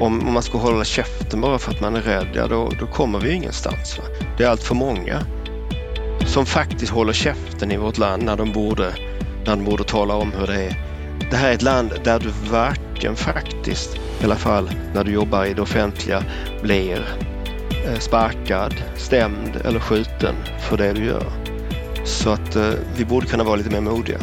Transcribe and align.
Mm. 0.00 0.12
om, 0.12 0.28
om 0.28 0.34
man 0.34 0.42
ska 0.42 0.58
hålla 0.58 0.84
käften 0.84 1.40
bara 1.40 1.58
för 1.58 1.70
att 1.70 1.80
man 1.80 1.96
är 1.96 2.00
rädd, 2.00 2.28
ja 2.34 2.46
då, 2.46 2.70
då 2.80 2.86
kommer 2.86 3.20
vi 3.20 3.32
ingenstans. 3.32 3.98
Va? 3.98 4.04
Det 4.38 4.44
är 4.44 4.48
allt 4.48 4.62
för 4.62 4.74
många 4.74 5.22
som 6.26 6.46
faktiskt 6.46 6.92
håller 6.92 7.12
käften 7.12 7.72
i 7.72 7.76
vårt 7.76 7.98
land 7.98 8.22
när 8.22 8.36
de 8.36 8.52
borde, 8.52 8.94
när 9.44 9.56
de 9.56 9.64
borde 9.64 9.84
tala 9.84 10.14
om 10.14 10.32
hur 10.32 10.46
det 10.46 10.62
är. 10.62 10.76
Det 11.30 11.36
här 11.36 11.50
är 11.50 11.54
ett 11.54 11.62
land 11.62 11.92
där 12.04 12.18
du 12.18 12.28
varken 12.50 13.16
faktiskt, 13.16 13.96
i 14.20 14.24
alla 14.24 14.36
fall 14.36 14.70
när 14.94 15.04
du 15.04 15.12
jobbar 15.12 15.44
i 15.44 15.54
det 15.54 15.62
offentliga, 15.62 16.22
blir 16.62 17.08
eh, 17.86 17.98
sparkad, 17.98 18.74
stämd 18.96 19.56
eller 19.64 19.80
skjuten 19.80 20.34
för 20.60 20.76
det 20.76 20.92
du 20.92 21.04
gör. 21.04 21.26
Så 22.04 22.30
att 22.30 22.56
eh, 22.56 22.70
vi 22.96 23.04
borde 23.04 23.26
kunna 23.26 23.44
vara 23.44 23.56
lite 23.56 23.70
mer 23.70 23.80
modiga. 23.80 24.18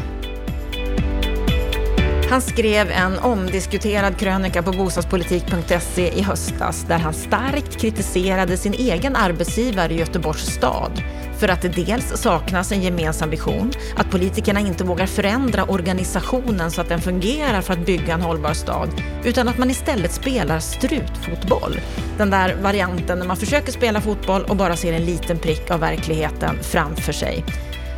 Han 2.29 2.41
skrev 2.41 2.91
en 2.91 3.19
omdiskuterad 3.19 4.17
krönika 4.17 4.63
på 4.63 4.71
bostadspolitik.se 4.71 6.19
i 6.19 6.21
höstas 6.21 6.85
där 6.87 6.97
han 6.97 7.13
starkt 7.13 7.81
kritiserade 7.81 8.57
sin 8.57 8.73
egen 8.73 9.15
arbetsgivare 9.15 9.93
i 9.93 9.99
Göteborgs 9.99 10.45
stad 10.45 11.03
för 11.37 11.47
att 11.47 11.61
det 11.61 11.67
dels 11.69 12.17
saknas 12.21 12.71
en 12.71 12.81
gemensam 12.81 13.29
vision, 13.29 13.71
att 13.95 14.11
politikerna 14.11 14.59
inte 14.59 14.83
vågar 14.83 15.05
förändra 15.05 15.63
organisationen 15.63 16.71
så 16.71 16.81
att 16.81 16.89
den 16.89 17.01
fungerar 17.01 17.61
för 17.61 17.73
att 17.73 17.85
bygga 17.85 18.13
en 18.13 18.21
hållbar 18.21 18.53
stad, 18.53 18.89
utan 19.23 19.47
att 19.47 19.57
man 19.57 19.69
istället 19.69 20.11
spelar 20.11 20.59
strutfotboll. 20.59 21.79
Den 22.17 22.29
där 22.29 22.55
varianten 22.61 23.19
när 23.19 23.25
man 23.25 23.37
försöker 23.37 23.71
spela 23.71 24.01
fotboll 24.01 24.43
och 24.43 24.55
bara 24.55 24.75
ser 24.75 24.93
en 24.93 25.05
liten 25.05 25.39
prick 25.39 25.71
av 25.71 25.79
verkligheten 25.79 26.59
framför 26.63 27.13
sig. 27.13 27.43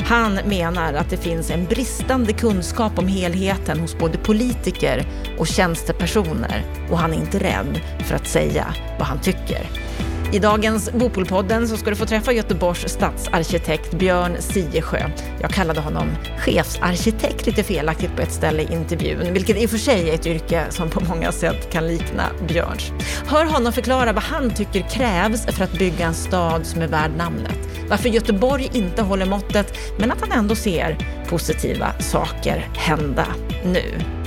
Han 0.10 0.34
menar 0.34 0.94
att 0.94 1.10
det 1.10 1.18
finns 1.18 1.52
en 1.52 1.66
bristande 1.66 2.34
kunskap 2.34 3.00
om 3.00 3.08
helheten 3.08 3.80
hos 3.80 3.98
både 3.98 4.18
politiker 4.18 5.06
och 5.38 5.48
tjänstepersoner 5.48 6.66
och 6.92 6.98
han 6.98 7.14
är 7.14 7.18
inte 7.18 7.40
rädd 7.40 7.82
för 8.08 8.16
att 8.16 8.28
säga 8.28 8.74
vad 9.00 9.08
han 9.08 9.22
tycker. 9.22 9.89
I 10.32 10.40
dagens 10.40 10.92
Bopolpodden 10.92 11.68
så 11.68 11.78
ska 11.78 11.90
du 11.90 11.96
få 11.96 12.06
träffa 12.06 12.32
Göteborgs 12.32 12.94
stadsarkitekt 12.94 13.94
Björn 13.94 14.36
Siesjö. 14.40 15.10
Jag 15.42 15.52
kallade 15.52 15.80
honom 15.80 16.08
chefsarkitekt 16.38 17.46
lite 17.46 17.64
felaktigt 17.64 18.16
på 18.16 18.22
ett 18.22 18.32
ställe 18.32 18.62
i 18.62 18.74
intervjun, 18.74 19.34
vilket 19.34 19.58
i 19.58 19.66
och 19.66 19.70
för 19.70 19.78
sig 19.78 20.10
är 20.10 20.14
ett 20.14 20.28
yrke 20.28 20.66
som 20.70 20.90
på 20.90 21.04
många 21.04 21.32
sätt 21.32 21.72
kan 21.72 21.88
likna 21.88 22.24
Björns. 22.48 22.92
Hör 23.28 23.46
honom 23.46 23.74
förklara 23.74 24.14
vad 24.14 24.24
han 24.24 24.54
tycker 24.54 24.90
krävs 24.90 25.46
för 25.46 25.64
att 25.64 25.74
bygga 25.74 26.06
en 26.06 26.14
stad 26.14 26.66
som 26.66 26.82
är 26.82 26.88
värd 26.88 27.12
namnet. 27.18 27.60
Varför 27.90 28.10
Göteborg 28.10 28.70
inte 28.74 29.02
håller 29.02 29.26
måttet, 29.26 29.78
men 30.00 30.12
att 30.12 30.22
han 30.22 30.32
ändå 30.32 30.56
ser 30.56 30.98
positiva 31.30 31.94
saker 32.00 32.70
hända 32.76 33.26
nu. 33.66 34.19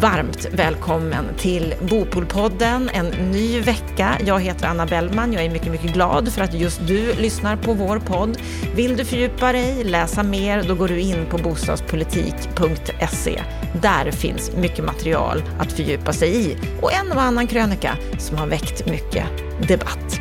Varmt 0.00 0.46
välkommen 0.52 1.24
till 1.38 1.74
Bopolpodden, 1.90 2.90
en 2.92 3.06
ny 3.06 3.60
vecka. 3.60 4.18
Jag 4.26 4.40
heter 4.40 4.66
Anna 4.66 4.86
Bellman. 4.86 5.32
Jag 5.32 5.44
är 5.44 5.50
mycket, 5.50 5.72
mycket 5.72 5.92
glad 5.92 6.32
för 6.32 6.42
att 6.42 6.54
just 6.54 6.86
du 6.86 7.14
lyssnar 7.14 7.56
på 7.56 7.74
vår 7.74 7.98
podd. 7.98 8.38
Vill 8.74 8.96
du 8.96 9.04
fördjupa 9.04 9.52
dig, 9.52 9.84
läsa 9.84 10.22
mer, 10.22 10.64
då 10.68 10.74
går 10.74 10.88
du 10.88 11.00
in 11.00 11.26
på 11.30 11.38
bostadspolitik.se. 11.38 13.42
Där 13.82 14.10
finns 14.10 14.56
mycket 14.56 14.84
material 14.84 15.42
att 15.58 15.72
fördjupa 15.72 16.12
sig 16.12 16.46
i 16.46 16.56
och 16.82 16.92
en 16.92 17.12
och 17.12 17.22
annan 17.22 17.46
krönika 17.46 17.96
som 18.18 18.36
har 18.36 18.46
väckt 18.46 18.86
mycket 18.86 19.24
debatt. 19.68 20.20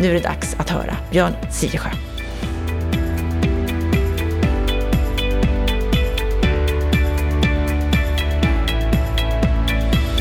Nu 0.00 0.10
är 0.10 0.14
det 0.14 0.20
dags 0.20 0.56
att 0.58 0.70
höra 0.70 0.96
Björn 1.10 1.32
Siesjö. 1.50 2.11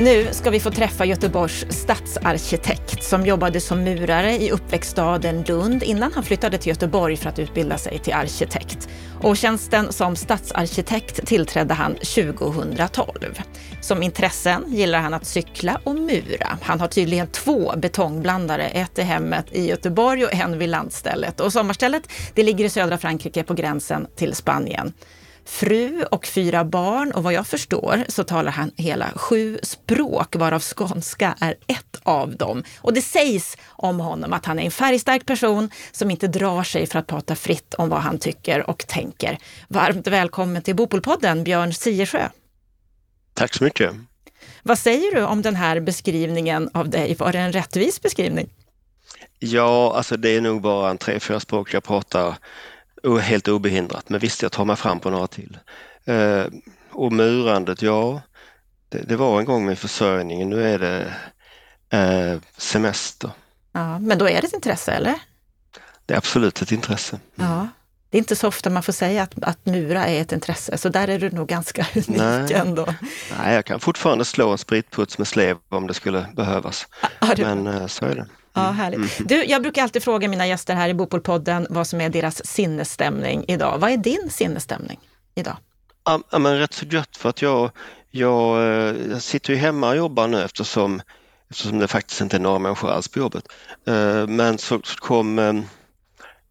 Nu 0.04 0.28
ska 0.32 0.50
vi 0.50 0.60
få 0.60 0.72
träffa 0.72 1.06
Göteborgs 1.06 1.66
stadsarkitekt 1.70 3.04
som 3.04 3.26
jobbade 3.26 3.62
som 3.62 3.84
murare 3.84 4.32
i 4.38 4.52
uppväxtstaden 4.52 5.44
Lund 5.44 5.84
innan 5.84 6.14
han 6.14 6.24
flyttade 6.24 6.58
till 6.58 6.70
Göteborg 6.70 7.18
för 7.18 7.30
att 7.30 7.40
utbilda 7.40 7.78
sig 7.78 8.00
till 8.00 8.14
arkitekt. 8.14 8.90
Och 9.22 9.38
tjänsten 9.38 9.94
som 9.94 10.16
stadsarkitekt 10.16 11.26
tillträdde 11.28 11.74
han 11.74 11.96
2012. 11.96 13.42
Som 13.82 14.04
intressen 14.04 14.64
gillar 14.68 15.00
han 15.00 15.14
att 15.14 15.26
cykla 15.26 15.82
och 15.84 15.96
mura. 15.96 16.58
Han 16.62 16.80
har 16.80 16.88
tydligen 16.88 17.28
två 17.28 17.74
betongblandare, 17.78 18.68
ett 18.68 19.00
i 19.00 19.02
hemmet 19.02 19.46
i 19.52 19.68
Göteborg 19.68 20.26
och 20.26 20.34
en 20.34 20.60
vid 20.60 20.70
landstället. 20.70 21.40
Och 21.40 21.54
sommarstället 21.54 22.04
det 22.36 22.44
ligger 22.44 22.66
i 22.66 22.70
södra 22.70 22.98
Frankrike 22.98 23.44
på 23.44 23.54
gränsen 23.54 24.08
till 24.16 24.36
Spanien 24.36 24.94
fru 25.46 26.04
och 26.04 26.26
fyra 26.26 26.66
barn 26.66 27.12
och 27.12 27.24
vad 27.24 27.34
jag 27.34 27.48
förstår 27.48 28.04
så 28.08 28.24
talar 28.24 28.52
han 28.52 28.72
hela 28.76 29.12
sju 29.16 29.60
språk 29.64 30.36
varav 30.36 30.62
skånska 30.62 31.36
är 31.40 31.56
ett 31.68 32.02
av 32.04 32.36
dem. 32.36 32.64
Och 32.78 32.94
det 32.94 33.02
sägs 33.02 33.58
om 33.68 34.00
honom 34.00 34.34
att 34.34 34.46
han 34.46 34.60
är 34.60 34.64
en 34.64 34.72
färgstark 34.72 35.26
person 35.26 35.70
som 35.92 36.12
inte 36.12 36.28
drar 36.28 36.64
sig 36.64 36.88
för 36.88 37.00
att 37.00 37.08
prata 37.08 37.36
fritt 37.36 37.74
om 37.74 37.90
vad 37.90 38.00
han 38.00 38.20
tycker 38.20 38.70
och 38.70 38.88
tänker. 38.88 39.38
Varmt 39.68 40.08
välkommen 40.08 40.62
till 40.62 40.76
Bopolpodden, 40.76 41.44
Björn 41.44 41.74
Siersjö. 41.74 42.30
Tack 43.34 43.54
så 43.54 43.64
mycket. 43.64 43.94
Vad 44.64 44.80
säger 44.80 45.16
du 45.16 45.24
om 45.24 45.42
den 45.42 45.56
här 45.56 45.80
beskrivningen 45.80 46.70
av 46.74 46.90
dig? 46.90 47.16
Var 47.16 47.32
det 47.32 47.40
en 47.40 47.52
rättvis 47.52 48.02
beskrivning? 48.02 48.50
Ja, 49.40 49.94
alltså 49.96 50.18
det 50.18 50.30
är 50.30 50.42
nog 50.42 50.62
bara 50.62 50.90
en 50.90 50.98
tre, 50.98 51.20
fyra 51.20 51.40
språk 51.40 51.74
jag 51.74 51.84
pratar 51.84 52.38
helt 53.22 53.48
obehindrat. 53.48 54.10
Men 54.10 54.20
visst, 54.20 54.42
jag 54.42 54.52
tar 54.52 54.66
mig 54.66 54.76
fram 54.76 55.00
på 55.00 55.10
några 55.10 55.28
till. 55.28 55.58
Eh, 56.06 56.46
och 56.92 57.12
murandet, 57.12 57.82
ja, 57.82 58.22
det, 58.90 58.98
det, 58.98 59.16
var 59.16 59.40
en 59.40 59.46
gång 59.46 59.66
med 59.66 59.80
försörjningen. 59.80 60.50
Nu 60.50 60.70
är 60.70 60.80
det 60.80 61.14
eh, 61.98 62.40
semester. 62.58 63.32
Ja, 63.72 64.00
men 64.00 64.18
då 64.18 64.30
är 64.30 64.42
det 64.42 64.48
ett 64.48 64.54
intresse, 64.54 64.92
eller? 64.92 65.16
Det 66.06 66.14
är 66.14 66.18
absolut 66.18 66.62
ett 66.62 66.72
intresse. 66.72 67.20
Mm. 67.38 67.52
Ja. 67.52 67.68
Det 68.10 68.18
är 68.18 68.20
inte 68.20 68.36
så 68.36 68.48
ofta 68.48 68.70
man 68.70 68.84
får 68.84 68.94
säga 68.94 69.24
att, 69.24 69.44
att 69.44 69.66
mura 69.66 70.06
är 70.06 70.22
ett 70.22 70.32
intresse, 70.32 70.78
så 70.78 70.90
där 70.90 71.08
är 71.08 71.20
du 71.20 71.30
nog 71.30 71.48
ganska 71.48 71.88
unik 71.96 72.08
Nej. 72.08 72.54
ändå. 72.54 72.86
Nej, 73.38 73.56
jag 73.56 73.66
kan 73.66 73.80
fortfarande 73.80 74.26
slå 74.26 74.52
en 74.52 74.58
spritputs 74.58 75.18
med 75.18 75.28
slev 75.28 75.58
om 75.70 75.88
det 75.88 75.94
skulle 75.94 76.26
behövas. 76.34 76.88
Ja, 77.20 77.34
Men 77.38 77.68
eh, 77.68 77.88
så 77.88 78.06
är 78.06 78.16
det. 78.16 78.26
Ja, 78.54 78.62
mm. 78.64 78.76
härligt. 78.76 79.20
Mm. 79.20 79.28
Du, 79.28 79.46
jag 79.46 79.62
brukar 79.62 79.84
alltid 79.84 80.04
fråga 80.04 80.28
mina 80.28 80.48
gäster 80.48 80.76
här 80.76 80.90
i 80.90 80.94
Bopolpodden 80.94 81.68
vad 81.70 81.88
som 81.88 82.02
är 82.02 82.10
deras 82.10 82.46
sinnesstämning 82.46 83.46
idag. 83.48 83.78
Vad 83.78 83.92
är 83.92 83.98
din 83.98 84.30
sinnesstämning 84.30 85.00
idag? 85.36 85.58
Ja, 86.04 86.40
men 86.40 86.60
rätt 86.60 86.74
så 86.74 86.86
gött 86.86 87.18
för 87.18 87.30
att 87.30 87.42
jag, 87.42 87.72
jag, 88.10 88.58
eh, 88.58 88.96
jag 89.12 89.22
sitter 89.22 89.54
ju 89.54 89.60
hemma 89.60 89.90
och 89.90 89.98
jobbar 89.98 90.28
nu 90.28 90.42
eftersom, 90.42 91.02
eftersom 91.50 91.80
det 91.80 91.88
faktiskt 91.88 92.22
inte 92.22 92.38
är 92.38 92.40
några 92.40 92.60
människor 92.60 92.92
alls 92.92 93.08
på 93.08 93.20
jobbet. 93.20 93.48
Eh, 93.88 94.28
men 94.28 94.58
så 94.58 94.80
kom 94.80 95.40
eh, 95.40 95.54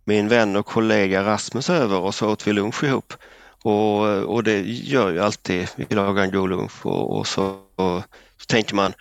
min 0.04 0.28
vän 0.28 0.56
och 0.56 0.66
kollega 0.66 1.24
Rasmus 1.24 1.70
över 1.70 1.98
och 1.98 2.14
så 2.14 2.30
åt 2.30 2.46
vi 2.46 2.52
lunch 2.52 2.84
ihop. 2.84 3.14
Och, 3.62 4.00
och 4.06 4.44
det 4.44 4.60
gör 4.60 5.10
ju 5.10 5.20
alltid, 5.20 5.68
vi 5.76 5.94
lagar 5.94 6.22
en 6.22 6.30
god 6.30 6.50
lunch 6.50 6.86
och, 6.86 7.18
och 7.18 7.26
så, 7.26 7.42
och, 7.76 8.02
så 8.36 8.46
tänker 8.48 8.74
man 8.74 8.92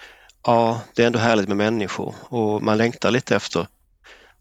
ja, 0.43 0.81
det 0.95 1.03
är 1.03 1.07
ändå 1.07 1.19
härligt 1.19 1.47
med 1.47 1.57
människor 1.57 2.15
och 2.21 2.63
man 2.63 2.77
längtar 2.77 3.11
lite 3.11 3.35
efter 3.35 3.67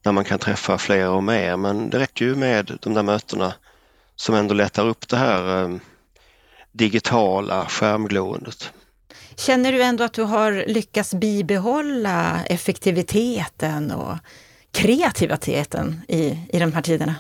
när 0.02 0.12
man 0.12 0.24
kan 0.24 0.38
träffa 0.38 0.78
fler 0.78 1.08
och 1.08 1.22
mer 1.22 1.56
men 1.56 1.90
det 1.90 1.98
räcker 1.98 2.24
ju 2.24 2.34
med 2.34 2.78
de 2.82 2.94
där 2.94 3.02
mötena 3.02 3.54
som 4.16 4.34
ändå 4.34 4.54
lättar 4.54 4.86
upp 4.86 5.08
det 5.08 5.16
här 5.16 5.62
eh, 5.62 5.76
digitala 6.72 7.66
skärmglåendet. 7.66 8.72
Känner 9.36 9.72
du 9.72 9.82
ändå 9.82 10.04
att 10.04 10.12
du 10.12 10.22
har 10.22 10.64
lyckats 10.66 11.14
bibehålla 11.14 12.44
effektiviteten 12.44 13.90
och 13.90 14.16
kreativiteten 14.72 16.00
i, 16.08 16.38
i 16.52 16.58
de 16.58 16.72
här 16.72 16.82
tiderna? 16.82 17.14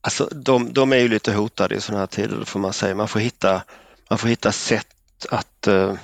Alltså 0.00 0.28
de, 0.32 0.72
de 0.72 0.92
är 0.92 0.96
ju 0.96 1.08
lite 1.08 1.32
hotade 1.32 1.74
i 1.74 1.80
sådana 1.80 2.00
här 2.00 2.06
tider 2.06 2.44
får 2.44 2.60
man 2.60 2.72
säga. 2.72 2.94
Man 2.94 3.08
får 3.08 3.20
hitta, 3.20 3.62
man 4.10 4.18
får 4.18 4.28
hitta 4.28 4.52
sätt 4.52 4.86
att 5.30 5.68
uh, 5.68 5.94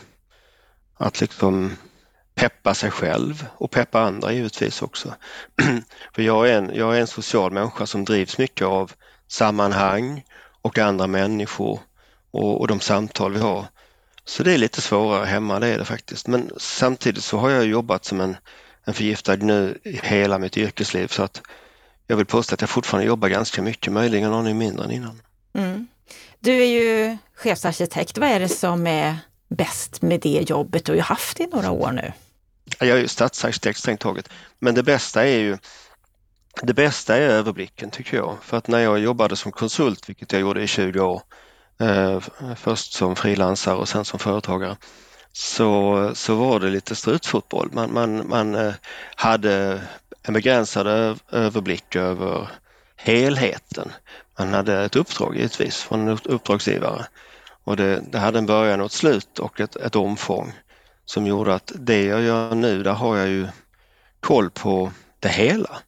att 1.00 1.20
liksom 1.20 1.76
peppa 2.35 2.75
sig 2.75 2.91
själv 2.91 3.47
och 3.55 3.70
peppa 3.70 4.00
andra 4.00 4.32
givetvis 4.32 4.82
också. 4.82 5.14
För 6.14 6.23
jag 6.23 6.49
är, 6.49 6.58
en, 6.58 6.70
jag 6.75 6.97
är 6.97 7.00
en 7.00 7.06
social 7.06 7.52
människa 7.52 7.87
som 7.87 8.05
drivs 8.05 8.38
mycket 8.38 8.67
av 8.67 8.93
sammanhang 9.29 10.25
och 10.62 10.79
andra 10.79 11.06
människor 11.06 11.81
och, 12.31 12.61
och 12.61 12.69
de 12.69 12.81
samtal 12.81 13.32
vi 13.32 13.41
har. 13.41 13.64
Så 14.25 14.43
det 14.43 14.55
är 14.55 14.58
lite 14.58 14.81
svårare 14.81 15.26
hemma, 15.26 15.61
det 15.61 15.67
är 15.67 15.79
det 15.79 15.85
faktiskt. 15.85 16.26
Men 16.26 16.50
samtidigt 16.56 17.25
så 17.25 17.38
har 17.38 17.50
jag 17.50 17.67
jobbat 17.67 18.05
som 18.05 18.20
en, 18.20 18.37
en 18.85 18.94
förgiftad 18.94 19.37
nu 19.37 19.79
hela 19.85 20.38
mitt 20.38 20.56
yrkesliv 20.56 21.06
så 21.08 21.23
att 21.23 21.43
jag 22.06 22.17
vill 22.17 22.26
påstå 22.26 22.55
att 22.55 22.61
jag 22.61 22.70
fortfarande 22.70 23.06
jobbar 23.06 23.29
ganska 23.29 23.62
mycket, 23.62 23.93
möjligen 23.93 24.32
aning 24.32 24.58
mindre 24.58 24.85
än 24.85 24.91
innan. 24.91 25.23
Mm. 25.55 25.87
Du 26.38 26.53
är 26.53 26.67
ju 26.67 27.17
chefsarkitekt. 27.35 28.19
Vad 28.19 28.29
är 28.29 28.41
det 28.41 28.49
som 28.49 28.87
är 28.87 29.17
bäst 29.50 30.02
med 30.02 30.20
det 30.20 30.44
jobbet 30.49 30.85
du 30.85 30.93
har 30.93 31.00
haft 31.00 31.41
i 31.41 31.47
några 31.47 31.70
år 31.70 31.93
nu? 31.93 32.12
Jag 32.79 32.88
är 32.88 32.97
ju 32.97 33.08
stadsarkitekt 33.08 33.79
strängt 33.79 34.00
taget, 34.00 34.29
men 34.58 34.75
det 34.75 34.82
bästa 34.82 35.26
är 35.26 35.38
ju 35.38 35.58
det 36.62 36.75
bästa 36.75 37.17
är 37.17 37.20
överblicken 37.20 37.91
tycker 37.91 38.17
jag. 38.17 38.37
För 38.43 38.56
att 38.56 38.69
när 38.69 38.79
jag 38.79 38.99
jobbade 38.99 39.37
som 39.37 39.52
konsult, 39.52 40.08
vilket 40.08 40.32
jag 40.32 40.41
gjorde 40.41 40.62
i 40.62 40.67
20 40.67 41.00
år, 41.00 41.23
eh, 41.81 42.20
först 42.56 42.93
som 42.93 43.17
frilansare 43.17 43.76
och 43.76 43.88
sen 43.88 44.05
som 44.05 44.19
företagare, 44.19 44.76
så, 45.32 46.11
så 46.14 46.35
var 46.35 46.61
det 46.61 46.70
lite 46.70 46.94
strutfotboll. 46.94 47.69
Man, 47.73 47.93
man, 47.93 48.29
man 48.29 48.55
eh, 48.55 48.75
hade 49.14 49.82
en 50.23 50.35
begränsad 50.35 51.17
överblick 51.31 51.96
över 51.96 52.49
helheten. 52.96 53.93
Man 54.38 54.55
hade 54.55 54.85
ett 54.85 54.96
uppdrag 54.96 55.37
givetvis 55.37 55.76
från 55.76 56.08
en 56.08 56.19
uppdragsgivare 56.25 57.06
och 57.65 57.77
det, 57.77 58.03
det 58.11 58.19
hade 58.19 58.39
en 58.39 58.47
början 58.47 58.81
och 58.81 58.87
ett 58.87 58.93
slut 58.93 59.39
och 59.39 59.61
ett, 59.61 59.77
ett 59.77 59.97
omfång 59.97 60.53
som 61.05 61.27
gjorde 61.27 61.55
att 61.55 61.73
det 61.75 62.05
jag 62.05 62.23
gör 62.23 62.55
nu, 62.55 62.83
där 62.83 62.93
har 62.93 63.17
jag 63.17 63.29
ju 63.29 63.49
koll 64.21 64.51
på 64.51 64.93
det 65.21 65.29
hela. 65.29 65.79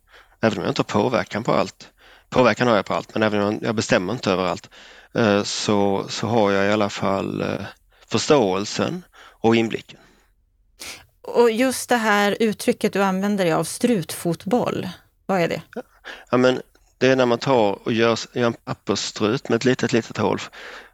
Även 0.40 0.58
om 0.58 0.64
jag 0.64 0.70
inte 0.70 0.80
har 0.80 1.02
påverkan 1.02 1.44
på 1.44 1.52
allt. 1.52 1.88
Påverkan 2.30 2.68
har 2.68 2.76
jag 2.76 2.84
på 2.84 2.94
allt, 2.94 3.14
men 3.14 3.22
även 3.22 3.42
om 3.42 3.58
jag 3.62 3.74
bestämmer 3.74 4.12
inte 4.12 4.30
över 4.30 4.44
allt 4.44 4.70
eh, 5.14 5.42
så, 5.42 6.06
så 6.08 6.26
har 6.26 6.50
jag 6.50 6.66
i 6.66 6.72
alla 6.72 6.90
fall 6.90 7.40
eh, 7.40 7.66
förståelsen 8.06 9.04
och 9.18 9.56
inblicken. 9.56 9.98
Och 11.22 11.50
just 11.50 11.88
det 11.88 11.96
här 11.96 12.36
uttrycket 12.40 12.92
du 12.92 13.02
använder 13.02 13.44
dig 13.44 13.52
av, 13.52 13.64
strutfotboll, 13.64 14.88
vad 15.26 15.40
är 15.40 15.48
det? 15.48 15.62
Ja, 16.30 16.36
men 16.36 16.62
det 16.98 17.08
är 17.08 17.16
när 17.16 17.26
man 17.26 17.38
tar 17.38 17.78
och 17.86 17.92
gör, 17.92 18.18
gör 18.32 18.46
en 18.46 18.52
pappersstrut 18.52 19.48
med 19.48 19.56
ett 19.56 19.64
litet, 19.64 19.92
litet 19.92 20.16
hål 20.16 20.40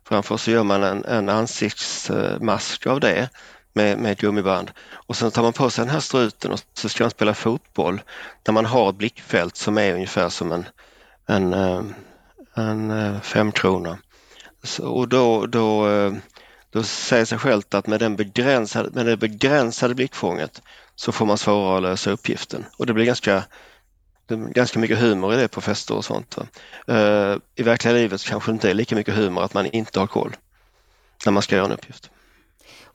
framför 0.09 0.37
så 0.37 0.51
gör 0.51 0.63
man 0.63 0.83
en, 0.83 1.05
en 1.05 1.29
ansiktsmask 1.29 2.87
av 2.87 3.01
det 3.01 3.29
med, 3.73 3.99
med 3.99 4.13
ett 4.13 4.21
gummiband. 4.21 4.71
Och 4.93 5.17
sen 5.17 5.31
tar 5.31 5.43
man 5.43 5.53
på 5.53 5.71
sig 5.71 5.85
den 5.85 5.95
här 5.95 6.01
struten 6.01 6.53
och 6.53 6.61
så 6.75 6.89
ska 6.89 7.05
man 7.05 7.11
spela 7.11 7.35
fotboll 7.35 8.01
där 8.43 8.53
man 8.53 8.65
har 8.65 8.91
ett 8.91 8.97
blickfält 8.97 9.57
som 9.57 9.79
är 9.79 9.95
ungefär 9.95 10.29
som 10.29 10.53
en, 10.53 10.67
en, 11.27 11.53
eh, 11.53 11.83
en 12.55 12.91
eh, 12.91 13.21
femkrona. 13.21 13.99
Så, 14.63 14.89
och 14.89 15.09
då, 15.09 15.47
då, 15.47 15.89
eh, 15.89 16.13
då 16.71 16.83
säger 16.83 17.25
sig 17.25 17.39
självt 17.39 17.75
att 17.75 17.87
med, 17.87 18.01
den 18.01 18.17
begränsade, 18.17 18.91
med 18.93 19.07
det 19.07 19.17
begränsade 19.17 19.95
blickfånget 19.95 20.63
så 20.95 21.13
får 21.13 21.27
man 21.27 21.39
svårare 21.39 21.77
att 21.77 21.83
lösa 21.83 22.11
uppgiften 22.11 22.65
och 22.77 22.87
det 22.87 22.93
blir 22.95 23.05
ganska 23.05 23.45
det 24.29 24.35
är 24.35 24.39
ganska 24.39 24.79
mycket 24.79 24.99
humor 24.99 25.35
i 25.35 25.37
det 25.37 25.49
på 25.49 25.61
fester 25.61 25.95
och 25.97 26.05
sånt. 26.05 26.39
Eh, 26.87 27.37
I 27.55 27.63
verkliga 27.63 27.95
livet 27.95 28.25
kanske 28.25 28.51
det 28.51 28.55
inte 28.55 28.71
är 28.71 28.75
lika 28.75 28.95
mycket 28.95 29.15
humor 29.15 29.43
att 29.43 29.55
man 29.55 29.67
inte 29.67 30.01
har 30.01 30.07
koll 30.07 30.37
när 31.25 31.33
man 31.33 31.43
ska 31.43 31.57
göra 31.57 31.67
en 31.67 31.73
uppgift. 31.73 32.11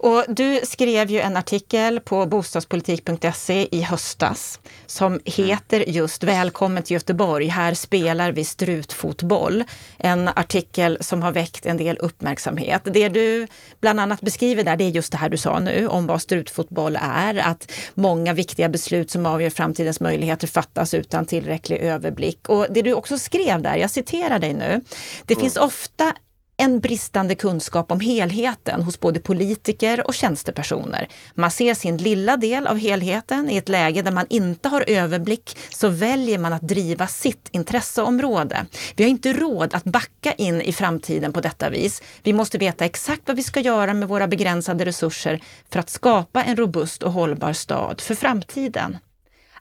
Och 0.04 0.26
du 0.28 0.60
skrev 0.64 1.12
ju 1.12 1.20
en 1.20 1.38
artikel 1.38 2.00
på 2.00 2.26
bostadspolitik.se 2.26 3.68
i 3.72 3.82
höstas 3.82 4.60
som 4.86 5.20
heter 5.26 5.90
just 5.90 6.24
Välkommen 6.24 6.84
till 6.84 6.94
Göteborg, 6.94 7.48
här 7.48 7.74
spelar 7.74 8.32
vi 8.32 8.46
strutfotboll. 8.46 9.64
En 9.98 10.28
artikel 10.28 10.98
som 11.02 11.22
har 11.22 11.32
väckt 11.32 11.66
en 11.66 11.78
del 11.78 11.98
uppmärksamhet. 11.98 12.82
Det 12.84 13.10
du 13.10 13.48
bland 13.82 14.00
annat 14.00 14.22
beskriver 14.22 14.64
där, 14.64 14.76
det 14.76 14.84
är 14.84 14.90
just 14.90 15.12
det 15.12 15.18
här 15.18 15.30
du 15.30 15.38
sa 15.38 15.60
nu 15.60 15.88
om 15.88 16.08
vad 16.08 16.22
strutfotboll 16.22 16.98
är, 17.02 17.38
att 17.38 17.72
många 17.94 18.34
viktiga 18.34 18.70
beslut 18.70 19.12
som 19.12 19.26
avgör 19.26 19.50
framtidens 19.50 20.00
möjligheter 20.00 20.48
fattas 20.48 20.94
utan 20.94 21.26
tillräcklig 21.26 21.78
överblick. 21.78 22.50
Och 22.50 22.68
det 22.70 22.82
du 22.82 22.94
också 22.94 23.18
skrev 23.18 23.62
där, 23.62 23.76
jag 23.76 23.92
citerar 23.92 24.40
dig 24.40 24.54
nu, 24.54 24.82
det 25.26 25.36
finns 25.36 25.58
ofta 25.58 26.14
en 26.58 26.80
bristande 26.80 27.36
kunskap 27.36 27.92
om 27.92 28.00
helheten 28.00 28.82
hos 28.82 29.00
både 29.00 29.20
politiker 29.20 30.08
och 30.08 30.14
tjänstepersoner. 30.14 31.08
Man 31.36 31.52
ser 31.52 31.74
sin 31.74 31.98
lilla 31.98 32.38
del 32.38 32.68
av 32.68 32.78
helheten. 32.78 33.50
I 33.50 33.58
ett 33.58 33.70
läge 33.70 34.02
där 34.02 34.12
man 34.12 34.26
inte 34.30 34.70
har 34.70 34.84
överblick 34.88 35.58
så 35.70 35.90
väljer 35.90 36.38
man 36.38 36.54
att 36.54 36.62
driva 36.62 37.08
sitt 37.08 37.50
intresseområde. 37.52 38.66
Vi 38.96 39.04
har 39.04 39.10
inte 39.10 39.34
råd 39.34 39.74
att 39.74 39.84
backa 39.84 40.34
in 40.34 40.62
i 40.62 40.74
framtiden 40.74 41.34
på 41.34 41.42
detta 41.42 41.70
vis. 41.70 42.02
Vi 42.24 42.34
måste 42.34 42.58
veta 42.58 42.86
exakt 42.86 43.22
vad 43.26 43.36
vi 43.36 43.44
ska 43.44 43.60
göra 43.60 43.94
med 43.94 44.08
våra 44.08 44.28
begränsade 44.28 44.86
resurser 44.86 45.40
för 45.70 45.80
att 45.80 45.90
skapa 45.90 46.44
en 46.44 46.56
robust 46.56 47.04
och 47.04 47.12
hållbar 47.12 47.54
stad 47.54 48.02
för 48.02 48.16
framtiden. 48.16 48.98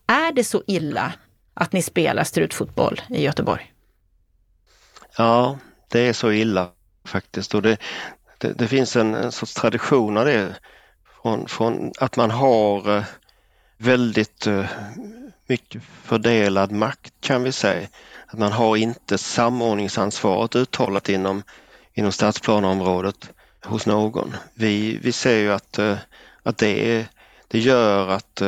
Är 0.07 0.33
det 0.33 0.45
så 0.45 0.63
illa 0.67 1.13
att 1.55 1.73
ni 1.73 1.83
spelar 1.83 2.25
strutfotboll 2.25 3.01
i 3.09 3.23
Göteborg? 3.23 3.73
Ja, 5.17 5.59
det 5.89 6.01
är 6.01 6.13
så 6.13 6.33
illa 6.33 6.71
faktiskt. 7.05 7.55
Och 7.55 7.63
det, 7.63 7.77
det, 8.39 8.53
det 8.53 8.69
finns 8.69 8.97
en, 8.97 9.15
en 9.15 9.33
sorts 9.33 9.55
tradition 9.55 10.17
av 10.17 10.25
det 10.25 10.55
från, 11.23 11.49
från 11.49 11.93
att 11.99 12.17
man 12.17 12.31
har 12.31 12.97
eh, 12.97 13.05
väldigt 13.79 14.47
eh, 14.47 14.65
mycket 15.47 15.83
fördelad 16.03 16.73
makt 16.73 17.15
kan 17.21 17.43
vi 17.43 17.53
säga. 17.53 17.89
Att 18.27 18.39
man 18.39 18.53
har 18.53 18.77
inte 18.77 19.19
samordningsansvaret 19.19 20.57
uttalat 20.57 21.09
inom, 21.09 21.43
inom 21.95 22.13
stadsplaneområdet 22.13 23.31
hos 23.65 23.87
någon. 23.87 24.37
Vi, 24.55 24.99
vi 25.03 25.13
ser 25.13 25.39
ju 25.39 25.53
att, 25.53 25.79
eh, 25.79 25.97
att 26.43 26.59
det, 26.59 27.07
det 27.49 27.59
gör 27.59 28.09
att 28.09 28.43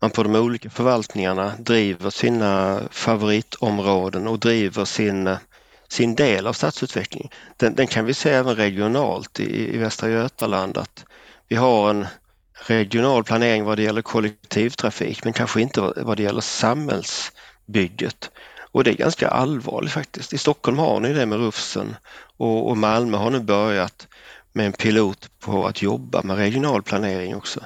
man 0.00 0.10
på 0.10 0.22
de 0.22 0.36
olika 0.36 0.70
förvaltningarna 0.70 1.52
driver 1.58 2.10
sina 2.10 2.80
favoritområden 2.90 4.28
och 4.28 4.38
driver 4.38 4.84
sin 4.84 5.36
sin 5.90 6.14
del 6.14 6.46
av 6.46 6.52
stadsutvecklingen. 6.52 7.28
Den, 7.56 7.74
den 7.74 7.86
kan 7.86 8.04
vi 8.04 8.14
se 8.14 8.30
även 8.30 8.56
regionalt 8.56 9.40
i, 9.40 9.74
i 9.74 9.78
Västra 9.78 10.10
Götaland 10.10 10.78
att 10.78 11.04
vi 11.48 11.56
har 11.56 11.90
en 11.90 12.06
regional 12.66 13.24
planering 13.24 13.64
vad 13.64 13.78
det 13.78 13.82
gäller 13.82 14.02
kollektivtrafik 14.02 15.24
men 15.24 15.32
kanske 15.32 15.60
inte 15.60 15.80
vad 15.96 16.16
det 16.16 16.22
gäller 16.22 16.40
samhällsbygget. 16.40 18.30
Och 18.72 18.84
det 18.84 18.90
är 18.90 18.94
ganska 18.94 19.28
allvarligt 19.28 19.92
faktiskt. 19.92 20.32
I 20.32 20.38
Stockholm 20.38 20.78
har 20.78 21.00
ni 21.00 21.12
det 21.12 21.26
med 21.26 21.38
Rufsen 21.38 21.96
och, 22.36 22.68
och 22.68 22.76
Malmö 22.76 23.16
har 23.16 23.30
nu 23.30 23.40
börjat 23.40 24.08
med 24.52 24.66
en 24.66 24.72
pilot 24.72 25.30
på 25.38 25.66
att 25.66 25.82
jobba 25.82 26.22
med 26.22 26.36
regional 26.36 26.82
planering 26.82 27.36
också. 27.36 27.60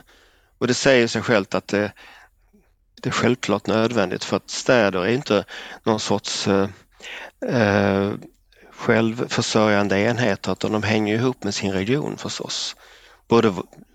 Och 0.58 0.66
det 0.66 0.74
säger 0.74 1.08
sig 1.08 1.22
självt 1.22 1.54
att 1.54 1.68
det, 1.68 1.92
det 3.02 3.08
är 3.08 3.12
självklart 3.12 3.66
nödvändigt 3.66 4.24
för 4.24 4.36
att 4.36 4.50
städer 4.50 5.00
är 5.00 5.12
inte 5.12 5.44
någon 5.82 6.00
sorts 6.00 6.48
eh, 6.48 6.68
eh, 7.48 8.12
självförsörjande 8.70 10.00
enheter 10.00 10.52
utan 10.52 10.72
de 10.72 10.82
hänger 10.82 11.14
ihop 11.14 11.44
med 11.44 11.54
sin 11.54 11.72
region 11.72 12.16
förstås. 12.16 12.76
Både 13.28 13.54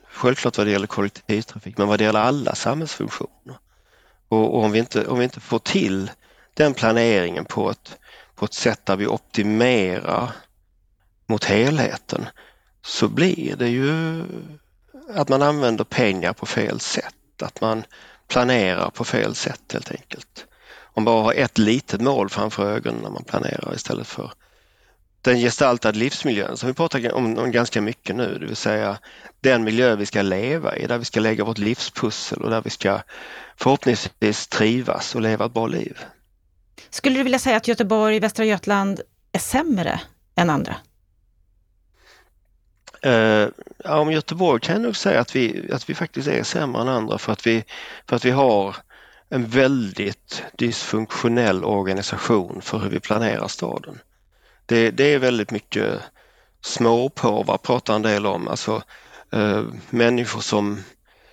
självklart 0.09 0.57
vad 0.57 0.67
det 0.67 0.71
gäller 0.71 0.87
kollektivtrafik 0.87 1.77
men 1.77 1.87
vad 1.87 1.99
det 1.99 2.03
gäller 2.03 2.19
alla 2.19 2.55
samhällsfunktioner. 2.55 3.57
Och, 4.27 4.55
och 4.55 4.63
om, 4.63 4.71
vi 4.71 4.79
inte, 4.79 5.07
om 5.07 5.17
vi 5.17 5.23
inte 5.23 5.39
får 5.39 5.59
till 5.59 6.11
den 6.53 6.73
planeringen 6.73 7.45
på 7.45 7.69
ett, 7.69 7.97
på 8.35 8.45
ett 8.45 8.53
sätt 8.53 8.85
där 8.85 8.95
vi 8.95 9.07
optimerar 9.07 10.31
mot 11.27 11.45
helheten 11.45 12.25
så 12.81 13.07
blir 13.07 13.55
det 13.55 13.69
ju 13.69 14.23
att 15.13 15.29
man 15.29 15.41
använder 15.41 15.83
pengar 15.83 16.33
på 16.33 16.45
fel 16.45 16.79
sätt, 16.79 17.41
att 17.41 17.61
man 17.61 17.83
planerar 18.27 18.89
på 18.89 19.03
fel 19.03 19.35
sätt 19.35 19.61
helt 19.73 19.91
enkelt 19.91 20.45
man 20.95 21.05
bara 21.05 21.23
har 21.23 21.33
ett 21.33 21.57
litet 21.57 22.01
mål 22.01 22.29
framför 22.29 22.71
ögonen 22.71 23.01
när 23.03 23.09
man 23.09 23.23
planerar 23.23 23.75
istället 23.75 24.07
för 24.07 24.31
den 25.21 25.37
gestaltade 25.37 25.97
livsmiljön 25.97 26.57
som 26.57 26.67
vi 26.67 26.73
pratar 26.73 27.13
om, 27.13 27.37
om 27.37 27.51
ganska 27.51 27.81
mycket 27.81 28.15
nu, 28.15 28.37
det 28.39 28.45
vill 28.45 28.55
säga 28.55 28.97
den 29.41 29.63
miljö 29.63 29.95
vi 29.95 30.05
ska 30.05 30.21
leva 30.21 30.77
i, 30.77 30.87
där 30.87 30.97
vi 30.97 31.05
ska 31.05 31.19
lägga 31.19 31.43
vårt 31.43 31.57
livspussel 31.57 32.41
och 32.41 32.49
där 32.49 32.61
vi 32.61 32.69
ska 32.69 33.01
förhoppningsvis 33.57 34.47
trivas 34.47 35.15
och 35.15 35.21
leva 35.21 35.45
ett 35.45 35.53
bra 35.53 35.67
liv. 35.67 35.97
Skulle 36.89 37.19
du 37.19 37.23
vilja 37.23 37.39
säga 37.39 37.57
att 37.57 37.67
Göteborg, 37.67 38.19
Västra 38.19 38.45
Götaland 38.45 39.01
är 39.31 39.39
sämre 39.39 40.01
än 40.35 40.49
andra? 40.49 40.75
Uh, 43.05 43.47
ja, 43.83 43.97
om 43.97 44.11
Göteborg 44.11 44.61
kan 44.61 44.75
jag 44.75 44.81
nog 44.81 44.95
säga 44.95 45.19
att 45.19 45.35
vi, 45.35 45.69
att 45.73 45.89
vi 45.89 45.95
faktiskt 45.95 46.27
är 46.27 46.43
sämre 46.43 46.81
än 46.81 46.87
andra 46.87 47.17
för 47.17 47.33
att 47.33 47.47
vi, 47.47 47.63
för 48.07 48.15
att 48.15 48.25
vi 48.25 48.31
har 48.31 48.75
en 49.29 49.47
väldigt 49.47 50.43
dysfunktionell 50.57 51.63
organisation 51.63 52.61
för 52.61 52.79
hur 52.79 52.89
vi 52.89 52.99
planerar 52.99 53.47
staden. 53.47 53.99
Det, 54.65 54.91
det 54.91 55.13
är 55.13 55.19
väldigt 55.19 55.51
mycket 55.51 55.99
småpåvar 56.61 57.57
pratar 57.57 57.95
en 57.95 58.01
del 58.01 58.25
om, 58.25 58.47
alltså 58.47 58.81
eh, 59.31 59.63
människor 59.89 60.41
som 60.41 60.83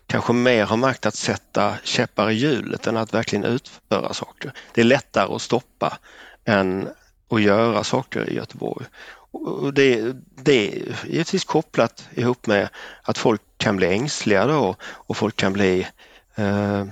kanske 0.06 0.32
mer 0.32 0.64
har 0.64 0.76
makt 0.76 1.06
att 1.06 1.14
sätta 1.14 1.74
käppar 1.84 2.30
i 2.30 2.34
hjulet 2.34 2.86
än 2.86 2.96
att 2.96 3.14
verkligen 3.14 3.44
utföra 3.44 4.14
saker. 4.14 4.52
Det 4.74 4.80
är 4.80 4.84
lättare 4.84 5.34
att 5.34 5.42
stoppa 5.42 5.98
än 6.44 6.88
att 7.30 7.42
göra 7.42 7.84
saker 7.84 8.30
i 8.30 8.34
Göteborg. 8.34 8.86
Och 9.30 9.74
det, 9.74 10.16
det 10.42 10.68
är 10.68 10.96
givetvis 11.06 11.44
kopplat 11.44 12.08
ihop 12.14 12.46
med 12.46 12.68
att 13.02 13.18
folk 13.18 13.42
kan 13.56 13.76
bli 13.76 13.86
ängsliga 13.86 14.46
då 14.46 14.76
och 14.82 15.16
folk 15.16 15.36
kan 15.36 15.52
bli 15.52 15.86
eh, 16.34 16.84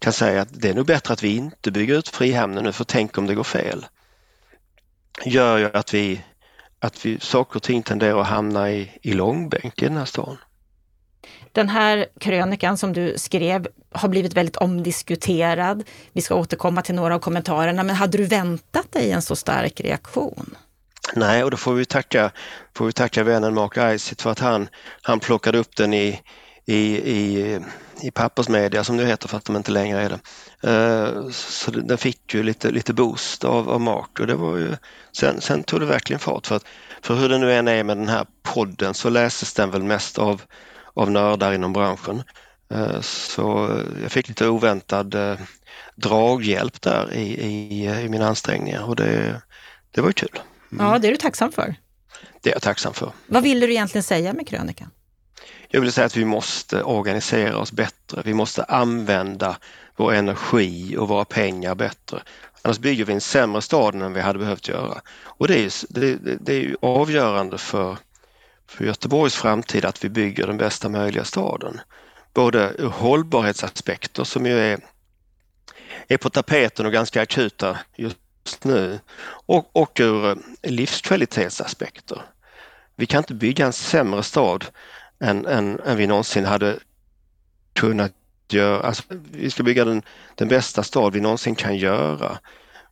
kan 0.00 0.12
säga 0.12 0.42
att 0.42 0.48
det 0.60 0.68
är 0.68 0.74
nog 0.74 0.86
bättre 0.86 1.12
att 1.12 1.22
vi 1.22 1.36
inte 1.36 1.70
bygger 1.70 1.98
ut 1.98 2.08
Frihamnen 2.08 2.64
nu 2.64 2.72
för 2.72 2.84
tänk 2.84 3.18
om 3.18 3.26
det 3.26 3.34
går 3.34 3.44
fel. 3.44 3.86
Gör 5.24 5.58
ju 5.58 5.70
att 5.72 5.94
vi, 5.94 6.24
att 6.78 7.06
vi 7.06 7.20
saker 7.20 7.56
och 7.56 7.62
ting 7.62 7.82
tenderar 7.82 8.20
att 8.20 8.26
hamna 8.26 8.70
i, 8.70 8.98
i 9.02 9.12
långbänk 9.12 9.82
i 9.82 9.84
den 9.84 9.96
här 9.96 10.04
stan. 10.04 10.38
Den 11.52 11.68
här 11.68 12.06
krönikan 12.20 12.76
som 12.76 12.92
du 12.92 13.14
skrev 13.16 13.68
har 13.92 14.08
blivit 14.08 14.34
väldigt 14.34 14.56
omdiskuterad. 14.56 15.84
Vi 16.12 16.22
ska 16.22 16.34
återkomma 16.34 16.82
till 16.82 16.94
några 16.94 17.14
av 17.14 17.18
kommentarerna, 17.18 17.82
men 17.82 17.96
hade 17.96 18.18
du 18.18 18.24
väntat 18.24 18.92
dig 18.92 19.10
en 19.10 19.22
så 19.22 19.36
stark 19.36 19.80
reaktion? 19.80 20.56
Nej, 21.14 21.44
och 21.44 21.50
då 21.50 21.56
får 21.56 21.74
vi 21.74 21.84
tacka, 21.84 22.30
får 22.76 22.86
vi 22.86 22.92
tacka 22.92 23.24
vännen 23.24 23.54
Mark 23.54 23.94
Isitt 23.94 24.22
för 24.22 24.30
att 24.30 24.38
han, 24.38 24.68
han 25.02 25.20
plockade 25.20 25.58
upp 25.58 25.76
den 25.76 25.94
i, 25.94 26.20
i, 26.66 26.96
i, 26.96 27.60
i 28.02 28.10
pappersmedia 28.10 28.84
som 28.84 28.96
det 28.96 29.06
heter 29.06 29.28
för 29.28 29.36
att 29.36 29.44
de 29.44 29.56
inte 29.56 29.70
längre 29.70 30.02
är 30.02 30.08
det. 30.08 30.20
Uh, 30.70 31.30
så 31.30 31.70
den 31.70 31.98
fick 31.98 32.34
ju 32.34 32.42
lite, 32.42 32.70
lite 32.70 32.92
boost 32.92 33.44
av, 33.44 33.70
av 33.70 33.80
Mark 33.80 34.20
och 34.20 34.26
det 34.26 34.34
var 34.34 34.56
ju, 34.56 34.76
sen, 35.12 35.40
sen 35.40 35.62
tog 35.62 35.80
det 35.80 35.86
verkligen 35.86 36.20
fart 36.20 36.46
för 36.46 36.56
att 36.56 36.64
för 37.02 37.14
hur 37.14 37.28
det 37.28 37.38
nu 37.38 37.52
än 37.52 37.68
är 37.68 37.84
med 37.84 37.96
den 37.96 38.08
här 38.08 38.26
podden 38.42 38.94
så 38.94 39.08
läses 39.10 39.54
den 39.54 39.70
väl 39.70 39.82
mest 39.82 40.18
av, 40.18 40.42
av 40.94 41.10
nördar 41.10 41.52
inom 41.52 41.72
branschen. 41.72 42.22
Uh, 42.74 43.00
så 43.00 43.78
jag 44.02 44.12
fick 44.12 44.28
lite 44.28 44.48
oväntad 44.48 45.14
uh, 45.14 45.38
draghjälp 45.96 46.80
där 46.80 47.12
i, 47.12 47.22
i, 47.22 47.86
i 48.04 48.08
mina 48.08 48.28
ansträngningar 48.28 48.84
och 48.84 48.96
det, 48.96 49.42
det 49.90 50.00
var 50.00 50.08
ju 50.08 50.12
kul. 50.12 50.40
Mm. 50.72 50.86
Ja, 50.86 50.98
det 50.98 51.08
är 51.08 51.12
du 51.12 51.16
tacksam 51.16 51.52
för. 51.52 51.74
Det 52.42 52.50
är 52.50 52.54
jag 52.54 52.62
tacksam 52.62 52.94
för. 52.94 53.12
Vad 53.26 53.42
vill 53.42 53.60
du 53.60 53.70
egentligen 53.70 54.02
säga 54.02 54.32
med 54.32 54.48
krönikan? 54.48 54.90
Jag 55.72 55.80
vill 55.80 55.92
säga 55.92 56.06
att 56.06 56.16
vi 56.16 56.24
måste 56.24 56.82
organisera 56.82 57.58
oss 57.58 57.72
bättre. 57.72 58.22
Vi 58.24 58.34
måste 58.34 58.64
använda 58.64 59.56
vår 59.96 60.12
energi 60.12 60.96
och 60.96 61.08
våra 61.08 61.24
pengar 61.24 61.74
bättre. 61.74 62.22
Annars 62.62 62.78
bygger 62.78 63.04
vi 63.04 63.12
en 63.12 63.20
sämre 63.20 63.62
stad 63.62 63.94
än 63.94 64.12
vi 64.12 64.20
hade 64.20 64.38
behövt 64.38 64.68
göra. 64.68 65.00
Och 65.24 65.48
det 65.48 65.58
är, 65.58 65.72
det, 65.88 66.18
det 66.40 66.54
är 66.54 66.76
avgörande 66.82 67.58
för, 67.58 67.98
för 68.66 68.84
Göteborgs 68.84 69.34
framtid 69.34 69.84
att 69.84 70.04
vi 70.04 70.08
bygger 70.08 70.46
den 70.46 70.56
bästa 70.56 70.88
möjliga 70.88 71.24
staden. 71.24 71.80
Både 72.34 72.74
ur 72.78 72.88
hållbarhetsaspekter 72.88 74.24
som 74.24 74.46
ju 74.46 74.58
är, 74.58 74.80
är 76.08 76.16
på 76.16 76.30
tapeten 76.30 76.86
och 76.86 76.92
ganska 76.92 77.22
akuta 77.22 77.78
just 77.96 78.64
nu 78.64 79.00
och, 79.46 79.70
och 79.72 80.00
ur 80.00 80.26
eh, 80.30 80.36
livskvalitetsaspekter. 80.62 82.22
Vi 82.96 83.06
kan 83.06 83.18
inte 83.18 83.34
bygga 83.34 83.66
en 83.66 83.72
sämre 83.72 84.22
stad 84.22 84.64
än, 85.20 85.46
än, 85.46 85.80
än 85.80 85.96
vi 85.96 86.06
någonsin 86.06 86.44
hade 86.44 86.78
kunnat 87.72 88.12
göra. 88.48 88.80
Alltså, 88.80 89.02
vi 89.30 89.50
ska 89.50 89.62
bygga 89.62 89.84
den, 89.84 90.02
den 90.34 90.48
bästa 90.48 90.82
stad 90.82 91.12
vi 91.12 91.20
någonsin 91.20 91.54
kan 91.54 91.76
göra. 91.76 92.38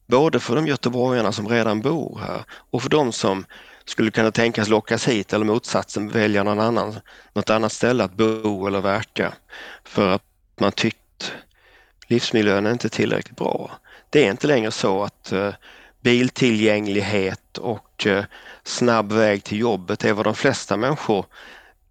Både 0.06 0.40
för 0.40 0.56
de 0.56 0.66
göteborgarna 0.66 1.32
som 1.32 1.48
redan 1.48 1.80
bor 1.80 2.18
här 2.18 2.44
och 2.70 2.82
för 2.82 2.90
de 2.90 3.12
som 3.12 3.44
skulle 3.84 4.10
kunna 4.10 4.30
tänkas 4.30 4.68
lockas 4.68 5.08
hit 5.08 5.32
eller 5.32 5.44
motsatsen 5.44 6.08
välja 6.08 6.42
någon 6.42 6.60
annan, 6.60 7.00
något 7.32 7.50
annat 7.50 7.72
ställe 7.72 8.04
att 8.04 8.16
bo 8.16 8.66
eller 8.66 8.80
verka 8.80 9.32
för 9.84 10.08
att 10.08 10.22
man 10.60 10.72
tyckt 10.72 11.32
livsmiljön 12.06 12.66
är 12.66 12.72
inte 12.72 12.88
tillräckligt 12.88 13.36
bra. 13.36 13.70
Det 14.10 14.26
är 14.26 14.30
inte 14.30 14.46
längre 14.46 14.70
så 14.70 15.02
att 15.02 15.32
uh, 15.32 15.50
biltillgänglighet 16.00 17.58
och 17.58 18.06
uh, 18.06 18.24
snabb 18.64 19.12
väg 19.12 19.44
till 19.44 19.58
jobbet 19.58 20.04
är 20.04 20.12
vad 20.12 20.26
de 20.26 20.34
flesta 20.34 20.76
människor 20.76 21.26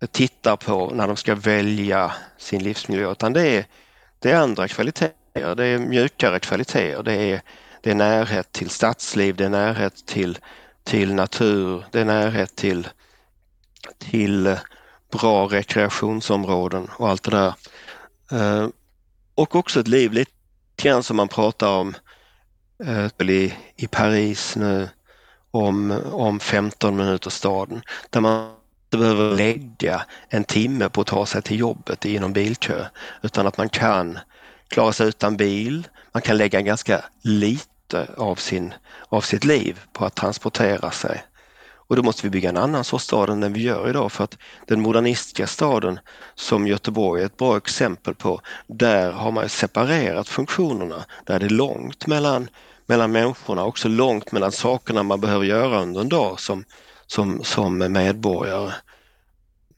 tittar 0.06 0.56
på 0.56 0.90
när 0.90 1.08
de 1.08 1.16
ska 1.16 1.36
välja 1.36 2.14
sin 2.38 2.64
livsmiljö 2.64 3.12
utan 3.12 3.34
det 3.34 3.48
är, 3.48 3.66
det 4.20 4.32
är 4.32 4.38
andra 4.38 4.68
kvaliteter, 4.68 5.56
det 5.56 5.66
är 5.66 5.80
mjukare 5.80 6.40
kvaliteter, 6.40 7.04
det 7.04 7.14
är, 7.14 7.42
det 7.82 7.92
är 7.92 7.96
närhet 7.96 8.52
till 8.52 8.70
stadsliv, 8.70 9.36
det 9.36 9.46
är 9.46 9.50
närhet 9.50 10.06
till, 10.06 10.38
till 10.84 11.14
natur, 11.14 11.86
det 11.92 12.00
är 12.00 12.06
närhet 12.06 12.56
till, 12.56 12.88
till 13.98 14.58
bra 15.12 15.46
rekreationsområden 15.48 16.90
och 16.98 17.10
allt 17.10 17.24
det 17.24 17.32
där. 17.32 17.54
Eh, 18.32 18.68
och 19.36 19.56
också 19.56 19.80
ett 19.80 19.88
liv 19.88 20.14
lite 20.14 20.32
grann 20.76 21.04
som 21.04 21.18
man 21.18 21.28
pratar 21.28 21.70
om 21.70 21.96
eh, 22.84 23.30
i, 23.30 23.54
i 23.76 23.88
Paris 23.88 24.56
nu 24.56 24.90
om, 25.52 26.02
om 26.12 26.40
15 26.40 26.96
minuter 26.96 27.30
staden 27.30 27.82
där 28.10 28.22
man 28.22 28.57
inte 28.88 28.98
behöver 28.98 29.36
lägga 29.36 30.06
en 30.30 30.44
timme 30.44 30.90
på 30.90 31.02
att 31.02 31.08
ta 31.08 31.26
sig 31.26 31.42
till 31.42 31.60
jobbet 31.60 32.06
i 32.06 32.20
någon 32.20 32.34
bilkö 32.34 32.86
utan 33.22 33.48
att 33.48 33.58
man 33.58 33.70
kan 33.70 34.20
klara 34.68 34.94
sig 34.94 35.08
utan 35.08 35.38
bil. 35.38 35.88
Man 36.12 36.22
kan 36.22 36.38
lägga 36.38 36.62
ganska 36.62 37.06
lite 37.22 38.08
av, 38.18 38.36
sin, 38.36 38.74
av 39.10 39.22
sitt 39.22 39.44
liv 39.44 39.80
på 39.94 40.06
att 40.06 40.16
transportera 40.16 40.92
sig. 40.92 41.24
Och 41.88 41.96
då 41.96 42.04
måste 42.04 42.24
vi 42.24 42.30
bygga 42.30 42.50
en 42.50 42.58
annan 42.58 42.84
sorts 42.84 43.04
stad 43.04 43.30
än 43.30 43.40
den 43.40 43.54
vi 43.54 43.62
gör 43.62 43.90
idag 43.90 44.12
för 44.12 44.24
att 44.24 44.38
den 44.68 44.82
modernistiska 44.82 45.48
staden 45.48 46.00
som 46.36 46.68
Göteborg 46.68 47.22
är 47.22 47.26
ett 47.26 47.38
bra 47.38 47.58
exempel 47.58 48.16
på, 48.16 48.42
där 48.68 49.12
har 49.12 49.32
man 49.32 49.50
separerat 49.50 50.30
funktionerna. 50.30 51.06
Där 51.26 51.36
är 51.36 51.40
det 51.40 51.50
långt 51.50 52.08
mellan, 52.08 52.50
mellan 52.86 53.12
människorna, 53.12 53.64
också 53.66 53.88
långt 53.88 54.32
mellan 54.32 54.52
sakerna 54.52 55.04
man 55.04 55.22
behöver 55.22 55.46
göra 55.46 55.82
under 55.82 56.02
en 56.02 56.10
dag 56.10 56.40
som, 56.40 56.64
som, 57.08 57.44
som 57.44 57.78
medborgare. 57.78 58.74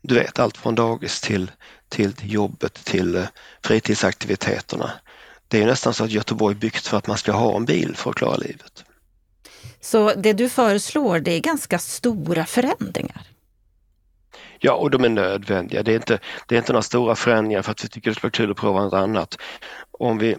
Du 0.01 0.15
vet 0.15 0.39
allt 0.39 0.57
från 0.57 0.75
dagis 0.75 1.21
till, 1.21 1.51
till 1.89 2.13
jobbet 2.21 2.73
till 2.73 3.15
eh, 3.15 3.25
fritidsaktiviteterna. 3.63 4.91
Det 5.47 5.61
är 5.61 5.65
nästan 5.65 5.93
så 5.93 6.03
att 6.03 6.11
Göteborg 6.11 6.55
är 6.55 6.59
byggt 6.59 6.87
för 6.87 6.97
att 6.97 7.07
man 7.07 7.17
ska 7.17 7.31
ha 7.31 7.55
en 7.55 7.65
bil 7.65 7.95
för 7.95 8.09
att 8.09 8.15
klara 8.15 8.37
livet. 8.37 8.85
Så 9.81 10.13
det 10.13 10.33
du 10.33 10.49
föreslår, 10.49 11.19
det 11.19 11.31
är 11.31 11.39
ganska 11.39 11.79
stora 11.79 12.45
förändringar? 12.45 13.27
Ja, 14.59 14.73
och 14.73 14.91
de 14.91 15.03
är 15.03 15.09
nödvändiga. 15.09 15.83
Det 15.83 15.91
är 15.91 15.95
inte, 15.95 16.19
det 16.47 16.55
är 16.55 16.59
inte 16.59 16.73
några 16.73 16.83
stora 16.83 17.15
förändringar 17.15 17.61
för 17.61 17.71
att 17.71 17.83
vi 17.83 17.87
tycker 17.87 18.11
det 18.11 18.15
skulle 18.15 18.27
vara 18.27 18.37
kul 18.37 18.51
att 18.51 18.57
prova 18.57 18.83
något 18.83 18.93
annat. 18.93 19.37
Om 19.91 20.17
vi 20.17 20.35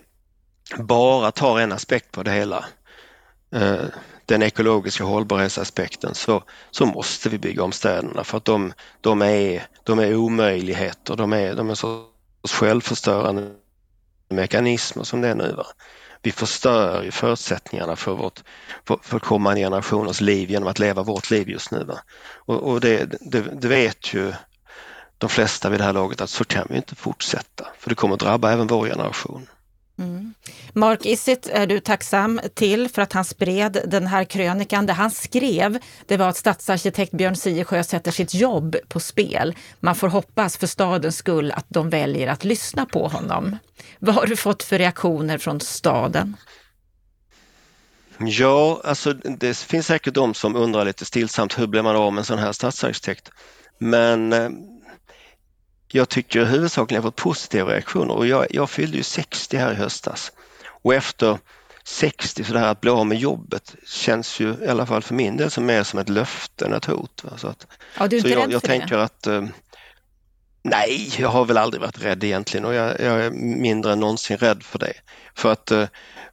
bara 0.79 1.33
tar 1.33 1.61
en 1.61 1.73
aspekt 1.73 2.13
på 2.13 2.23
det 2.23 2.31
hela, 2.31 2.65
eh, 3.55 3.85
den 4.31 4.43
ekologiska 4.43 5.05
hållbarhetsaspekten 5.05 6.15
så, 6.15 6.43
så 6.71 6.87
måste 6.87 7.29
vi 7.29 7.39
bygga 7.39 7.63
om 7.63 7.73
städerna 7.73 8.25
för 8.25 8.37
att 8.37 8.45
de, 8.45 8.73
de, 9.01 9.23
är, 9.23 9.67
de 9.85 9.99
är 9.99 10.15
omöjligheter, 10.15 11.17
de 11.17 11.33
är, 11.33 11.55
de 11.55 11.71
är 11.71 11.75
så 11.75 12.05
självförstörande 12.49 13.51
mekanismer 14.29 15.05
som 15.05 15.21
det 15.21 15.29
är 15.29 15.35
nu. 15.35 15.53
Va? 15.53 15.67
Vi 16.23 16.33
förstör 16.33 17.03
ju 17.03 17.11
förutsättningarna 17.11 17.97
för, 17.97 18.15
vårt, 18.15 18.41
för, 18.87 18.99
för 19.03 19.19
kommande 19.19 19.61
generationers 19.61 20.21
liv 20.21 20.51
genom 20.51 20.69
att 20.69 20.79
leva 20.79 21.03
vårt 21.03 21.31
liv 21.31 21.51
just 21.51 21.71
nu. 21.71 21.85
Va? 21.85 21.99
Och, 22.35 22.63
och 22.63 22.81
det, 22.81 23.05
det, 23.21 23.41
det 23.41 23.69
vet 23.69 24.15
ju 24.15 24.33
de 25.19 25.31
flesta 25.31 25.71
vid 25.71 25.81
det 25.81 25.85
här 25.85 25.93
laget 25.93 26.21
att 26.21 26.31
så 26.31 26.45
kan 26.45 26.67
vi 26.71 26.77
inte 26.77 26.95
fortsätta 26.95 27.67
för 27.79 27.91
det 27.91 27.95
kommer 27.97 28.17
drabba 28.17 28.53
även 28.53 28.67
vår 28.67 28.87
generation. 28.87 29.47
Mm. 30.01 30.35
Mark 30.73 31.07
Isitt 31.07 31.47
är 31.47 31.67
du 31.67 31.81
tacksam 31.81 32.41
till 32.55 32.89
för 32.89 33.03
att 33.03 33.13
han 33.13 33.25
spred 33.25 33.83
den 33.87 34.07
här 34.07 34.25
krönikan. 34.25 34.87
Det 34.87 34.93
han 34.93 35.11
skrev 35.11 35.79
det 36.07 36.17
var 36.17 36.29
att 36.29 36.37
stadsarkitekt 36.37 37.13
Björn 37.13 37.37
Siesjö 37.37 37.85
sätter 37.85 38.11
sitt 38.11 38.35
jobb 38.35 38.77
på 38.89 39.01
spel. 39.01 39.57
Man 39.81 39.95
får 39.95 40.09
hoppas 40.09 40.57
för 40.57 40.67
stadens 40.67 41.17
skull 41.17 41.53
att 41.53 41.67
de 41.69 41.91
väljer 41.91 42.29
att 42.29 42.45
lyssna 42.45 42.87
på 42.87 43.09
honom. 43.09 43.57
Vad 43.99 44.15
har 44.15 44.27
du 44.27 44.37
fått 44.37 44.63
för 44.63 44.79
reaktioner 44.79 45.39
från 45.39 45.61
staden? 45.61 46.37
Ja, 48.19 48.81
alltså 48.85 49.13
det 49.13 49.57
finns 49.57 49.87
säkert 49.87 50.15
de 50.15 50.35
som 50.35 50.57
undrar 50.57 50.85
lite 50.85 51.05
stillsamt 51.05 51.59
hur 51.59 51.67
blir 51.67 51.83
man 51.83 51.97
av 51.97 52.13
med 52.13 52.19
en 52.19 52.25
sån 52.25 52.39
här 52.39 52.53
stadsarkitekt? 52.53 53.31
Men 53.79 54.33
eh, 54.33 54.51
jag 55.93 56.09
tycker 56.09 56.45
huvudsakligen 56.45 57.03
jag 57.03 57.13
fått 57.13 57.23
positiva 57.23 57.71
reaktioner 57.71 58.15
och 58.15 58.27
jag, 58.27 58.47
jag 58.51 58.71
fyllde 58.71 58.97
ju 58.97 59.03
60 59.03 59.57
här 59.57 59.73
i 59.73 59.75
höstas. 59.75 60.33
Och 60.83 60.95
efter 60.95 61.39
60 61.85 62.45
så 62.45 62.53
det 62.53 62.59
här 62.59 62.69
att 62.69 62.81
bli 62.81 62.91
av 62.91 63.07
med 63.07 63.19
jobbet 63.19 63.75
känns 63.87 64.41
ju 64.41 64.55
i 64.65 64.69
alla 64.69 64.87
fall 64.87 65.03
för 65.03 65.15
min 65.15 65.37
del 65.37 65.51
som 65.51 65.67
mer 65.67 65.83
som 65.83 65.99
ett 65.99 66.09
löfte 66.09 66.65
än 66.65 66.73
ett 66.73 66.85
hot. 66.85 67.25
Så, 67.37 67.49
att, 67.49 67.67
ja, 67.99 68.09
du 68.09 68.17
är 68.17 68.19
inte 68.19 68.29
så 68.29 68.35
jag, 68.35 68.43
rädd 68.43 68.53
jag 68.53 68.61
för 68.61 68.69
tänker 68.69 68.97
det? 68.97 69.03
att 69.03 69.27
eh, 69.27 69.45
Nej, 70.63 71.13
jag 71.19 71.29
har 71.29 71.45
väl 71.45 71.57
aldrig 71.57 71.81
varit 71.81 72.05
rädd 72.05 72.25
egentligen 72.25 72.65
och 72.65 72.75
jag, 72.75 73.01
jag 73.01 73.25
är 73.25 73.31
mindre 73.31 73.93
än 73.93 74.01
någonsin 74.01 74.37
rädd 74.37 74.63
för 74.63 74.79
det. 74.79 74.93
För 75.35 75.53
att 75.53 75.71
eh, 75.71 75.89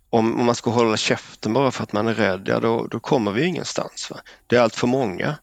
om, 0.09 0.39
om, 0.39 0.45
man 0.45 0.55
ska 0.55 0.69
hålla 0.69 0.97
käften 0.97 1.53
bara 1.53 1.71
för 1.71 1.83
att 1.83 1.93
man 1.93 2.07
är 2.07 2.13
rädd, 2.13 2.43
ja 2.45 2.59
då, 2.59 2.87
då 2.87 2.99
kommer 2.99 3.31
vi 3.31 3.45
ingenstans. 3.45 4.09
Va? 4.11 4.17
Det 4.47 4.55
är 4.55 4.61
allt 4.61 4.75
för 4.75 4.87
många 4.87 5.35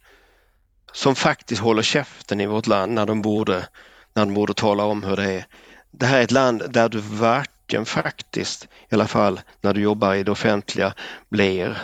som 0.93 1.15
faktiskt 1.15 1.63
håller 1.63 1.83
käften 1.83 2.41
i 2.41 2.47
vårt 2.47 2.67
land 2.67 2.93
när 2.93 3.07
de 3.07 3.23
borde 3.23 3.69
de 4.15 4.35
borde 4.35 4.55
tala 4.55 4.85
om 4.85 5.03
hur 5.03 5.17
det 5.17 5.33
är. 5.33 5.47
Det 5.91 6.07
här 6.07 6.19
är 6.19 6.23
ett 6.23 6.31
land 6.31 6.63
där 6.71 6.89
du 6.89 6.99
varken 6.99 7.87
faktiskt, 7.87 8.65
i 8.65 8.95
alla 8.95 9.07
fall 9.07 9.41
när 9.61 9.75
du 9.75 9.81
jobbar 9.81 10.15
i 10.15 10.23
det 10.23 10.31
offentliga, 10.31 10.95
blir 11.29 11.79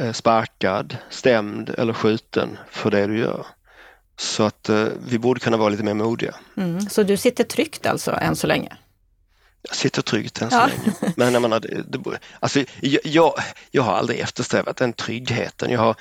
eh, 0.00 0.12
sparkad, 0.12 0.96
stämd 1.10 1.70
eller 1.78 1.92
skjuten 1.92 2.58
för 2.70 2.90
det 2.90 3.06
du 3.06 3.18
gör. 3.18 3.46
Så 4.16 4.42
att 4.42 4.68
eh, 4.68 4.86
vi 5.08 5.18
borde 5.18 5.40
kunna 5.40 5.56
vara 5.56 5.68
lite 5.68 5.82
mer 5.82 5.94
modiga. 5.94 6.34
Mm, 6.56 6.80
så 6.80 7.02
du 7.02 7.16
sitter 7.16 7.44
tryggt 7.44 7.86
alltså 7.86 8.10
än 8.10 8.36
så 8.36 8.46
länge? 8.46 8.76
Jag 9.62 9.76
sitter 9.76 10.02
tryggt 10.02 10.42
än 10.42 10.50
så 10.50 10.56
ja. 10.56 10.66
länge. 10.66 11.14
Men 11.16 11.32
jag, 11.32 11.42
menar, 11.42 11.60
det, 11.60 11.82
det, 11.88 12.18
alltså, 12.40 12.64
jag, 12.80 13.00
jag, 13.04 13.34
jag 13.70 13.82
har 13.82 13.92
aldrig 13.92 14.20
eftersträvat 14.20 14.76
den 14.76 14.92
tryggheten. 14.92 15.70
Jag 15.70 15.80
har, 15.80 15.96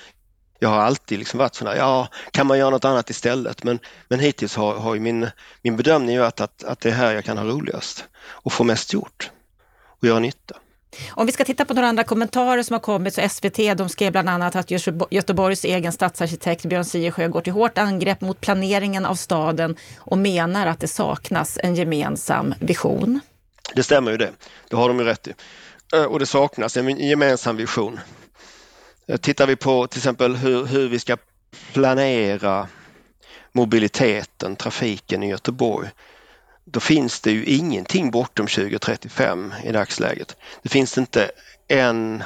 jag 0.60 0.70
har 0.70 0.80
alltid 0.80 1.20
liksom 1.20 1.38
varit 1.38 1.56
sådär, 1.56 1.76
ja, 1.76 2.08
kan 2.32 2.48
man 2.48 2.58
göra 2.58 2.70
något 2.70 2.86
annat 2.86 3.10
istället? 3.10 3.64
Men, 3.64 3.80
men 4.08 4.20
hittills 4.20 4.56
har, 4.56 4.76
har 4.76 4.96
min, 4.96 5.30
min 5.62 5.78
bedömning 5.78 6.20
varit 6.20 6.42
att, 6.42 6.64
att 6.64 6.80
det 6.80 6.90
är 6.90 6.94
här 6.94 7.14
jag 7.14 7.26
kan 7.26 7.38
ha 7.38 7.46
roligast 7.46 8.06
och 8.26 8.54
få 8.54 8.64
mest 8.64 8.94
gjort 8.94 9.32
och 10.00 10.08
göra 10.08 10.20
nytta. 10.20 10.56
Om 11.10 11.26
vi 11.26 11.32
ska 11.32 11.46
titta 11.46 11.66
på 11.66 11.74
några 11.74 11.88
andra 11.88 12.04
kommentarer 12.04 12.64
som 12.64 12.74
har 12.74 12.80
kommit, 12.80 13.14
så 13.14 13.30
SVT 13.30 13.78
de 13.78 13.90
skrev 13.90 14.12
bland 14.12 14.30
annat 14.30 14.56
att 14.56 14.72
Göteborgs 15.12 15.66
egen 15.66 15.92
stadsarkitekt 15.92 16.66
Björn 16.66 16.86
Siersjö 16.86 17.28
går 17.28 17.42
till 17.42 17.54
hårt 17.54 17.78
angrepp 17.78 18.22
mot 18.22 18.42
planeringen 18.42 19.06
av 19.06 19.16
staden 19.16 19.76
och 20.00 20.18
menar 20.18 20.68
att 20.68 20.80
det 20.80 20.88
saknas 20.88 21.60
en 21.64 21.76
gemensam 21.76 22.54
vision. 22.60 23.20
Det 23.76 23.84
stämmer 23.84 24.12
ju 24.12 24.18
det, 24.18 24.32
det 24.70 24.76
har 24.76 24.88
de 24.88 25.00
ju 25.00 25.06
rätt 25.06 25.28
i. 25.28 25.34
Eh, 25.94 26.04
och 26.04 26.20
det 26.20 26.26
saknas 26.26 26.78
en 26.78 26.98
gemensam 26.98 27.58
vision. 27.58 28.00
Eh, 29.08 29.18
tittar 29.18 29.48
vi 29.48 29.56
på 29.56 29.88
till 29.88 30.00
exempel 30.00 30.36
hur, 30.36 30.66
hur 30.66 30.90
vi 30.90 31.00
ska 31.00 31.18
planera 31.74 32.68
mobiliteten, 33.52 34.56
trafiken 34.56 35.24
i 35.24 35.30
Göteborg, 35.30 35.90
då 36.66 36.80
finns 36.80 37.22
det 37.22 37.32
ju 37.32 37.46
ingenting 37.46 38.12
bortom 38.12 38.48
2035 38.48 39.54
i 39.64 39.72
dagsläget. 39.72 40.36
Det 40.62 40.70
finns 40.70 40.98
inte 40.98 41.32
en 41.68 42.24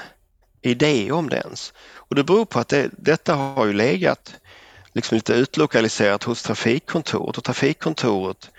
idé 0.61 1.11
om 1.11 1.29
det 1.29 1.37
ens. 1.37 1.73
Och 1.95 2.15
det 2.15 2.23
beror 2.23 2.45
på 2.45 2.59
att 2.59 2.67
det, 2.67 2.89
detta 2.97 3.35
har 3.35 3.65
ju 3.65 3.73
legat 3.73 4.35
liksom 4.93 5.15
lite 5.15 5.33
utlokaliserat 5.33 6.23
hos 6.23 6.43
Trafikkontoret 6.43 7.37
och 7.37 7.43
Trafikkontoret 7.43 8.49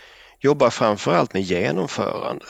jobbar 0.40 0.70
framförallt 0.70 1.34
med 1.34 1.42
genomförande. 1.42 2.44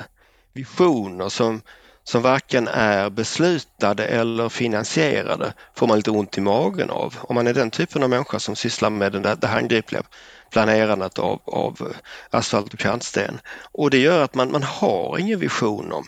Visioner 0.52 1.28
som, 1.28 1.62
som 2.04 2.22
varken 2.22 2.68
är 2.68 3.10
beslutade 3.10 4.06
eller 4.06 4.48
finansierade 4.48 5.54
får 5.74 5.86
man 5.86 5.96
lite 5.96 6.10
ont 6.10 6.38
i 6.38 6.40
magen 6.40 6.90
av. 6.90 7.16
Om 7.20 7.34
man 7.34 7.46
är 7.46 7.54
den 7.54 7.70
typen 7.70 8.02
av 8.02 8.10
människa 8.10 8.38
som 8.38 8.56
sysslar 8.56 8.90
med 8.90 9.12
den 9.12 9.22
där, 9.22 9.36
det 9.36 9.46
handgripliga 9.46 10.02
planerandet 10.50 11.18
av, 11.18 11.40
av 11.44 11.94
asfalt 12.30 12.74
och 12.74 12.78
kantsten. 12.78 13.40
Och 13.72 13.90
det 13.90 13.98
gör 13.98 14.24
att 14.24 14.34
man, 14.34 14.52
man 14.52 14.62
har 14.62 15.18
ingen 15.18 15.40
vision 15.40 15.92
om, 15.92 16.04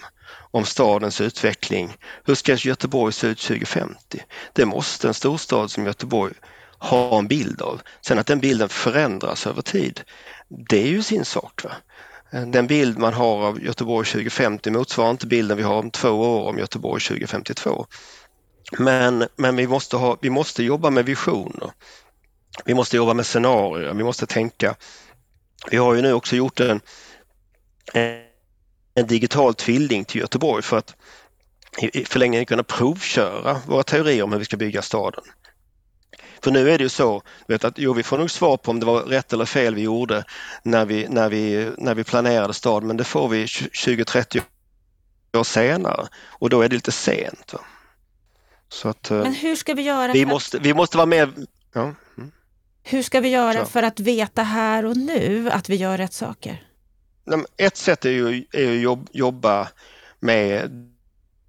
om 0.50 0.64
stadens 0.64 1.20
utveckling. 1.20 1.96
Hur 2.24 2.34
ska 2.34 2.54
Göteborg 2.54 3.12
se 3.12 3.26
ut 3.26 3.38
2050? 3.38 4.24
Det 4.52 4.64
måste 4.64 5.08
en 5.08 5.14
storstad 5.14 5.70
som 5.70 5.86
Göteborg 5.86 6.34
ha 6.78 7.18
en 7.18 7.28
bild 7.28 7.62
av. 7.62 7.80
Sen 8.00 8.18
att 8.18 8.26
den 8.26 8.40
bilden 8.40 8.68
förändras 8.68 9.46
över 9.46 9.62
tid, 9.62 10.00
det 10.48 10.82
är 10.82 10.88
ju 10.88 11.02
sin 11.02 11.24
sak. 11.24 11.64
Va? 11.64 11.70
Eh, 12.34 12.46
den 12.46 12.66
bild 12.66 12.98
man 12.98 13.14
har 13.14 13.46
av 13.46 13.62
Göteborg 13.62 14.06
2050 14.06 14.70
motsvarar 14.70 15.10
inte 15.10 15.26
bilden 15.26 15.56
vi 15.56 15.62
har 15.62 15.78
om 15.78 15.90
två 15.90 16.08
år 16.10 16.48
om 16.48 16.58
Göteborg 16.58 17.02
2052. 17.02 17.86
Men, 18.78 19.28
men 19.36 19.56
vi, 19.56 19.66
måste 19.66 19.96
ha, 19.96 20.18
vi 20.22 20.30
måste 20.30 20.64
jobba 20.64 20.90
med 20.90 21.04
visioner. 21.04 21.70
Vi 22.64 22.74
måste 22.74 22.96
jobba 22.96 23.14
med 23.14 23.26
scenarier, 23.26 23.94
vi 23.94 24.04
måste 24.04 24.26
tänka. 24.26 24.74
Vi 25.70 25.76
har 25.76 25.94
ju 25.94 26.02
nu 26.02 26.12
också 26.12 26.36
gjort 26.36 26.60
en, 26.60 26.80
en 28.94 29.06
digital 29.06 29.54
tvilling 29.54 30.04
till 30.04 30.20
Göteborg 30.20 30.62
för 30.62 30.78
att 30.78 30.94
i 31.92 32.04
förlängningen 32.04 32.46
kunna 32.46 32.62
provköra 32.62 33.60
våra 33.66 33.82
teorier 33.82 34.22
om 34.22 34.32
hur 34.32 34.38
vi 34.38 34.44
ska 34.44 34.56
bygga 34.56 34.82
staden. 34.82 35.24
För 36.44 36.50
nu 36.50 36.70
är 36.70 36.78
det 36.78 36.84
ju 36.84 36.88
så 36.88 37.22
vet, 37.48 37.64
att 37.64 37.78
jo, 37.78 37.92
vi 37.92 38.02
får 38.02 38.18
nog 38.18 38.30
svar 38.30 38.56
på 38.56 38.70
om 38.70 38.80
det 38.80 38.86
var 38.86 39.00
rätt 39.02 39.32
eller 39.32 39.44
fel 39.44 39.74
vi 39.74 39.82
gjorde 39.82 40.24
när 40.62 40.84
vi, 40.84 41.08
när 41.08 41.28
vi, 41.28 41.70
när 41.78 41.94
vi 41.94 42.04
planerade 42.04 42.54
staden 42.54 42.86
men 42.86 42.96
det 42.96 43.04
får 43.04 43.28
vi 43.28 43.44
20-30 43.44 44.42
år 45.36 45.44
senare 45.44 46.06
och 46.28 46.50
då 46.50 46.62
är 46.62 46.68
det 46.68 46.74
lite 46.74 46.92
sent. 46.92 47.54
Så 48.68 48.88
att, 48.88 49.10
men 49.10 49.34
hur 49.34 49.56
ska 49.56 49.74
vi 49.74 49.82
göra? 49.82 50.12
Vi, 50.12 50.26
måste, 50.26 50.58
vi 50.58 50.74
måste 50.74 50.96
vara 50.96 51.06
med. 51.06 51.46
Ja. 51.72 51.94
Mm. 52.18 52.32
Hur 52.82 53.02
ska 53.02 53.20
vi 53.20 53.28
göra 53.28 53.64
så. 53.64 53.70
för 53.70 53.82
att 53.82 54.00
veta 54.00 54.42
här 54.42 54.84
och 54.84 54.96
nu 54.96 55.50
att 55.50 55.68
vi 55.68 55.76
gör 55.76 55.98
rätt 55.98 56.12
saker? 56.12 56.66
Ett 57.56 57.76
sätt 57.76 58.04
är 58.04 58.10
ju, 58.10 58.44
är 58.52 58.92
att 58.92 58.98
jobba 59.12 59.68
med 60.20 60.93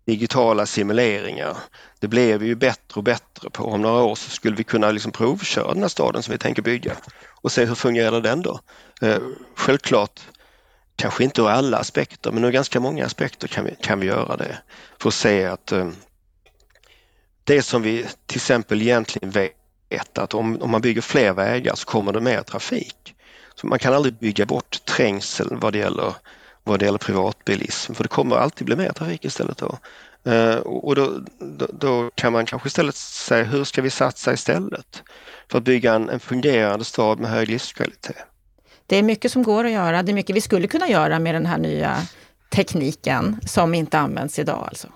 digitala 0.06 0.66
simuleringar. 0.66 1.58
Det 2.00 2.08
blev 2.08 2.40
vi 2.40 2.48
ju 2.48 2.56
bättre 2.56 2.96
och 2.96 3.04
bättre 3.04 3.50
på. 3.50 3.64
Om 3.64 3.82
några 3.82 4.04
år 4.04 4.16
så 4.16 4.30
skulle 4.30 4.56
vi 4.56 4.64
kunna 4.64 4.92
liksom 4.92 5.12
provköra 5.12 5.74
den 5.74 5.82
här 5.82 5.90
staden 5.90 6.24
som 6.24 6.32
vi 6.32 6.38
tänker 6.38 6.62
bygga 6.62 6.94
och 7.42 7.52
se 7.52 7.66
hur 7.66 7.76
fungerar 7.76 8.22
den 8.22 8.42
då? 8.42 8.60
Eh, 9.02 9.18
självklart, 9.56 10.22
kanske 10.96 11.24
inte 11.24 11.42
ur 11.42 11.50
alla 11.50 11.78
aspekter, 11.78 12.32
men 12.32 12.44
ur 12.44 12.52
ganska 12.52 12.80
många 12.80 13.06
aspekter 13.06 13.48
kan 13.48 13.66
vi, 13.66 13.76
kan 13.82 14.00
vi 14.00 14.08
göra 14.08 14.38
det 14.38 14.58
för 15.00 15.10
att 15.10 15.14
se 15.14 15.46
att 15.46 15.72
eh, 15.72 15.90
det 17.44 17.62
som 17.62 17.82
vi 17.82 18.06
till 18.26 18.38
exempel 18.38 18.82
egentligen 18.82 19.32
vet 19.32 20.18
att 20.18 20.34
om, 20.34 20.62
om 20.62 20.72
man 20.72 20.82
bygger 20.82 21.02
fler 21.02 21.34
vägar 21.34 21.76
så 21.76 21.86
kommer 21.86 22.14
det 22.14 22.22
mer 22.22 22.42
trafik. 22.42 23.16
Så 23.56 23.68
man 23.68 23.80
kan 23.80 23.94
aldrig 23.94 24.14
bygga 24.14 24.46
bort 24.46 24.86
trängseln 24.86 25.60
vad 25.60 25.74
det 25.74 25.80
gäller 25.80 26.14
vad 26.66 26.80
det 26.80 26.86
gäller 26.86 26.98
privatbilism 26.98 27.94
för 27.94 28.04
det 28.04 28.10
kommer 28.10 28.36
alltid 28.36 28.66
bli 28.66 28.76
mer 28.76 28.90
trafik 28.90 29.26
istället 29.26 29.58
då. 29.58 29.78
Eh, 30.32 30.56
och 30.56 30.96
då, 30.96 31.20
då, 31.40 31.68
då, 31.74 32.12
kan 32.16 32.34
man 32.34 32.46
kanske 32.46 32.68
istället 32.68 32.96
säga 32.96 33.44
hur 33.44 33.64
ska 33.64 33.82
vi 33.82 33.90
satsa 33.90 34.34
istället 34.34 35.04
för 35.52 35.58
att 35.58 35.64
bygga 35.64 35.94
en, 35.94 36.10
en 36.10 36.20
fungerande 36.20 36.86
stad 36.86 37.20
med 37.20 37.32
hög 37.32 37.50
livskvalitet. 37.50 38.18
Det 38.86 38.98
är 38.98 39.04
mycket 39.04 39.32
som 39.32 39.44
går 39.44 39.66
att 39.66 39.72
göra. 39.72 40.04
Det 40.04 40.12
är 40.12 40.14
mycket 40.14 40.36
vi 40.36 40.42
skulle 40.42 40.68
kunna 40.68 40.88
göra 40.88 41.20
med 41.20 41.36
den 41.36 41.46
här 41.46 41.58
nya 41.58 41.98
tekniken 42.50 43.40
som 43.48 43.74
inte 43.74 44.00
används 44.00 44.40
idag 44.40 44.66
alltså. 44.68 44.88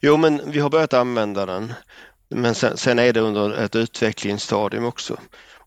Jo, 0.00 0.16
men 0.16 0.40
vi 0.46 0.60
har 0.60 0.70
börjat 0.70 0.92
använda 0.92 1.46
den. 1.46 1.72
Men 2.28 2.54
sen, 2.54 2.76
sen 2.76 2.98
är 2.98 3.12
det 3.12 3.20
under 3.20 3.52
ett 3.52 3.76
utvecklingsstadium 3.76 4.84
också. 4.84 5.16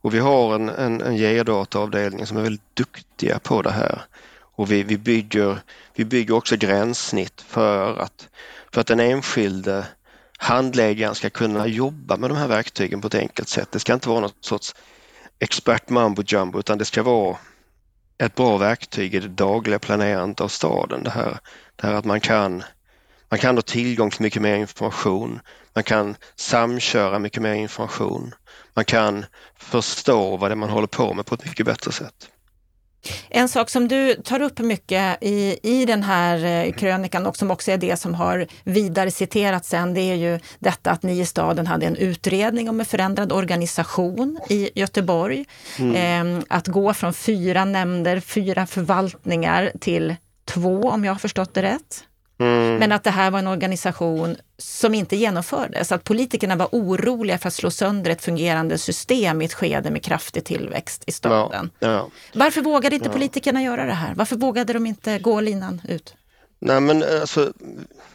Och 0.04 0.14
vi 0.14 0.20
har 0.20 0.56
en, 0.56 0.70
en, 0.70 1.02
en 1.02 1.16
geodataavdelning 1.16 2.26
som 2.26 2.38
är 2.38 2.42
väldigt 2.42 2.76
duktiga 2.76 3.40
på 3.40 3.62
det 3.62 3.72
här. 3.72 4.02
Och 4.56 4.72
vi, 4.72 4.84
vi, 4.84 4.98
bygger, 4.98 5.60
vi 5.96 6.06
bygger 6.06 6.34
också 6.34 6.56
gränssnitt 6.58 7.42
för 7.42 7.98
att, 7.98 8.30
för 8.74 8.82
att 8.82 8.88
den 8.88 9.00
enskilde 9.00 9.86
handläggaren 10.38 11.16
ska 11.16 11.30
kunna 11.30 11.68
jobba 11.68 12.18
med 12.18 12.30
de 12.30 12.38
här 12.38 12.48
verktygen 12.48 13.02
på 13.02 13.08
ett 13.08 13.16
enkelt 13.16 13.50
sätt. 13.50 13.72
Det 13.72 13.80
ska 13.80 13.94
inte 13.94 14.10
vara 14.10 14.20
något 14.20 14.46
sorts 14.46 14.76
expert 15.40 15.90
mambo 15.90 16.24
jumbo 16.26 16.60
utan 16.60 16.78
det 16.78 16.86
ska 16.86 17.04
vara 17.04 17.38
ett 18.18 18.36
bra 18.36 18.58
verktyg 18.58 19.16
i 19.16 19.20
det 19.20 19.28
dagliga 19.28 19.80
planerandet 19.80 20.42
av 20.42 20.48
staden. 20.48 21.04
Det 21.04 21.10
här, 21.10 21.40
det 21.76 21.88
här 21.88 21.94
att 21.94 22.06
man 22.06 22.20
kan, 22.20 22.64
man 23.30 23.40
kan 23.40 23.58
ha 23.58 23.62
tillgång 23.62 24.10
till 24.10 24.22
mycket 24.22 24.42
mer 24.42 24.56
information. 24.56 25.40
Man 25.74 25.84
kan 25.84 26.16
samköra 26.36 27.20
mycket 27.20 27.42
mer 27.42 27.54
information. 27.54 28.36
Man 28.74 28.86
kan 28.86 29.26
förstå 29.58 30.38
vad 30.38 30.50
det 30.52 30.54
är 30.54 30.56
man 30.56 30.70
håller 30.70 30.88
på 30.88 31.14
med 31.14 31.26
på 31.26 31.36
ett 31.36 31.46
mycket 31.46 31.66
bättre 31.66 31.92
sätt. 31.92 32.30
En 33.30 33.50
sak 33.50 33.70
som 33.70 33.88
du 33.88 34.16
tar 34.16 34.42
upp 34.42 34.60
mycket 34.60 35.18
i, 35.24 35.60
i 35.64 35.86
den 35.86 36.04
här 36.04 36.46
eh, 36.46 36.74
krönikan 36.74 37.26
och 37.26 37.38
som 37.38 37.52
också 37.52 37.72
är 37.72 37.78
det 37.78 37.98
som 37.98 38.14
har 38.14 38.48
vidare 38.64 39.12
citerats 39.12 39.70
sen, 39.70 39.94
det 39.94 40.02
är 40.02 40.16
ju 40.16 40.40
detta 40.60 40.92
att 40.92 41.04
ni 41.04 41.20
i 41.20 41.26
staden 41.26 41.68
hade 41.68 41.86
en 41.86 41.96
utredning 41.96 42.70
om 42.70 42.80
en 42.80 42.86
förändrad 42.86 43.32
organisation 43.32 44.40
i 44.50 44.70
Göteborg. 44.76 45.46
Mm. 45.80 46.38
Eh, 46.38 46.44
att 46.50 46.68
gå 46.68 46.94
från 46.94 47.14
fyra 47.14 47.66
nämnder, 47.66 48.20
fyra 48.20 48.66
förvaltningar 48.66 49.72
till 49.80 50.16
två, 50.46 50.90
om 50.90 51.06
jag 51.06 51.14
har 51.14 51.20
förstått 51.20 51.54
det 51.54 51.62
rätt. 51.62 52.04
Mm. 52.74 52.80
Men 52.80 52.92
att 52.92 53.04
det 53.04 53.10
här 53.12 53.32
var 53.32 53.40
en 53.40 53.48
organisation 53.48 54.36
som 54.58 54.94
inte 54.94 55.16
genomfördes. 55.16 55.92
Att 55.92 56.04
politikerna 56.04 56.56
var 56.56 56.70
oroliga 56.72 57.38
för 57.38 57.48
att 57.48 57.54
slå 57.54 57.72
sönder 57.72 58.12
ett 58.12 58.22
fungerande 58.22 58.78
system 58.78 59.42
i 59.42 59.46
ett 59.46 59.54
skede 59.54 59.92
med 59.92 60.04
kraftig 60.04 60.46
tillväxt 60.46 61.04
i 61.08 61.12
staden. 61.12 61.70
Ja, 61.80 61.92
ja. 61.92 62.10
Varför 62.34 62.62
vågade 62.62 62.96
inte 62.96 63.10
ja. 63.10 63.14
politikerna 63.14 63.62
göra 63.62 63.86
det 63.86 63.94
här? 63.94 64.14
Varför 64.16 64.36
vågade 64.36 64.74
de 64.74 64.86
inte 64.86 65.20
gå 65.20 65.42
linan 65.42 65.82
ut? 65.90 66.16
Nej 66.60 66.82
men 66.82 67.04
alltså, 67.04 67.54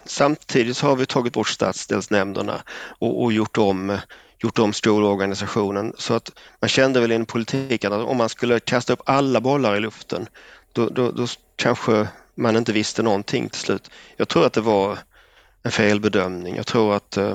samtidigt 0.05 0.77
så 0.77 0.87
har 0.87 0.97
vi 0.97 1.07
tagit 1.07 1.33
bort 1.33 1.49
stadsdelsnämnderna 1.49 2.63
och, 2.99 3.23
och 3.23 3.33
gjort 3.33 3.59
om 3.59 3.99
gjort 4.43 4.59
om 4.59 4.73
skolorganisationen 4.73 5.93
så 5.99 6.15
att 6.15 6.31
man 6.61 6.69
kände 6.69 7.01
väl 7.01 7.13
inom 7.13 7.27
politiken 7.27 7.93
att 7.93 8.05
om 8.05 8.17
man 8.17 8.29
skulle 8.29 8.61
kasta 8.61 8.93
upp 8.93 9.03
alla 9.05 9.41
bollar 9.41 9.77
i 9.77 9.81
luften 9.81 10.27
då, 10.73 10.89
då, 10.89 11.11
då 11.11 11.27
kanske 11.57 12.09
man 12.39 12.57
inte 12.57 12.73
visste 12.73 13.03
någonting 13.03 13.49
till 13.49 13.61
slut. 13.61 13.91
Jag 14.17 14.29
tror 14.29 14.47
att 14.47 14.53
det 14.53 14.61
var 14.61 14.99
en 15.63 15.71
felbedömning. 15.71 16.57
Jag 16.57 16.67
tror 16.67 16.95
att 16.95 17.17
eh, 17.17 17.35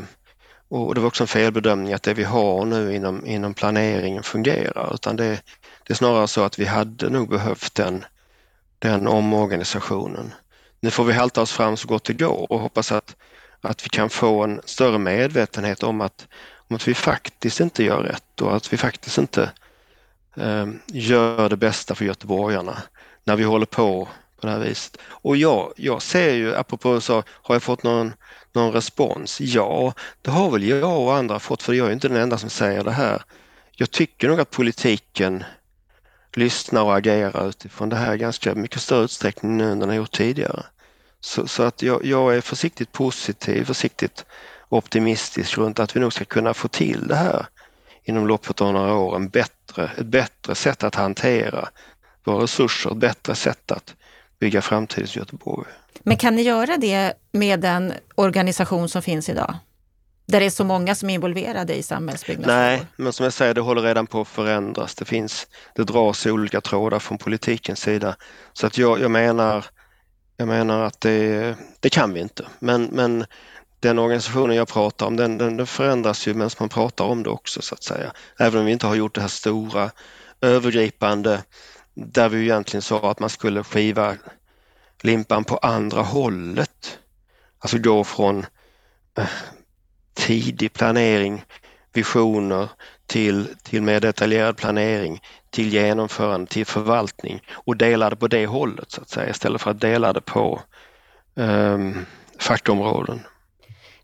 och 0.73 0.95
det 0.95 1.01
var 1.01 1.07
också 1.07 1.23
en 1.23 1.27
felbedömning 1.27 1.93
att 1.93 2.03
det 2.03 2.13
vi 2.13 2.23
har 2.23 2.65
nu 2.65 2.95
inom, 2.95 3.25
inom 3.25 3.53
planeringen 3.53 4.23
fungerar 4.23 4.93
utan 4.93 5.15
det, 5.15 5.41
det 5.83 5.93
är 5.93 5.95
snarare 5.95 6.27
så 6.27 6.43
att 6.43 6.59
vi 6.59 6.65
hade 6.65 7.09
nog 7.09 7.29
behövt 7.29 7.75
den, 7.75 8.05
den 8.79 9.07
omorganisationen. 9.07 10.33
Nu 10.79 10.91
får 10.91 11.03
vi 11.03 11.13
halta 11.13 11.41
oss 11.41 11.51
fram 11.51 11.77
så 11.77 11.87
gott 11.87 12.03
det 12.03 12.13
går 12.13 12.51
och 12.51 12.59
hoppas 12.59 12.91
att, 12.91 13.15
att 13.61 13.85
vi 13.85 13.89
kan 13.89 14.09
få 14.09 14.43
en 14.43 14.61
större 14.65 14.97
medvetenhet 14.97 15.83
om 15.83 16.01
att, 16.01 16.27
om 16.55 16.75
att 16.75 16.87
vi 16.87 16.93
faktiskt 16.93 17.59
inte 17.59 17.83
gör 17.83 18.03
rätt 18.03 18.41
och 18.41 18.55
att 18.55 18.73
vi 18.73 18.77
faktiskt 18.77 19.17
inte 19.17 19.51
eh, 20.35 20.67
gör 20.87 21.49
det 21.49 21.57
bästa 21.57 21.95
för 21.95 22.05
göteborgarna 22.05 22.77
när 23.23 23.35
vi 23.35 23.43
håller 23.43 23.65
på 23.65 24.07
på 24.43 24.47
det 24.47 24.53
här 24.53 24.59
viset. 24.59 24.97
Och 25.07 25.37
jag, 25.37 25.73
jag 25.75 26.01
ser 26.01 26.33
ju, 26.33 26.55
apropå 26.55 27.01
så, 27.01 27.23
har 27.27 27.55
jag 27.55 27.63
fått 27.63 27.83
någon, 27.83 28.13
någon 28.53 28.71
respons? 28.71 29.41
Ja, 29.41 29.93
det 30.21 30.31
har 30.31 30.51
väl 30.51 30.63
jag 30.63 31.01
och 31.01 31.15
andra 31.15 31.39
fått 31.39 31.63
för 31.63 31.73
jag 31.73 31.87
är 31.87 31.91
inte 31.91 32.07
den 32.07 32.17
enda 32.17 32.37
som 32.37 32.49
säger 32.49 32.83
det 32.83 32.91
här. 32.91 33.23
Jag 33.71 33.91
tycker 33.91 34.27
nog 34.27 34.39
att 34.39 34.51
politiken 34.51 35.43
lyssnar 36.33 36.83
och 36.83 36.97
agerar 36.97 37.49
utifrån 37.49 37.89
det 37.89 37.95
här 37.95 38.15
ganska 38.15 38.55
mycket 38.55 38.81
större 38.81 39.03
utsträckning 39.03 39.57
nu 39.57 39.71
än 39.71 39.79
den 39.79 39.89
har 39.89 39.95
gjort 39.95 40.11
tidigare. 40.11 40.63
Så, 41.19 41.47
så 41.47 41.63
att 41.63 41.81
jag, 41.81 42.05
jag, 42.05 42.35
är 42.35 42.41
försiktigt 42.41 42.91
positiv, 42.91 43.65
försiktigt 43.65 44.25
optimistisk 44.69 45.57
runt 45.57 45.79
att 45.79 45.95
vi 45.95 45.99
nog 45.99 46.13
ska 46.13 46.25
kunna 46.25 46.53
få 46.53 46.67
till 46.67 47.07
det 47.07 47.15
här 47.15 47.45
inom 48.03 48.27
loppet 48.27 48.61
av 48.61 48.73
några 48.73 48.93
år, 48.93 49.15
en 49.15 49.29
bättre, 49.29 49.91
ett 49.97 50.05
bättre 50.05 50.55
sätt 50.55 50.83
att 50.83 50.95
hantera 50.95 51.69
våra 52.23 52.43
resurser, 52.43 52.91
ett 52.91 52.97
bättre 52.97 53.35
sätt 53.35 53.71
att 53.71 53.95
bygga 54.43 54.61
framtidens 54.61 55.15
Göteborg. 55.15 55.67
Men 56.03 56.17
kan 56.17 56.35
ni 56.35 56.41
göra 56.41 56.77
det 56.77 57.13
med 57.31 57.59
den 57.59 57.93
organisation 58.15 58.89
som 58.89 59.01
finns 59.01 59.29
idag? 59.29 59.55
Där 60.25 60.39
det 60.39 60.45
är 60.45 60.49
så 60.49 60.63
många 60.63 60.95
som 60.95 61.09
är 61.09 61.13
involverade 61.13 61.75
i 61.75 61.83
samhällsbyggnadsfrågor? 61.83 62.59
Nej, 62.59 62.85
men 62.95 63.13
som 63.13 63.23
jag 63.23 63.33
säger, 63.33 63.53
det 63.53 63.61
håller 63.61 63.81
redan 63.81 64.07
på 64.07 64.21
att 64.21 64.27
förändras. 64.27 64.95
Det 64.95 65.05
finns, 65.05 65.47
det 65.75 65.83
dras 65.83 66.25
i 66.25 66.31
olika 66.31 66.61
trådar 66.61 66.99
från 66.99 67.17
politikens 67.17 67.79
sida. 67.79 68.15
Så 68.53 68.67
att 68.67 68.77
jag, 68.77 69.01
jag 69.01 69.11
menar, 69.11 69.65
jag 70.37 70.47
menar 70.47 70.83
att 70.83 71.01
det, 71.01 71.55
det 71.79 71.89
kan 71.89 72.13
vi 72.13 72.19
inte. 72.19 72.45
Men, 72.59 72.83
men 72.83 73.25
den 73.79 73.99
organisationen 73.99 74.55
jag 74.55 74.67
pratar 74.67 75.05
om 75.05 75.15
den, 75.15 75.37
den, 75.37 75.57
den 75.57 75.67
förändras 75.67 76.27
ju 76.27 76.33
medan 76.33 76.49
man 76.59 76.69
pratar 76.69 77.05
om 77.05 77.23
det 77.23 77.29
också 77.29 77.61
så 77.61 77.75
att 77.75 77.83
säga. 77.83 78.11
Även 78.39 78.59
om 78.59 78.65
vi 78.65 78.71
inte 78.71 78.87
har 78.87 78.95
gjort 78.95 79.15
det 79.15 79.21
här 79.21 79.27
stora 79.27 79.91
övergripande 80.41 81.43
där 81.93 82.29
vi 82.29 82.41
egentligen 82.41 82.81
sa 82.81 83.11
att 83.11 83.19
man 83.19 83.29
skulle 83.29 83.63
skiva 83.63 84.15
limpan 85.01 85.43
på 85.43 85.57
andra 85.57 86.01
hållet. 86.01 86.99
Alltså 87.59 87.77
gå 87.77 88.03
från 88.03 88.45
eh, 89.17 89.25
tidig 90.13 90.73
planering, 90.73 91.45
visioner 91.93 92.69
till, 93.05 93.47
till 93.63 93.81
mer 93.81 93.99
detaljerad 93.99 94.57
planering, 94.57 95.21
till 95.49 95.73
genomförande, 95.73 96.51
till 96.51 96.65
förvaltning 96.65 97.41
och 97.51 97.77
dela 97.77 98.09
det 98.09 98.15
på 98.15 98.27
det 98.27 98.45
hållet 98.45 98.91
så 98.91 99.01
att 99.01 99.09
säga 99.09 99.29
istället 99.29 99.61
för 99.61 99.71
att 99.71 99.81
dela 99.81 100.13
det 100.13 100.21
på 100.21 100.61
um, 101.35 102.05
fackområden. 102.39 103.21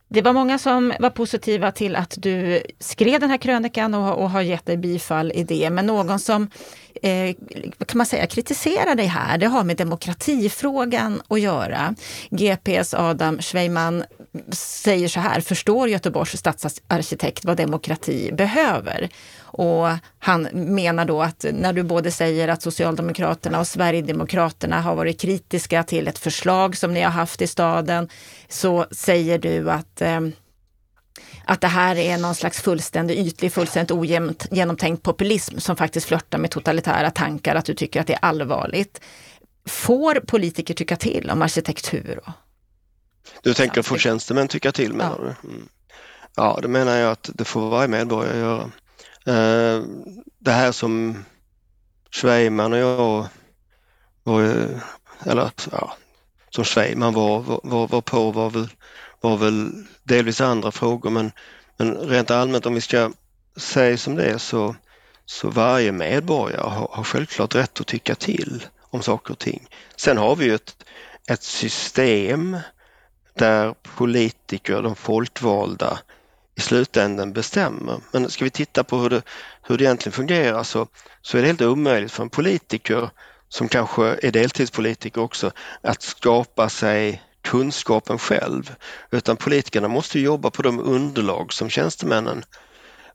Det 0.08 0.22
var 0.22 0.34
många 0.34 0.60
som 0.60 0.94
var 1.00 1.10
positiva 1.10 1.72
till 1.72 1.96
att 1.96 2.16
du 2.18 2.64
skrev 2.80 3.20
den 3.20 3.30
här 3.30 3.38
krönikan 3.38 3.94
och, 3.94 4.24
och 4.24 4.30
har 4.30 4.42
gett 4.42 4.66
dig 4.66 4.78
bifall 4.78 5.32
i 5.32 5.44
det. 5.44 5.70
Men 5.70 5.86
någon 5.86 6.20
som 6.20 6.50
eh, 7.02 7.36
kan 7.86 7.98
man 7.98 8.06
säga 8.06 8.28
kritiserar 8.28 8.96
dig 8.96 9.06
här, 9.06 9.38
det 9.38 9.48
har 9.48 9.64
med 9.64 9.78
demokratifrågan 9.78 11.22
att 11.28 11.42
göra. 11.42 11.96
GPs 12.30 12.94
Adam 12.94 13.42
Schweiman 13.42 14.04
säger 14.52 15.08
så 15.08 15.20
här, 15.20 15.42
förstår 15.42 15.90
Göteborgs 15.90 16.38
stadsarkitekt 16.38 17.46
vad 17.46 17.58
demokrati 17.58 18.32
behöver? 18.34 19.10
Och 19.52 19.88
han 20.20 20.42
menar 20.54 21.06
då 21.06 21.22
att 21.22 21.46
när 21.54 21.74
du 21.74 21.84
både 21.84 22.12
säger 22.12 22.48
att 22.48 22.62
Socialdemokraterna 22.62 23.60
och 23.60 23.68
Sverigedemokraterna 23.68 24.82
har 24.82 24.96
varit 24.96 25.22
kritiska 25.22 25.84
till 25.84 26.08
ett 26.08 26.20
förslag 26.20 26.78
som 26.78 26.94
ni 26.94 27.02
har 27.02 27.12
haft 27.12 27.42
i 27.42 27.48
staden, 27.48 28.10
så 28.50 28.86
säger 28.92 29.40
du 29.40 29.72
att 29.72 30.02
eh, 30.02 30.20
att 31.50 31.62
det 31.62 31.68
här 31.68 31.96
är 31.96 32.18
någon 32.18 32.36
slags 32.36 32.62
fullständig 32.62 33.18
ytlig, 33.18 33.54
fullständigt 33.54 33.92
ogenomtänkt 33.92 35.04
populism 35.04 35.60
som 35.60 35.76
faktiskt 35.76 36.08
flörtar 36.08 36.38
med 36.38 36.52
totalitära 36.52 37.12
tankar, 37.12 37.56
att 37.56 37.66
du 37.66 37.74
tycker 37.74 38.02
att 38.02 38.08
det 38.08 38.14
är 38.14 38.20
allvarligt. 38.22 39.02
Får 39.66 40.16
politiker 40.16 40.74
tycka 40.74 40.96
till 40.96 41.30
om 41.30 41.42
arkitektur? 41.42 42.20
Du 43.42 43.54
tänker 43.54 43.82
få 43.82 43.98
tjänstemän 43.98 44.48
tycka 44.48 44.72
till 44.72 44.94
menar 44.94 45.16
ja. 45.20 45.36
du? 45.42 45.50
Mm. 45.50 45.68
Ja, 46.36 46.60
det 46.62 46.68
menar 46.68 46.98
jag 46.98 47.12
att 47.12 47.30
det 47.34 47.46
får 47.46 47.70
varje 47.70 47.88
medborgare 47.88 48.40
göra. 48.40 48.72
Eh, 49.26 49.84
det 50.40 50.52
här 50.52 50.72
som 50.72 51.26
Schweiman 52.12 52.74
och 52.74 52.80
jag 52.80 53.28
var, 54.24 54.42
eller 55.24 55.52
ja, 55.72 55.94
som 56.50 56.64
Schweiman 56.64 57.14
var, 57.14 57.60
var, 57.64 57.88
var 57.88 58.02
på 58.02 58.32
var 58.32 58.50
väl, 58.50 58.70
var 59.22 59.38
väl 59.38 59.72
delvis 60.04 60.42
andra 60.42 60.72
frågor 60.72 61.10
men, 61.10 61.32
men 61.78 61.98
rent 61.98 62.32
allmänt 62.32 62.66
om 62.66 62.74
vi 62.76 62.82
ska 62.82 63.12
säga 63.58 63.98
som 63.98 64.16
det 64.16 64.26
är 64.26 64.38
så, 64.38 64.76
så 65.26 65.50
varje 65.50 65.92
medborgare 65.92 66.70
har, 66.70 66.90
har 66.92 67.04
självklart 67.04 67.56
rätt 67.56 67.80
att 67.80 67.88
tycka 67.88 68.16
till 68.16 68.66
om 68.90 69.02
saker 69.02 69.34
och 69.34 69.40
ting. 69.40 69.68
Sen 69.96 70.18
har 70.18 70.36
vi 70.36 70.46
ju 70.46 70.56
ett, 70.56 70.86
ett 71.30 71.44
system 71.44 72.58
där 73.34 73.76
politiker, 73.96 74.82
de 74.82 74.96
folkvalda, 74.96 76.00
i 76.60 76.62
slutändan 76.62 77.34
bestämmer. 77.34 78.00
Men 78.12 78.30
ska 78.30 78.44
vi 78.44 78.50
titta 78.50 78.84
på 78.84 78.98
hur 78.98 79.10
det, 79.10 79.22
hur 79.62 79.78
det 79.78 79.84
egentligen 79.84 80.14
fungerar 80.14 80.64
så, 80.64 80.88
så 81.22 81.38
är 81.38 81.42
det 81.42 81.48
helt 81.48 81.62
omöjligt 81.62 82.12
för 82.12 82.24
en 82.24 82.30
politiker 82.30 83.10
som 83.50 83.68
kanske 83.68 84.04
är 84.24 84.32
deltidspolitiker 84.32 85.22
också 85.22 85.52
att 85.82 86.02
skapa 86.02 86.70
sig 86.70 87.24
kunskapen 87.50 88.20
själv. 88.20 88.76
Utan 89.12 89.38
politikerna 89.38 89.88
måste 89.88 90.20
jobba 90.20 90.50
på 90.50 90.62
de 90.62 90.80
underlag 90.80 91.54
som 91.54 91.70
tjänstemännen 91.70 92.46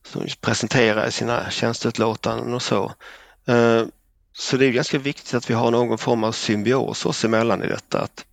som 0.07 0.27
presenterar 0.41 1.07
i 1.07 1.13
sina 1.13 1.51
tjänsteutlåtanden 1.51 2.55
och 2.55 2.63
så. 2.63 2.93
Eh, 3.47 3.83
så 4.33 4.57
det 4.57 4.67
är 4.67 4.71
ganska 4.71 4.99
viktigt 4.99 5.35
att 5.35 5.51
vi 5.51 5.55
har 5.55 5.71
någon 5.71 5.99
form 5.99 6.25
av 6.25 6.33
symbios 6.33 7.07
oss 7.07 7.25
emellan 7.25 7.63
i 7.63 7.67
detta. 7.67 8.01
Att, 8.01 8.25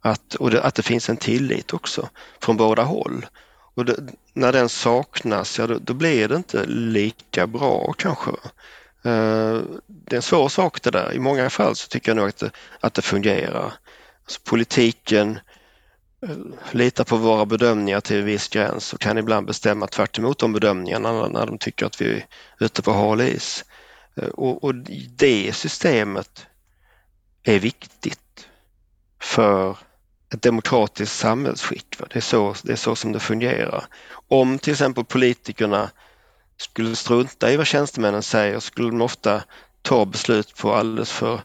att, 0.00 0.34
och 0.34 0.50
det, 0.50 0.62
att 0.62 0.74
det 0.74 0.82
finns 0.82 1.08
en 1.08 1.16
tillit 1.16 1.72
också 1.72 2.08
från 2.40 2.56
båda 2.56 2.82
håll. 2.82 3.26
Och 3.74 3.84
det, 3.84 3.96
när 4.32 4.52
den 4.52 4.68
saknas, 4.68 5.58
ja 5.58 5.66
då, 5.66 5.78
då, 5.78 5.94
blir 5.94 6.28
det 6.28 6.36
inte 6.36 6.64
lika 6.66 7.46
bra 7.46 7.94
kanske. 7.98 8.30
Eh, 9.04 9.60
det 9.86 10.12
är 10.12 10.16
en 10.16 10.22
svår 10.22 10.48
sak 10.48 10.82
det 10.82 10.90
där. 10.90 11.12
I 11.12 11.18
många 11.18 11.50
fall 11.50 11.76
så 11.76 11.88
tycker 11.88 12.10
jag 12.10 12.16
nog 12.16 12.28
att 12.28 12.36
det, 12.36 12.50
att 12.80 12.94
det 12.94 13.02
fungerar. 13.02 13.72
Politiken 14.38 15.38
eh, 16.26 16.36
litar 16.70 17.04
på 17.04 17.16
våra 17.16 17.46
bedömningar 17.46 18.00
till 18.00 18.18
en 18.18 18.24
viss 18.24 18.48
gräns 18.48 18.92
och 18.92 19.00
kan 19.00 19.18
ibland 19.18 19.46
bestämma 19.46 19.86
tvärt 19.86 20.38
de 20.38 20.52
bedömningarna 20.52 21.28
när 21.28 21.46
de 21.46 21.58
tycker 21.58 21.86
att 21.86 22.00
vi 22.00 22.12
är 22.12 22.26
ute 22.60 22.82
på 22.82 22.92
hal 22.92 23.20
is. 23.20 23.64
Eh, 24.16 24.28
och, 24.28 24.64
och 24.64 24.74
det 25.16 25.52
systemet 25.52 26.46
är 27.42 27.58
viktigt 27.58 28.48
för 29.22 29.76
ett 30.34 30.42
demokratiskt 30.42 31.18
samhällsskick. 31.18 31.98
Det 31.98 32.16
är, 32.16 32.20
så, 32.20 32.54
det 32.62 32.72
är 32.72 32.76
så 32.76 32.96
som 32.96 33.12
det 33.12 33.20
fungerar. 33.20 33.84
Om 34.28 34.58
till 34.58 34.72
exempel 34.72 35.04
politikerna 35.04 35.90
skulle 36.56 36.96
strunta 36.96 37.52
i 37.52 37.56
vad 37.56 37.66
tjänstemännen 37.66 38.22
säger 38.22 38.60
skulle 38.60 38.90
de 38.90 39.00
ofta 39.00 39.42
ta 39.82 40.04
beslut 40.04 40.56
på 40.56 40.74
alldeles 40.74 41.12
för 41.12 41.40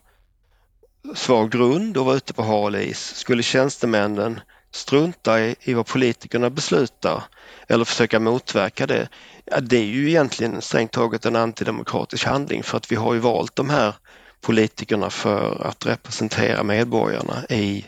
svag 1.16 1.52
grund 1.52 1.98
och 1.98 2.06
vara 2.06 2.16
ute 2.16 2.34
på 2.34 2.44
hal 2.44 2.76
is. 2.76 3.16
Skulle 3.16 3.44
tjänstemännen 3.44 4.40
strunta 4.72 5.42
i, 5.42 5.56
i 5.62 5.74
vad 5.74 5.88
politikerna 5.88 6.50
beslutar 6.50 7.24
eller 7.68 7.86
försöka 7.86 8.20
motverka 8.20 8.88
det, 8.88 9.10
ja, 9.46 9.60
det 9.60 9.78
är 9.78 9.86
ju 9.86 10.10
egentligen 10.10 10.62
strängt 10.62 10.92
taget 10.92 11.26
en 11.26 11.36
antidemokratisk 11.36 12.26
handling 12.26 12.64
för 12.64 12.78
att 12.78 12.92
vi 12.92 12.96
har 12.96 13.14
ju 13.14 13.20
valt 13.20 13.56
de 13.56 13.70
här 13.70 13.96
politikerna 14.42 15.10
för 15.10 15.68
att 15.68 15.86
representera 15.86 16.64
medborgarna 16.64 17.46
i 17.50 17.86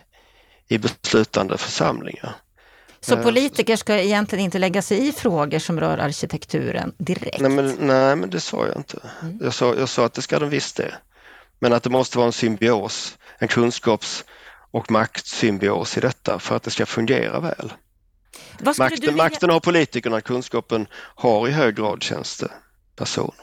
i 0.69 0.77
beslutande 0.77 1.57
församlingar. 1.57 2.35
Så 3.01 3.15
eh, 3.15 3.23
politiker 3.23 3.75
ska 3.75 3.99
egentligen 3.99 4.45
inte 4.45 4.59
lägga 4.59 4.81
sig 4.81 5.07
i 5.07 5.11
frågor 5.11 5.59
som 5.59 5.79
rör 5.79 5.97
arkitekturen 5.97 6.93
direkt? 6.97 7.39
Nej, 7.39 7.51
men, 7.51 7.75
nej, 7.79 8.15
men 8.15 8.29
det 8.29 8.39
sa 8.39 8.67
jag 8.67 8.77
inte. 8.77 8.99
Mm. 9.21 9.39
Jag, 9.41 9.53
sa, 9.53 9.75
jag 9.75 9.89
sa 9.89 10.05
att 10.05 10.13
det 10.13 10.21
ska 10.21 10.39
de 10.39 10.49
visst 10.49 10.77
det. 10.77 10.93
Men 11.59 11.73
att 11.73 11.83
det 11.83 11.89
måste 11.89 12.17
vara 12.17 12.27
en 12.27 12.33
symbios, 12.33 13.17
en 13.37 13.47
kunskaps 13.47 14.25
och 14.71 14.91
maktsymbios 14.91 15.97
i 15.97 15.99
detta 15.99 16.39
för 16.39 16.55
att 16.55 16.63
det 16.63 16.71
ska 16.71 16.85
fungera 16.85 17.39
väl. 17.39 17.73
Makten, 18.59 18.89
vilja... 18.89 19.15
makten 19.15 19.49
har 19.49 19.59
politikerna, 19.59 20.21
kunskapen 20.21 20.87
har 20.93 21.47
i 21.47 21.51
hög 21.51 21.75
grad 21.75 22.03
tjänstepersonerna. 22.03 23.33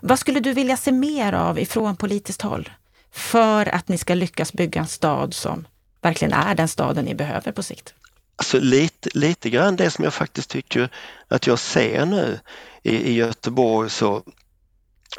Vad 0.00 0.18
skulle 0.18 0.40
du 0.40 0.52
vilja 0.52 0.76
se 0.76 0.92
mer 0.92 1.32
av 1.32 1.58
ifrån 1.58 1.96
politiskt 1.96 2.42
håll 2.42 2.70
för 3.12 3.74
att 3.74 3.88
ni 3.88 3.98
ska 3.98 4.14
lyckas 4.14 4.52
bygga 4.52 4.80
en 4.80 4.86
stad 4.86 5.34
som 5.34 5.66
verkligen 6.00 6.32
är 6.32 6.54
den 6.54 6.68
staden 6.68 7.04
ni 7.04 7.14
behöver 7.14 7.52
på 7.52 7.62
sikt? 7.62 7.94
Alltså 8.36 8.60
lite, 8.60 9.10
lite 9.14 9.50
grann 9.50 9.76
det 9.76 9.90
som 9.90 10.04
jag 10.04 10.14
faktiskt 10.14 10.50
tycker 10.50 10.88
att 11.28 11.46
jag 11.46 11.58
ser 11.58 12.06
nu 12.06 12.40
i, 12.82 12.96
i 12.96 13.12
Göteborg 13.12 13.90
så, 13.90 14.22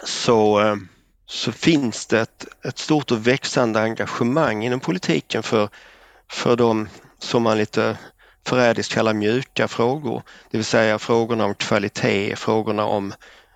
så, 0.03 0.61
eh, 0.61 0.75
så 1.31 1.51
finns 1.51 2.05
det 2.05 2.19
ett, 2.21 2.45
ett 2.65 2.77
stort 2.77 3.11
och 3.11 3.27
växande 3.27 3.81
engagemang 3.81 4.65
inom 4.65 4.79
politiken 4.79 5.43
för, 5.43 5.69
för 6.31 6.55
de 6.55 6.89
som 7.19 7.43
man 7.43 7.57
lite 7.57 7.97
förrädiskt 8.47 8.93
kallar 8.93 9.13
mjuka 9.13 9.67
frågor, 9.67 10.23
det 10.51 10.57
vill 10.57 10.65
säga 10.65 10.99
frågorna 10.99 11.45
om 11.45 11.55
kvalitet, 11.55 12.35
frågorna 12.35 12.85
om, 12.85 13.13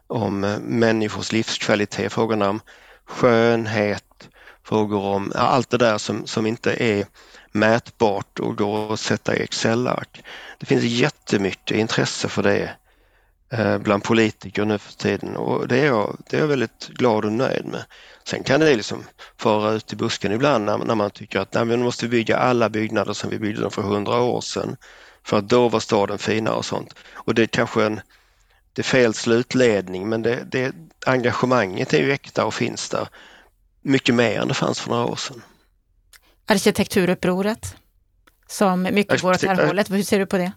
om 0.08 0.44
eh, 0.44 0.60
människors 0.60 1.32
livskvalitet, 1.32 2.14
frågorna 2.14 2.50
om 2.50 2.62
skönhet, 3.06 4.30
frågor 4.64 5.02
om 5.02 5.32
allt 5.36 5.70
det 5.70 5.78
där 5.78 5.98
som, 5.98 6.28
som 6.28 6.46
inte 6.46 6.84
är 6.84 7.06
mätbart 7.52 8.40
och 8.40 8.58
går 8.58 8.94
att 8.94 9.00
sätta 9.00 9.36
i 9.36 9.44
Excel-ark. 9.44 10.24
Det 10.60 10.66
finns 10.66 10.84
jättemycket 10.84 11.78
intresse 11.78 12.30
för 12.30 12.44
det 12.44 12.72
bland 13.80 14.04
politiker 14.04 14.66
nu 14.66 14.78
för 14.78 14.94
tiden 14.94 15.36
och 15.36 15.68
det 15.68 15.80
är, 15.80 15.86
jag, 15.86 16.18
det 16.30 16.38
är 16.38 16.42
jag 16.42 16.48
väldigt 16.48 16.88
glad 16.88 17.26
och 17.26 17.32
nöjd 17.32 17.66
med. 17.66 17.86
Sen 18.24 18.44
kan 18.44 18.60
det 18.60 18.76
liksom 18.76 19.04
fara 19.38 19.72
ut 19.72 19.94
i 19.94 19.96
busken 19.96 20.32
ibland 20.32 20.66
när, 20.66 20.78
när 20.78 20.96
man 20.96 21.12
tycker 21.12 21.40
att 21.40 21.54
nej, 21.54 21.66
vi 21.66 21.78
måste 21.78 22.08
bygga 22.08 22.38
alla 22.38 22.70
byggnader 22.70 23.14
som 23.14 23.30
vi 23.30 23.40
byggde 23.40 23.70
för 23.70 23.82
hundra 23.82 24.22
år 24.22 24.42
sedan 24.42 24.76
för 25.24 25.38
att 25.38 25.50
då 25.50 25.70
var 25.70 25.80
staden 25.80 26.18
finare 26.18 26.56
och 26.56 26.66
sånt. 26.66 26.96
Och 27.14 27.36
det 27.36 27.42
är 27.42 27.48
kanske 27.48 27.86
en 27.86 28.02
det 28.74 28.82
är 28.82 28.84
fel 28.84 29.14
slutledning 29.14 30.10
men 30.10 30.22
det, 30.22 30.44
det, 30.52 30.76
engagemanget 31.06 31.94
är 31.94 31.98
ju 31.98 32.12
äkta 32.12 32.46
och 32.46 32.54
finns 32.54 32.90
där 32.90 33.08
mycket 33.82 34.16
mer 34.16 34.40
än 34.40 34.48
det 34.48 34.54
fanns 34.54 34.80
för 34.80 34.90
några 34.90 35.06
år 35.06 35.16
sedan. 35.16 35.42
Arkitekturupproret 36.46 37.76
som 38.48 38.82
mycket 38.84 39.22
går 39.22 39.34
åt 39.34 39.42
det 39.42 39.48
här 39.48 39.68
hållet, 39.68 39.92
hur 39.92 40.04
ser 40.04 40.20
du 40.20 40.26
på 40.26 40.38
det? 40.38 40.52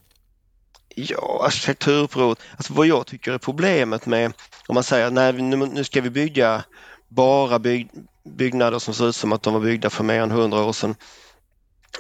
Ja, 1.01 1.41
alltså, 1.45 1.45
arkitekturupproret, 1.45 2.39
alltså 2.57 2.73
vad 2.73 2.87
jag 2.87 3.07
tycker 3.07 3.33
är 3.33 3.39
problemet 3.39 4.07
med 4.07 4.33
om 4.69 4.75
man 4.75 4.85
säger 4.85 5.11
nej 5.11 5.33
nu, 5.33 5.57
nu 5.57 5.85
ska 5.85 6.01
vi 6.01 6.11
bygga 6.11 6.65
bara 7.09 7.59
bygg, 7.59 7.91
byggnader 8.25 8.79
som 8.79 8.95
ser 8.95 9.09
ut 9.09 9.17
som 9.17 9.33
att 9.33 9.43
de 9.43 9.55
var 9.55 9.61
byggda 9.61 9.91
för 9.91 10.05
mer 10.05 10.21
än 10.21 10.31
hundra 10.31 10.65
år 10.65 10.73
sedan. 10.73 10.95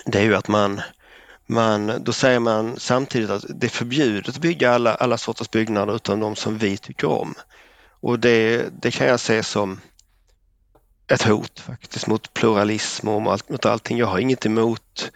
Det 0.06 0.18
är 0.18 0.22
ju 0.22 0.34
att 0.34 0.48
man 0.48 0.80
man, 1.46 1.92
då 2.00 2.12
säger 2.12 2.38
man 2.40 2.78
samtidigt 2.78 3.30
att 3.30 3.44
det 3.48 3.66
är 3.66 3.70
förbjudet 3.70 4.28
att 4.28 4.40
bygga 4.40 4.70
alla, 4.70 4.94
alla 4.94 5.18
sorters 5.18 5.50
byggnader 5.50 5.96
utan 5.96 6.20
de 6.20 6.36
som 6.36 6.58
vi 6.58 6.76
tycker 6.76 7.08
om. 7.08 7.34
Och 8.00 8.18
det, 8.18 8.68
det 8.82 8.90
kan 8.90 9.06
jag 9.06 9.20
se 9.20 9.42
som 9.42 9.80
ett 11.08 11.22
hot 11.22 11.60
faktiskt 11.60 12.06
mot 12.06 12.34
pluralism 12.34 13.08
och 13.08 13.22
mot, 13.22 13.48
mot 13.48 13.66
allting. 13.66 13.98
Jag 13.98 14.06
har 14.06 14.18
inget 14.18 14.46
emot 14.46 15.10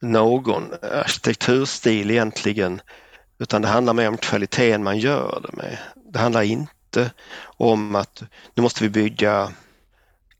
någon 0.00 0.72
arkitekturstil 0.82 2.10
egentligen 2.10 2.80
utan 3.44 3.62
det 3.62 3.68
handlar 3.68 3.94
mer 3.94 4.08
om 4.08 4.16
kvaliteten 4.16 4.84
man 4.84 4.98
gör 4.98 5.40
det 5.42 5.56
med. 5.56 5.78
Det 6.12 6.18
handlar 6.18 6.42
inte 6.42 7.10
om 7.42 7.94
att 7.94 8.22
nu 8.54 8.62
måste 8.62 8.84
vi 8.84 8.90
bygga 8.90 9.52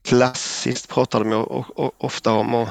klassiskt 0.05 0.89
pratar 0.89 1.25
de 1.25 1.33
ofta 1.99 2.33
om 2.33 2.55
och 2.55 2.69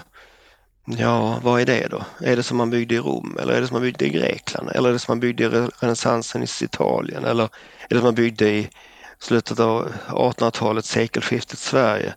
Ja, 0.86 1.40
vad 1.44 1.62
är 1.62 1.66
det 1.66 1.88
då? 1.88 2.06
Är 2.20 2.36
det 2.36 2.44
som 2.44 2.58
man 2.58 2.70
byggde 2.70 2.96
i 2.96 3.00
Rom 3.00 3.38
eller 3.42 3.54
är 3.54 3.62
det 3.62 3.68
som 3.68 3.76
man 3.76 3.82
byggde 3.82 4.06
i 4.06 4.10
Grekland 4.10 4.70
eller 4.76 4.90
är 4.90 4.94
det 4.94 5.00
som 5.00 5.12
man 5.12 5.20
byggde 5.20 5.44
i 5.44 5.48
renässansen 5.50 6.44
i 6.44 6.48
Italien 6.62 7.26
eller 7.26 7.44
är 7.44 7.50
det 7.90 7.96
som 7.96 8.04
man 8.04 8.16
byggde 8.16 8.50
i 8.50 8.70
slutet 9.20 9.60
av 9.60 9.94
1800-talet, 10.08 10.86
sekelskiftet 10.86 11.60
Sverige? 11.60 12.14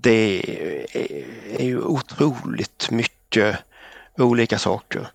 Det 0.00 0.42
är 1.58 1.64
ju 1.64 1.80
otroligt 1.80 2.90
mycket 2.90 3.58
olika 4.18 4.58
saker. 4.58 5.08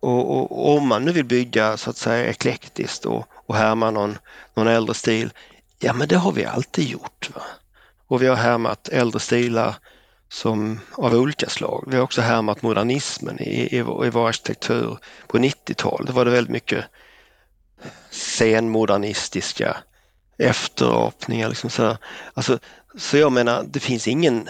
Och, 0.00 0.30
och, 0.30 0.52
och, 0.52 0.76
om 0.76 0.88
man 0.88 1.04
nu 1.04 1.12
vill 1.12 1.24
bygga 1.24 1.76
så 1.76 1.90
att 1.90 1.96
säga 1.96 2.30
eklektiskt 2.30 3.04
och, 3.04 3.26
och 3.32 3.56
härma 3.56 3.90
någon, 3.90 4.18
någon 4.54 4.66
äldre 4.66 4.94
stil, 4.94 5.32
ja 5.78 5.92
men 5.92 6.08
det 6.08 6.16
har 6.16 6.32
vi 6.32 6.44
alltid 6.44 6.84
gjort. 6.84 7.30
Va? 7.34 7.42
Och 8.06 8.22
vi 8.22 8.26
har 8.26 8.36
härmat 8.36 8.88
äldre 8.88 9.20
stilar 9.20 9.74
som 10.28 10.80
av 10.92 11.14
olika 11.14 11.48
slag. 11.48 11.84
Vi 11.86 11.96
har 11.96 12.02
också 12.02 12.20
härmat 12.20 12.62
modernismen 12.62 13.40
i, 13.40 13.76
i, 13.76 13.82
vår, 13.82 14.06
i 14.06 14.10
vår 14.10 14.28
arkitektur. 14.28 14.98
På 15.26 15.38
90-talet 15.38 16.14
var 16.14 16.24
det 16.24 16.30
väldigt 16.30 16.52
mycket 16.52 16.84
senmodernistiska 18.10 19.76
efterapningar. 20.38 21.48
Liksom 21.48 21.70
så, 21.70 21.96
alltså, 22.34 22.58
så 22.98 23.16
jag 23.16 23.32
menar, 23.32 23.64
det 23.68 23.80
finns 23.80 24.08
ingen 24.08 24.48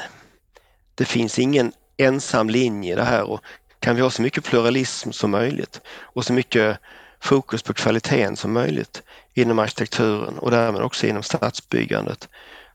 det 0.94 1.04
finns 1.04 1.38
ingen 1.38 1.72
ensam 1.96 2.50
linje 2.50 2.92
i 2.92 2.96
det 2.96 3.04
här 3.04 3.22
och 3.22 3.40
kan 3.86 3.96
vi 3.96 4.02
ha 4.02 4.10
så 4.10 4.22
mycket 4.22 4.44
pluralism 4.44 5.10
som 5.10 5.30
möjligt 5.30 5.80
och 6.00 6.24
så 6.24 6.32
mycket 6.32 6.78
fokus 7.20 7.62
på 7.62 7.74
kvaliteten 7.74 8.36
som 8.36 8.52
möjligt 8.52 9.02
inom 9.34 9.58
arkitekturen 9.58 10.38
och 10.38 10.50
därmed 10.50 10.82
också 10.82 11.06
inom 11.06 11.22
stadsbyggandet 11.22 12.28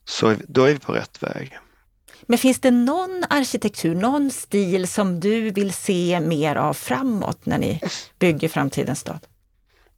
så 0.05 0.35
då 0.47 0.63
är 0.63 0.73
vi 0.73 0.79
på 0.79 0.93
rätt 0.93 1.23
väg. 1.23 1.57
Men 2.21 2.37
finns 2.37 2.59
det 2.59 2.71
någon 2.71 3.23
arkitektur, 3.29 3.95
någon 3.95 4.31
stil 4.31 4.87
som 4.87 5.19
du 5.19 5.49
vill 5.49 5.73
se 5.73 6.19
mer 6.19 6.55
av 6.55 6.73
framåt 6.73 7.45
när 7.45 7.57
ni 7.57 7.81
bygger 8.19 8.49
framtidens 8.49 8.99
stad? 8.99 9.19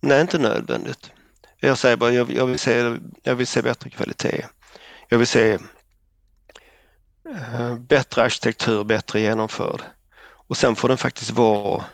Nej, 0.02 0.22
inte 0.22 0.38
nödvändigt. 0.38 1.12
Jag 1.60 1.78
säger 1.78 1.98
bara, 1.98 2.12
jag, 2.12 2.32
jag, 2.32 2.46
vill, 2.46 2.60
se, 2.60 2.98
jag 3.24 3.36
vill 3.36 3.48
se 3.48 3.62
bättre 3.62 3.90
kvalitet. 3.90 4.46
Jag 5.10 5.18
vill 5.18 5.28
se 5.28 5.58
uh, 7.30 7.76
bättre 7.80 8.24
arkitektur, 8.24 8.84
bättre 8.84 9.20
genomförd. 9.20 9.82
Och 10.48 10.58
sen 10.58 10.76
får 10.76 10.88
den 10.88 10.98
faktiskt 10.98 11.32
vara 11.32 11.86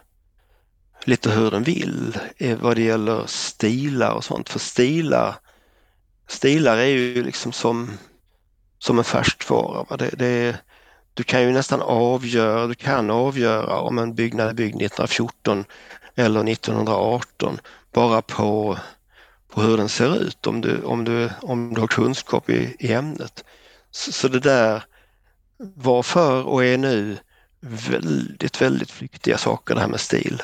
lite 1.06 1.32
hur 1.32 1.52
den 1.52 1.64
vill 1.64 2.18
eh, 2.38 2.58
vad 2.58 2.76
det 2.76 2.82
gäller 2.82 3.24
stilar 3.26 4.12
och 4.12 4.24
sånt. 4.24 4.50
För 4.50 4.60
stilar, 4.60 5.36
stilar 6.28 6.78
är 6.78 6.86
ju 6.86 7.24
liksom 7.24 7.52
som 7.52 7.98
som 8.80 8.98
en 8.98 9.04
färskvara. 9.04 9.98
Det, 9.98 10.10
det, 10.10 10.58
du 11.14 11.24
kan 11.24 11.42
ju 11.42 11.52
nästan 11.52 11.82
avgöra, 11.82 12.68
du 12.68 12.76
kan 12.76 13.10
avgöra 13.10 13.80
om 13.80 13.98
en 13.98 14.16
byggnad 14.16 14.50
är 14.50 14.54
byggd 14.54 14.82
1914 14.82 15.66
eller 16.16 16.50
1918 16.50 17.60
bara 17.94 18.22
på, 18.22 18.78
på 19.50 19.62
hur 19.62 19.78
den 19.78 19.90
ser 19.90 20.22
ut 20.22 20.48
om 20.48 20.62
du, 20.62 20.82
om 20.82 21.04
du, 21.04 21.30
om 21.42 21.74
du 21.74 21.82
har 21.82 21.88
kunskap 21.88 22.50
i, 22.50 22.76
i 22.80 22.94
ämnet. 22.94 23.44
Så, 23.92 24.12
så 24.12 24.28
det 24.28 24.40
där 24.40 24.84
var 25.58 26.04
för 26.04 26.44
och 26.44 26.66
är 26.66 26.78
nu 26.78 27.18
väldigt, 27.60 28.62
väldigt 28.62 28.92
flyktiga 28.92 29.38
saker 29.38 29.76
det 29.76 29.82
här 29.82 29.88
med 29.88 30.00
stil. 30.00 30.42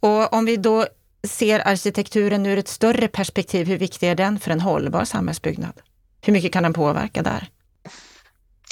Och 0.00 0.32
om 0.32 0.44
vi 0.44 0.56
då 0.56 0.86
ser 1.22 1.68
arkitekturen 1.68 2.46
ur 2.46 2.58
ett 2.58 2.68
större 2.68 3.08
perspektiv, 3.08 3.66
hur 3.66 3.78
viktig 3.78 4.08
är 4.08 4.14
den 4.14 4.38
för 4.38 4.50
en 4.50 4.60
hållbar 4.60 5.04
samhällsbyggnad? 5.04 5.72
Hur 6.20 6.32
mycket 6.32 6.52
kan 6.52 6.62
den 6.62 6.72
påverka 6.72 7.22
där? 7.22 7.48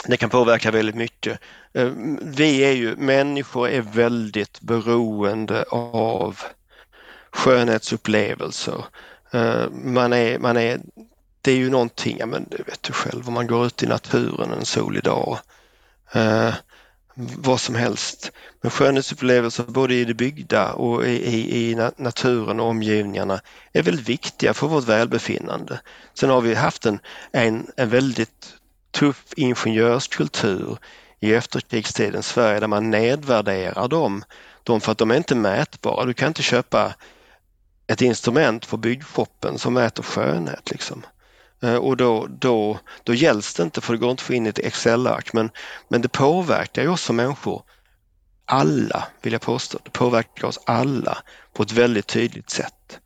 Det 0.07 0.17
kan 0.17 0.31
påverka 0.31 0.71
väldigt 0.71 0.95
mycket. 0.95 1.39
Eh, 1.73 1.91
vi 2.23 2.65
är 2.65 2.73
ju, 2.73 2.97
människor 2.97 3.69
är 3.69 3.81
väldigt 3.81 4.61
beroende 4.61 5.65
av 5.71 6.39
skönhetsupplevelser. 7.33 8.85
Eh, 9.31 9.71
man 9.71 10.13
är, 10.13 10.39
man 10.39 10.57
är, 10.57 10.81
det 11.41 11.53
är 11.53 11.57
ju 11.57 11.71
någonting, 11.71 12.17
ja 12.19 12.27
men 12.27 12.47
det 12.51 12.63
vet 12.67 12.83
du 12.83 12.93
själv, 12.93 13.29
om 13.29 13.35
man 13.35 13.47
går 13.47 13.67
ut 13.67 13.83
i 13.83 13.87
naturen 13.87 14.53
en 14.53 14.65
solig 14.65 15.03
dag, 15.03 15.39
eh, 16.13 16.55
vad 17.15 17.61
som 17.61 17.75
helst. 17.75 18.33
Men 18.61 18.71
skönhetsupplevelser 18.71 19.65
både 19.65 19.95
i 19.95 20.05
det 20.05 20.15
byggda 20.15 20.73
och 20.73 21.07
i, 21.07 21.11
i, 21.11 21.71
i 21.71 21.75
naturen 21.97 22.61
och 22.61 22.67
omgivningarna 22.67 23.41
är 23.73 23.83
väldigt 23.83 24.09
viktiga 24.09 24.55
för 24.55 24.67
vårt 24.67 24.85
välbefinnande. 24.85 25.81
Sen 26.15 26.31
har 26.31 26.41
vi 26.41 26.55
haft 26.55 26.87
en, 26.87 26.99
en, 27.33 27.67
en 27.77 27.89
väldigt 27.89 28.55
tuff 28.91 29.25
ingenjörskultur 29.37 30.79
i 31.21 31.35
efterkrigstidens 31.35 32.27
Sverige 32.27 32.61
där 32.61 32.67
man 32.67 32.91
nedvärderar 32.91 33.89
dem, 33.89 34.25
dem 34.63 34.81
för 34.81 34.93
att 34.93 34.99
de 34.99 35.11
är 35.11 35.17
inte 35.17 35.35
mätbara. 35.35 36.05
Du 36.05 36.15
kan 36.15 36.29
inte 36.29 36.43
köpa 36.43 36.95
ett 37.87 38.03
instrument 38.03 38.69
på 38.69 38.77
byggshoppen 38.77 39.59
som 39.59 39.75
mäter 39.75 40.03
skönhet. 40.03 40.71
Liksom. 40.71 41.03
Eh, 41.63 41.75
och 41.75 41.97
då, 41.97 42.27
då, 42.31 42.79
då 43.03 43.15
gälls 43.15 43.55
det 43.55 43.63
inte 43.63 43.81
för 43.81 43.93
det 43.93 43.99
går 43.99 44.11
inte 44.11 44.21
att 44.21 44.27
få 44.27 44.35
in 44.35 44.47
i 44.47 44.49
ett 44.49 44.59
Excel-ark 44.59 45.33
men, 45.33 45.51
men 45.89 46.03
det 46.03 46.09
påverkar 46.09 46.83
ju 46.83 46.89
oss 46.89 47.03
som 47.03 47.17
människor 47.17 47.63
alla, 48.45 49.09
vill 49.23 49.33
jag 49.33 49.43
påstå. 49.43 49.79
Det 49.85 49.91
påverkar 49.91 50.49
oss 50.49 50.59
alla 50.67 51.19
på 51.53 51.63
ett 51.63 51.73
väldigt 51.73 52.07
tydligt 52.07 52.51
sätt. 52.51 53.01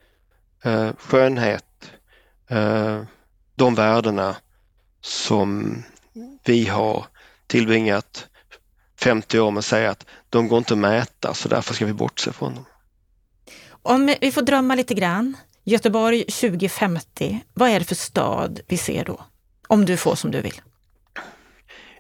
Eh, 0.65 0.91
skönhet, 0.99 1.91
eh, 2.49 3.03
de 3.55 3.75
värdena 3.75 4.37
som 5.01 5.77
vi 6.45 6.67
har 6.67 7.07
tillbringat 7.47 8.27
50 9.01 9.41
år 9.41 9.51
med 9.51 9.59
att 9.59 9.65
säga 9.65 9.91
att 9.91 10.07
de 10.31 10.49
går 10.49 10.59
inte 10.59 10.75
att 10.75 10.79
mäta 10.79 11.35
så 11.35 11.49
därför 11.49 11.75
ska 11.75 11.87
vi 11.87 11.93
bortse 11.93 12.33
från 12.33 12.55
dem. 12.55 12.65
Om 13.83 14.15
vi 14.21 14.33
får 14.33 14.43
drömma 14.43 14.75
lite 14.75 14.95
grann. 14.95 15.37
Göteborg 15.69 16.25
2050, 16.25 17.41
vad 17.55 17.71
är 17.71 17.79
det 17.79 17.85
för 17.85 17.95
stad 17.95 18.61
vi 18.69 18.77
ser 18.77 19.05
då? 19.05 19.21
Om 19.69 19.85
du 19.85 19.97
får 19.97 20.15
som 20.15 20.31
du 20.31 20.41
vill. 20.41 20.61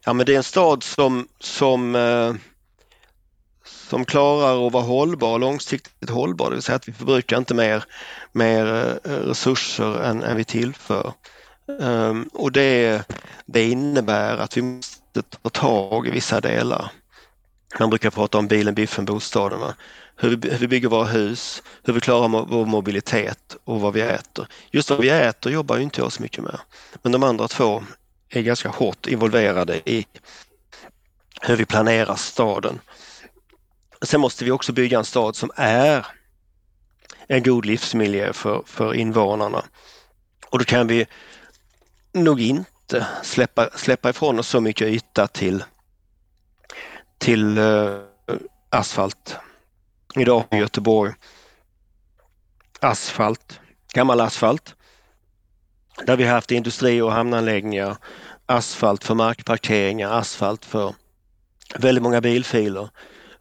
Ja 0.04 0.12
men 0.12 0.26
det 0.26 0.32
är 0.32 0.36
en 0.36 0.42
stad 0.42 0.82
som, 0.82 1.28
som, 1.40 1.94
eh, 1.94 2.34
som 3.64 4.04
klarar 4.04 4.66
att 4.66 4.72
vara 4.72 4.82
hållbar, 4.82 5.38
långsiktigt 5.38 6.10
hållbar, 6.10 6.50
det 6.50 6.56
vill 6.56 6.62
säga 6.62 6.76
att 6.76 6.88
vi 6.88 6.92
förbrukar 6.92 7.38
inte 7.38 7.54
mer, 7.54 7.84
mer 8.32 8.66
eh, 9.04 9.10
resurser 9.10 10.02
än, 10.02 10.22
än 10.22 10.36
vi 10.36 10.44
tillför. 10.44 11.12
Um, 11.80 12.30
och 12.32 12.52
det, 12.52 13.02
det 13.46 13.70
innebär 13.70 14.36
att 14.36 14.56
vi 14.56 14.62
måste 14.62 15.22
ta 15.22 15.48
tag 15.48 16.06
i 16.06 16.10
vissa 16.10 16.40
delar. 16.40 16.90
Man 17.78 17.90
brukar 17.90 18.10
prata 18.10 18.38
om 18.38 18.46
bilen, 18.46 18.74
biffen, 18.74 19.04
bostaden. 19.04 19.60
Va? 19.60 19.74
Hur, 20.16 20.36
vi, 20.36 20.50
hur 20.50 20.58
vi 20.58 20.68
bygger 20.68 20.88
våra 20.88 21.04
hus, 21.04 21.62
hur 21.82 21.92
vi 21.92 22.00
klarar 22.00 22.28
vår 22.28 22.66
mobilitet 22.66 23.56
och 23.64 23.80
vad 23.80 23.92
vi 23.92 24.00
äter. 24.00 24.46
Just 24.70 24.90
vad 24.90 25.00
vi 25.00 25.10
äter 25.10 25.52
jobbar 25.52 25.76
ju 25.76 25.82
inte 25.82 26.00
jag 26.00 26.12
så 26.12 26.22
mycket 26.22 26.44
med. 26.44 26.60
Men 27.02 27.12
de 27.12 27.22
andra 27.22 27.48
två 27.48 27.84
är 28.28 28.42
ganska 28.42 28.68
hårt 28.68 29.06
involverade 29.06 29.90
i 29.90 30.06
hur 31.40 31.56
vi 31.56 31.64
planerar 31.64 32.16
staden. 32.16 32.80
Sen 34.02 34.20
måste 34.20 34.44
vi 34.44 34.50
också 34.50 34.72
bygga 34.72 34.98
en 34.98 35.04
stad 35.04 35.36
som 35.36 35.50
är 35.56 36.06
en 37.28 37.42
god 37.42 37.66
livsmiljö 37.66 38.32
för, 38.32 38.62
för 38.66 38.94
invånarna. 38.94 39.64
Och 40.50 40.58
då 40.58 40.64
kan 40.64 40.86
vi 40.86 41.06
nog 42.12 42.40
inte 42.40 43.06
släppa, 43.22 43.70
släppa 43.76 44.10
ifrån 44.10 44.38
oss 44.38 44.48
så 44.48 44.60
mycket 44.60 44.88
yta 44.88 45.26
till, 45.26 45.64
till 47.18 47.58
eh, 47.58 47.98
asfalt. 48.70 49.36
Idag 50.14 50.44
i 50.50 50.56
Göteborg 50.56 51.14
asfalt, 52.80 53.60
gammal 53.94 54.20
asfalt, 54.20 54.74
där 56.06 56.16
vi 56.16 56.24
har 56.24 56.34
haft 56.34 56.50
industri 56.50 57.00
och 57.00 57.12
hamnanläggningar, 57.12 57.96
asfalt 58.46 59.04
för 59.04 59.14
markparkeringar, 59.14 60.10
asfalt 60.10 60.64
för 60.64 60.94
väldigt 61.78 62.02
många 62.02 62.20
bilfiler. 62.20 62.88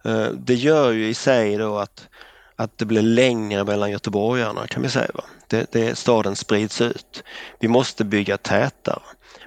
Eh, 0.04 0.28
det 0.28 0.54
gör 0.54 0.92
ju 0.92 1.08
i 1.08 1.14
sig 1.14 1.56
då 1.56 1.78
att, 1.78 2.08
att 2.56 2.78
det 2.78 2.84
blir 2.84 3.02
längre 3.02 3.64
mellan 3.64 3.90
göteborgarna 3.90 4.66
kan 4.66 4.82
vi 4.82 4.88
säga. 4.88 5.10
Va? 5.14 5.24
Det, 5.48 5.72
det, 5.72 5.98
staden 5.98 6.36
sprids 6.36 6.80
ut. 6.80 7.22
Vi 7.58 7.68
måste 7.68 8.04
bygga 8.04 8.38
tätare, 8.38 9.02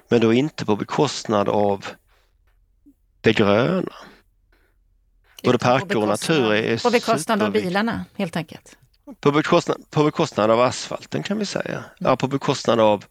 men 0.08 0.20
då 0.20 0.32
inte 0.32 0.64
på 0.64 0.76
bekostnad 0.76 1.48
av 1.48 1.86
det 3.20 3.32
gröna. 3.32 3.92
Både 5.42 5.58
parker 5.58 5.96
och 5.96 6.08
natur 6.08 6.52
är 6.52 6.78
På 6.78 6.90
bekostnad 6.90 7.42
av 7.42 7.52
bilarna 7.52 8.04
helt 8.16 8.36
enkelt? 8.36 8.76
På 9.20 9.32
bekostnad, 9.32 9.90
på 9.90 10.04
bekostnad 10.04 10.50
av 10.50 10.60
asfalten 10.60 11.22
kan 11.22 11.38
vi 11.38 11.46
säga. 11.46 11.84
Ja, 11.98 12.16
på 12.16 12.28
bekostnad 12.28 12.80
av, 12.80 13.04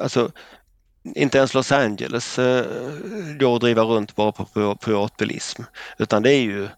alltså 0.00 0.30
inte 1.14 1.38
ens 1.38 1.54
Los 1.54 1.72
Angeles 1.72 2.38
eh, 2.38 2.66
går 3.38 3.54
att 3.54 3.60
driva 3.60 3.82
runt 3.82 4.16
bara 4.16 4.32
på 4.32 4.76
privatbilism 4.80 5.62
utan 5.98 6.22
det 6.22 6.32
är 6.32 6.40
ju 6.40 6.68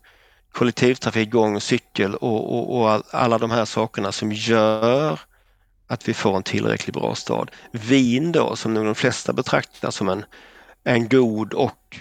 kollektivtrafik, 0.52 1.30
gång, 1.30 1.60
cykel 1.60 2.14
och, 2.14 2.54
och, 2.54 2.80
och 2.80 3.02
alla 3.10 3.38
de 3.38 3.50
här 3.50 3.64
sakerna 3.64 4.12
som 4.12 4.32
gör 4.32 5.20
att 5.86 6.08
vi 6.08 6.14
får 6.14 6.36
en 6.36 6.42
tillräckligt 6.42 6.96
bra 6.96 7.14
stad. 7.14 7.50
Wien 7.72 8.32
då 8.32 8.56
som 8.56 8.74
nog 8.74 8.84
de 8.84 8.94
flesta 8.94 9.32
betraktar 9.32 9.90
som 9.90 10.08
en, 10.08 10.24
en 10.84 11.08
god 11.08 11.52
och 11.52 11.98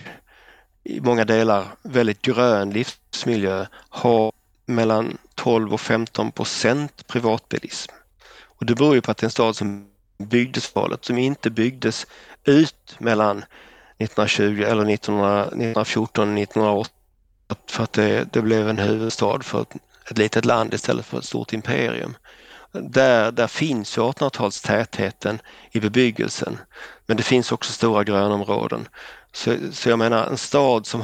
i 0.89 1.02
många 1.02 1.25
delar 1.25 1.65
väldigt 1.82 2.21
grön 2.21 2.69
livsmiljö 2.69 3.65
har 3.89 4.32
mellan 4.65 5.17
12 5.36 5.73
och 5.73 5.82
15 5.82 6.32
procent 6.32 7.08
privatbilism. 7.08 7.91
Och 8.45 8.65
det 8.65 8.75
beror 8.75 8.95
ju 8.95 9.02
på 9.02 9.12
att 9.12 9.17
det 9.17 9.23
är 9.23 9.28
en 9.28 9.32
stad 9.32 9.56
som 9.56 9.88
byggdes 10.17 10.75
valet, 10.75 11.06
som 11.06 11.17
inte 11.17 11.49
byggdes 11.49 12.08
ut 12.43 12.95
mellan 12.97 13.38
1920 13.97 14.63
eller 14.67 14.89
1914 14.89 16.38
1908 16.38 16.89
för 17.67 17.84
att 17.84 17.93
det, 17.93 18.34
det, 18.34 18.41
blev 18.41 18.69
en 18.69 18.78
huvudstad 18.78 19.39
för 19.43 19.62
ett, 19.62 19.75
ett 20.12 20.17
litet 20.17 20.45
land 20.45 20.73
istället 20.73 21.06
för 21.06 21.17
ett 21.17 21.25
stort 21.25 21.54
imperium. 21.54 22.17
Där, 22.71 23.32
där 23.32 23.47
finns 23.47 23.97
1800-talstätheten 23.97 25.39
i 25.71 25.80
bebyggelsen 25.80 26.58
men 27.06 27.17
det 27.17 27.23
finns 27.23 27.52
också 27.52 27.71
stora 27.71 28.04
grönområden. 28.04 28.88
Så, 29.33 29.57
så 29.71 29.89
jag 29.89 29.99
menar 29.99 30.27
en 30.27 30.37
stad 30.37 30.85
som 30.85 31.03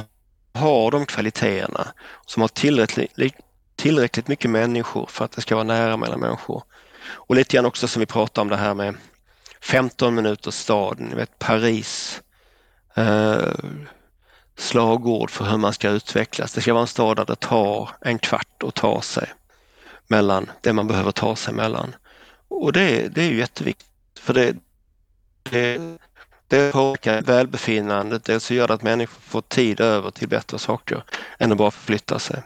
har 0.54 0.90
de 0.90 1.06
kvaliteterna, 1.06 1.86
som 2.26 2.40
har 2.40 2.48
tillräckligt, 2.48 3.36
tillräckligt 3.76 4.28
mycket 4.28 4.50
människor 4.50 5.06
för 5.06 5.24
att 5.24 5.32
det 5.32 5.40
ska 5.40 5.54
vara 5.54 5.64
nära 5.64 5.96
mellan 5.96 6.20
människor. 6.20 6.62
Och 7.08 7.34
lite 7.34 7.56
grann 7.56 7.66
också 7.66 7.88
som 7.88 8.00
vi 8.00 8.06
pratade 8.06 8.42
om 8.42 8.48
det 8.48 8.56
här 8.56 8.74
med 8.74 8.94
15 9.60 10.14
minuters 10.14 10.54
staden, 10.54 11.06
ni 11.06 11.14
vet 11.14 11.38
Paris 11.38 12.22
eh, 12.94 13.54
slagord 14.56 15.30
för 15.30 15.44
hur 15.44 15.56
man 15.56 15.72
ska 15.72 15.90
utvecklas. 15.90 16.52
Det 16.52 16.60
ska 16.60 16.72
vara 16.72 16.82
en 16.82 16.86
stad 16.86 17.16
där 17.16 17.24
det 17.24 17.36
tar 17.36 17.90
en 18.00 18.18
kvart 18.18 18.62
att 18.62 18.74
ta 18.74 19.02
sig 19.02 19.32
mellan 20.06 20.50
det 20.60 20.72
man 20.72 20.86
behöver 20.86 21.12
ta 21.12 21.36
sig 21.36 21.54
mellan. 21.54 21.94
Och 22.48 22.72
det, 22.72 23.08
det 23.08 23.22
är 23.22 23.30
ju 23.30 23.38
jätteviktigt 23.38 23.90
för 24.20 24.34
det, 24.34 24.56
det, 25.50 25.80
det 26.48 26.72
påverkar 26.72 27.22
välbefinnandet, 27.22 28.24
dels 28.24 28.44
så 28.44 28.54
gör 28.54 28.68
det 28.68 28.74
att 28.74 28.82
människor 28.82 29.20
får 29.20 29.40
tid 29.40 29.80
över 29.80 30.10
till 30.10 30.28
bättre 30.28 30.58
saker 30.58 31.04
än 31.38 31.52
att 31.52 31.58
bara 31.58 31.70
förflytta 31.70 32.18
sig. 32.18 32.42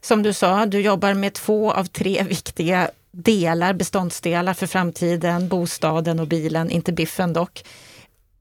Som 0.00 0.22
du 0.22 0.32
sa, 0.32 0.66
du 0.66 0.80
jobbar 0.80 1.14
med 1.14 1.32
två 1.32 1.72
av 1.72 1.84
tre 1.84 2.22
viktiga 2.22 2.90
delar, 3.10 3.72
beståndsdelar 3.72 4.54
för 4.54 4.66
framtiden, 4.66 5.48
bostaden 5.48 6.20
och 6.20 6.28
bilen, 6.28 6.70
inte 6.70 6.92
biffen 6.92 7.32
dock. 7.32 7.64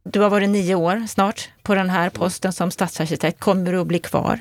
Du 0.04 0.20
har 0.20 0.30
varit 0.30 0.50
nio 0.50 0.76
år 0.76 1.08
snart 1.08 1.50
på 1.64 1.76
den 1.76 1.90
här 1.90 2.10
posten 2.10 2.54
som 2.54 2.72
stadsarkitekt. 2.72 3.40
Kommer 3.40 3.72
du 3.72 3.80
att 3.80 3.88
bli 3.88 4.00
kvar? 4.00 4.40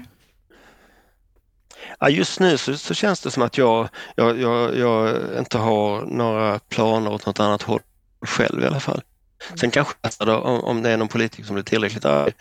Ja, 1.98 2.08
just 2.08 2.40
nu 2.40 2.58
så, 2.58 2.76
så 2.76 2.94
känns 2.94 3.20
det 3.20 3.30
som 3.30 3.42
att 3.42 3.58
jag, 3.58 3.88
jag, 4.16 4.40
jag, 4.40 4.76
jag, 4.76 5.16
inte 5.38 5.58
har 5.58 6.02
några 6.02 6.58
planer 6.58 7.12
åt 7.12 7.26
något 7.26 7.40
annat 7.40 7.62
håll 7.62 7.80
själv 8.26 8.62
i 8.62 8.66
alla 8.66 8.80
fall. 8.80 9.02
Mm. 9.46 9.58
Sen 9.58 9.70
kanske 9.70 9.94
då, 10.18 10.36
om, 10.36 10.60
om 10.60 10.82
det 10.82 10.90
är 10.90 10.96
någon 10.96 11.08
politiker 11.08 11.44
som 11.44 11.54
blir 11.54 11.64
tillräckligt 11.64 12.04
arg, 12.04 12.32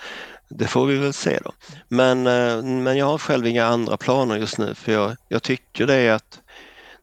det 0.49 0.67
får 0.67 0.85
vi 0.85 0.97
väl 0.97 1.13
se 1.13 1.39
då. 1.43 1.51
Men, 1.87 2.27
eh, 2.27 2.63
men 2.63 2.97
jag 2.97 3.05
har 3.05 3.17
själv 3.17 3.47
inga 3.47 3.65
andra 3.65 3.97
planer 3.97 4.35
just 4.35 4.57
nu 4.57 4.75
för 4.75 4.91
jag, 4.91 5.17
jag 5.27 5.43
tycker 5.43 5.87
det 5.87 5.95
är 5.95 6.13
att 6.13 6.39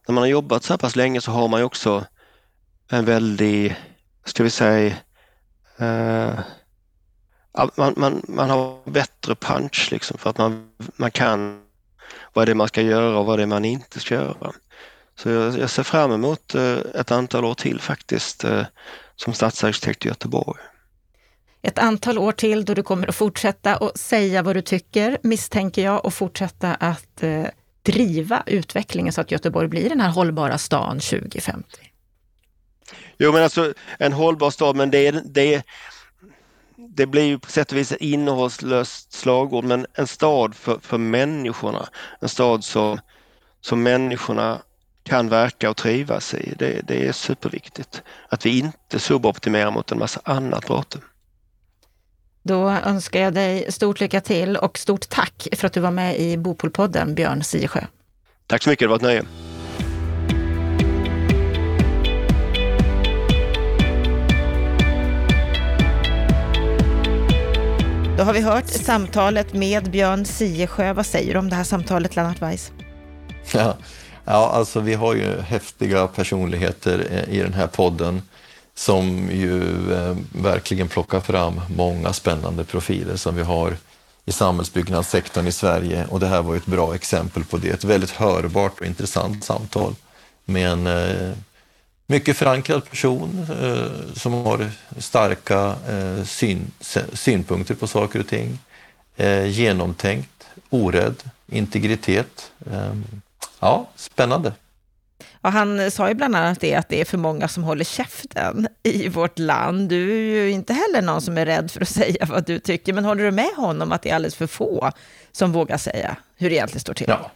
när 0.09 0.13
man 0.13 0.23
har 0.23 0.29
jobbat 0.29 0.65
så 0.65 0.73
här 0.73 0.79
pass 0.79 0.97
länge 0.97 1.21
så 1.21 1.31
har 1.31 1.49
man 1.49 1.61
ju 1.61 1.65
också 1.65 2.05
en 2.91 3.05
väldig, 3.05 3.77
ska 4.25 4.43
vi 4.43 4.51
säga, 4.51 4.97
eh, 5.79 6.39
man, 7.77 7.95
man, 7.97 8.23
man 8.29 8.51
har 8.51 8.91
bättre 8.91 9.35
punch 9.35 9.89
liksom 9.91 10.19
för 10.19 10.31
att 10.31 10.39
man, 10.39 10.71
man 10.97 11.11
kan 11.11 11.63
vad 12.33 12.49
det 12.49 12.53
är 12.53 12.55
man 12.55 12.69
ska 12.69 12.83
göra 12.83 13.19
och 13.19 13.27
vad 13.27 13.39
det 13.39 13.43
är 13.43 13.47
man 13.47 13.65
inte 13.65 14.01
ska 14.01 14.15
göra. 14.15 14.53
Så 15.19 15.29
jag, 15.29 15.59
jag 15.59 15.71
ser 15.71 15.83
fram 15.83 16.13
emot 16.13 16.55
eh, 16.55 16.79
ett 16.95 17.11
antal 17.11 17.45
år 17.45 17.55
till 17.55 17.81
faktiskt 17.81 18.45
eh, 18.45 18.63
som 19.17 19.33
stadsarkitekt 19.33 20.05
i 20.05 20.09
Göteborg. 20.09 20.61
Ett 21.63 21.79
antal 21.79 22.19
år 22.19 22.33
till 22.33 22.65
då 22.65 22.75
du 22.75 22.83
kommer 22.83 23.09
att 23.09 23.15
fortsätta 23.15 23.77
att 23.77 23.99
säga 23.99 24.43
vad 24.43 24.57
du 24.57 24.63
tycker, 24.63 25.19
misstänker 25.23 25.85
jag, 25.85 26.05
och 26.05 26.15
fortsätta 26.15 26.75
att 26.75 27.23
eh, 27.23 27.47
driva 27.83 28.43
utvecklingen 28.47 29.13
så 29.13 29.21
att 29.21 29.31
Göteborg 29.31 29.69
blir 29.69 29.89
den 29.89 30.01
här 30.01 30.11
hållbara 30.11 30.59
stan 30.59 31.01
2050? 31.01 31.93
Jo 33.19 33.33
men 33.33 33.43
alltså 33.43 33.75
en 33.99 34.13
hållbar 34.13 34.51
stad, 34.51 34.77
men 34.77 34.91
det, 34.91 35.11
det, 35.11 35.63
det 36.77 37.07
blir 37.07 37.25
ju 37.25 37.39
på 37.39 37.51
sätt 37.51 37.73
och 37.73 37.79
vis 37.79 37.93
ett 37.93 38.01
innehållslöst 38.01 39.13
slagord, 39.13 39.65
men 39.65 39.87
en 39.95 40.07
stad 40.07 40.55
för, 40.55 40.79
för 40.83 40.99
människorna. 40.99 41.89
En 42.21 42.29
stad 42.29 42.65
som, 42.65 42.99
som 43.61 43.83
människorna 43.83 44.63
kan 45.07 45.29
verka 45.29 45.71
och 45.71 45.77
trivas 45.77 46.35
i. 46.35 46.55
Det, 46.59 46.81
det 46.87 47.07
är 47.07 47.13
superviktigt. 47.13 48.03
Att 48.29 48.47
vi 48.47 48.59
inte 48.59 48.99
suboptimerar 48.99 49.71
mot 49.71 49.93
en 49.93 49.99
massa 49.99 50.21
annat 50.25 50.67
bråte. 50.67 50.99
Då 52.43 52.71
önskar 52.71 53.21
jag 53.21 53.35
dig 53.35 53.73
stort 53.73 54.01
lycka 54.01 54.21
till 54.21 54.57
och 54.57 54.79
stort 54.79 55.09
tack 55.09 55.49
för 55.53 55.67
att 55.67 55.73
du 55.73 55.81
var 55.81 55.91
med 55.91 56.19
i 56.19 56.37
Bopolpodden, 56.37 57.15
Björn 57.15 57.45
Siesjö. 57.45 57.81
Tack 58.47 58.63
så 58.63 58.71
mycket, 58.71 58.85
det 58.85 58.89
var 58.89 58.97
ett 58.97 59.03
nöje. 59.03 59.25
Då 68.19 68.23
har 68.23 68.33
vi 68.33 68.41
hört 68.41 68.69
samtalet 68.69 69.53
med 69.53 69.91
Björn 69.91 70.25
Siesjö. 70.25 70.93
Vad 70.93 71.07
säger 71.07 71.33
du 71.33 71.39
om 71.39 71.51
det 71.51 71.57
här 71.57 71.65
samtalet, 71.65 72.17
Lennart 72.17 72.43
Weiss? 72.43 72.73
Ja, 73.55 73.77
ja, 74.27 74.51
alltså 74.51 74.81
vi 74.81 74.95
har 74.95 75.15
ju 75.15 75.41
häftiga 75.41 76.07
personligheter 76.07 77.07
eh, 77.11 77.35
i 77.35 77.43
den 77.43 77.55
här 77.55 77.67
podden 77.67 78.23
som 78.75 79.31
ju 79.31 79.63
eh, 79.93 80.17
verkligen 80.33 80.89
plockar 80.89 81.21
fram 81.21 81.61
många 81.77 82.13
spännande 82.13 82.65
profiler 82.65 83.17
som 83.17 83.37
vi 83.37 83.43
har 83.43 83.77
i 84.25 84.33
samhällsbyggnadssektorn 84.33 85.47
i 85.47 85.53
Sverige 85.53 86.07
och 86.11 86.21
det 86.21 86.27
här 86.27 86.43
var 86.43 86.57
ett 86.57 86.67
bra 86.67 86.95
exempel 86.95 87.45
på 87.45 87.57
det. 87.57 87.69
Ett 87.69 87.85
väldigt 87.85 88.11
hörbart 88.11 88.81
och 88.81 88.87
intressant 88.87 89.45
samtal 89.45 89.95
med 90.45 90.71
en 90.71 90.87
eh, 90.87 91.33
mycket 92.07 92.37
förankrad 92.37 92.91
person 92.91 93.47
eh, 93.63 94.15
som 94.15 94.33
har 94.33 94.71
starka 94.99 95.77
eh, 95.89 96.25
syn, 96.25 96.71
synpunkter 97.13 97.75
på 97.75 97.87
saker 97.87 98.21
och 98.21 98.29
ting. 98.29 98.59
Eh, 99.17 99.47
genomtänkt, 99.47 100.47
orädd, 100.71 101.23
integritet. 101.47 102.53
Ehm, 102.73 103.05
Eh, 103.61 103.69
ja, 103.69 103.87
spännande. 103.97 104.53
Och 105.41 105.53
han 105.53 105.91
sa 105.91 106.09
ju 106.09 106.15
bland 106.15 106.37
annat 106.37 106.61
det 106.61 106.75
att 106.75 106.89
det 106.89 107.01
är 107.01 107.05
för 107.05 107.19
många 107.19 107.49
som 107.49 107.65
håller 107.65 107.85
käften 107.85 108.69
i 108.83 109.09
vårt 109.09 109.39
land. 109.39 109.89
Du 109.89 110.13
är 110.13 110.45
ju 110.45 110.51
inte 110.51 110.73
heller 110.73 111.03
någon 111.03 111.23
som 111.23 111.39
är 111.39 111.47
rädd 111.47 111.71
för 111.71 111.81
att 111.81 111.89
säga 112.03 112.27
vad 112.27 112.47
du 112.47 112.59
tycker, 112.59 112.93
men 112.93 113.05
håller 113.05 113.25
du 113.25 113.31
med 113.31 113.51
honom 113.57 113.93
att 113.93 114.03
det 114.03 114.11
är 114.11 114.15
alldeles 114.15 114.35
för 114.35 114.47
få 114.47 114.93
som 115.33 115.53
vågar 115.53 115.79
säga 115.79 116.17
hur 116.37 116.51
det 116.51 116.57
egentligen 116.57 116.81
står 116.81 116.95
till? 116.95 117.07
Ja, 117.09 117.31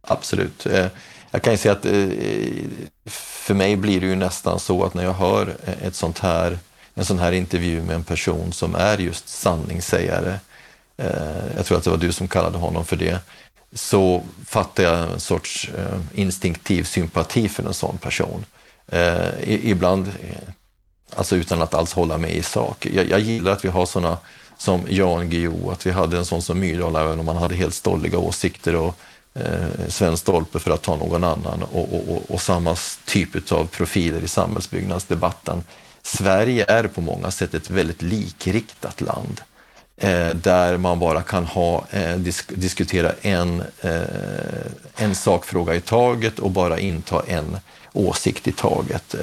absolut. 0.00 0.66
Eh, 0.66 0.86
jag 1.30 1.42
kan 1.42 1.52
ju 1.52 1.56
säga 1.56 1.72
att 1.72 1.86
eh, 1.86 2.08
för 3.06 3.54
mig 3.54 3.76
blir 3.76 4.00
det 4.00 4.06
ju 4.06 4.16
nästan 4.16 4.60
så 4.60 4.84
att 4.84 4.94
när 4.94 5.04
jag 5.04 5.12
hör 5.12 5.54
ett 5.82 5.94
sånt 5.94 6.18
här, 6.18 6.58
en 6.94 7.04
sån 7.04 7.18
här 7.18 7.32
intervju 7.32 7.82
med 7.82 7.94
en 7.94 8.04
person 8.04 8.52
som 8.52 8.74
är 8.74 8.98
just 8.98 9.28
sanningssägare, 9.28 10.38
eh, 10.96 11.56
jag 11.56 11.66
tror 11.66 11.78
att 11.78 11.84
det 11.84 11.90
var 11.90 11.96
du 11.96 12.12
som 12.12 12.28
kallade 12.28 12.58
honom 12.58 12.84
för 12.84 12.96
det, 12.96 13.18
så 13.74 14.22
fattar 14.46 14.82
jag 14.82 15.12
en 15.12 15.20
sorts 15.20 15.70
eh, 15.78 16.00
instinktiv 16.14 16.84
sympati 16.84 17.48
för 17.48 17.62
en 17.62 17.74
sån 17.74 17.98
person. 17.98 18.44
Eh, 18.86 19.68
ibland, 19.68 20.06
eh, 20.06 20.48
alltså 21.16 21.36
utan 21.36 21.62
att 21.62 21.74
alls 21.74 21.92
hålla 21.92 22.18
med 22.18 22.34
i 22.34 22.42
sak. 22.42 22.86
Jag, 22.86 23.08
jag 23.08 23.20
gillar 23.20 23.52
att 23.52 23.64
vi 23.64 23.68
har 23.68 23.86
såna 23.86 24.18
som 24.58 24.82
Jan 24.88 25.30
Guillou, 25.30 25.70
att 25.70 25.86
vi 25.86 25.90
hade 25.90 26.18
en 26.18 26.24
sån 26.24 26.42
som 26.42 26.60
Myrdal, 26.60 26.96
även 26.96 27.20
om 27.20 27.26
man 27.26 27.36
hade 27.36 27.54
helt 27.54 27.74
stolliga 27.74 28.18
åsikter 28.18 28.76
och 28.76 28.96
eh, 29.34 29.88
Sven 29.88 30.16
Stolpe 30.16 30.58
för 30.58 30.70
att 30.70 30.82
ta 30.82 30.96
någon 30.96 31.24
annan 31.24 31.62
och, 31.62 31.94
och, 31.94 32.08
och, 32.08 32.30
och 32.30 32.40
samma 32.40 32.76
typ 33.04 33.52
av 33.52 33.66
profiler 33.66 34.20
i 34.20 34.28
samhällsbyggnadsdebatten. 34.28 35.64
Sverige 36.02 36.64
är 36.68 36.86
på 36.86 37.00
många 37.00 37.30
sätt 37.30 37.54
ett 37.54 37.70
väldigt 37.70 38.02
likriktat 38.02 39.00
land 39.00 39.40
Eh, 39.96 40.34
där 40.34 40.76
man 40.76 40.98
bara 40.98 41.22
kan 41.22 41.44
ha, 41.44 41.84
eh, 41.90 42.16
disk 42.16 42.52
diskutera 42.54 43.12
en, 43.22 43.62
eh, 43.80 44.02
en 44.96 45.14
sakfråga 45.14 45.74
i 45.74 45.80
taget 45.80 46.38
och 46.38 46.50
bara 46.50 46.78
inta 46.78 47.22
en 47.26 47.58
åsikt 47.92 48.48
i 48.48 48.52
taget. 48.52 49.14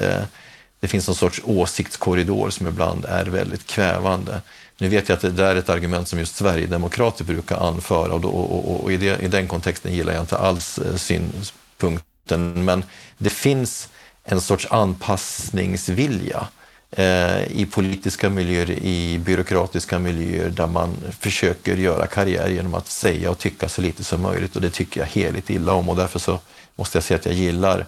Det 0.80 0.88
finns 0.88 1.06
någon 1.06 1.16
sorts 1.16 1.40
åsiktskorridor 1.44 2.50
som 2.50 2.66
ibland 2.66 3.04
är 3.04 3.24
väldigt 3.24 3.66
kvävande. 3.66 4.40
Nu 4.78 4.88
vet 4.88 5.08
jag 5.08 5.16
att 5.16 5.22
det 5.22 5.30
där 5.30 5.54
är 5.54 5.56
ett 5.56 5.68
argument 5.68 6.08
som 6.08 6.18
just 6.18 6.36
Sverigedemokrater 6.36 7.24
brukar 7.24 7.56
anföra 7.56 8.12
och, 8.12 8.20
då, 8.20 8.28
och, 8.28 8.70
och, 8.70 8.84
och 8.84 8.92
i, 8.92 8.96
det, 8.96 9.22
i, 9.22 9.28
den 9.28 9.48
kontexten 9.48 9.94
gillar 9.94 10.12
jag 10.12 10.22
inte 10.22 10.38
alls 10.38 10.78
synpunkten. 10.96 12.64
Men 12.64 12.84
det 13.18 13.30
finns 13.30 13.88
en 14.24 14.40
sorts 14.40 14.66
anpassningsvilja 14.70 16.36
eh, 16.38 16.61
Eh, 16.96 17.42
i 17.52 17.66
politiska 17.70 18.30
miljöer, 18.30 18.70
i 18.70 19.18
byråkratiska 19.18 19.98
miljöer 19.98 20.50
där 20.50 20.66
man 20.66 20.96
försöker 21.20 21.76
göra 21.76 22.06
karriär 22.06 22.48
genom 22.48 22.74
att 22.74 22.86
säga 22.86 23.30
och 23.30 23.38
tycka 23.38 23.68
så 23.68 23.82
lite 23.82 24.04
som 24.04 24.22
möjligt 24.22 24.56
och 24.56 24.62
det 24.62 24.70
tycker 24.70 25.00
jag 25.00 25.06
heligt 25.06 25.50
illa 25.50 25.72
om 25.72 25.88
och 25.88 25.96
därför 25.96 26.18
så 26.18 26.40
måste 26.74 26.96
jag 26.96 27.04
säga 27.04 27.18
att 27.18 27.26
jag 27.26 27.34
gillar 27.34 27.86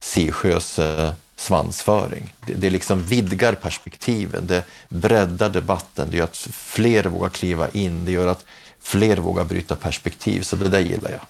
Sisjös 0.00 0.78
eh, 0.78 1.12
svansföring. 1.36 2.34
Det, 2.46 2.54
det 2.54 2.70
liksom 2.70 3.02
vidgar 3.02 3.54
perspektiven, 3.54 4.46
det 4.46 4.64
breddar 4.88 5.50
debatten, 5.50 6.10
det 6.10 6.16
gör 6.16 6.24
att 6.24 6.36
fler 6.52 7.04
vågar 7.04 7.28
kliva 7.28 7.68
in, 7.68 8.04
det 8.04 8.12
gör 8.12 8.26
att 8.26 8.44
fler 8.80 9.16
vågar 9.16 9.44
bryta 9.44 9.76
perspektiv, 9.76 10.42
så 10.42 10.56
det 10.56 10.68
där 10.68 10.80
gillar 10.80 11.10
jag. 11.10 11.20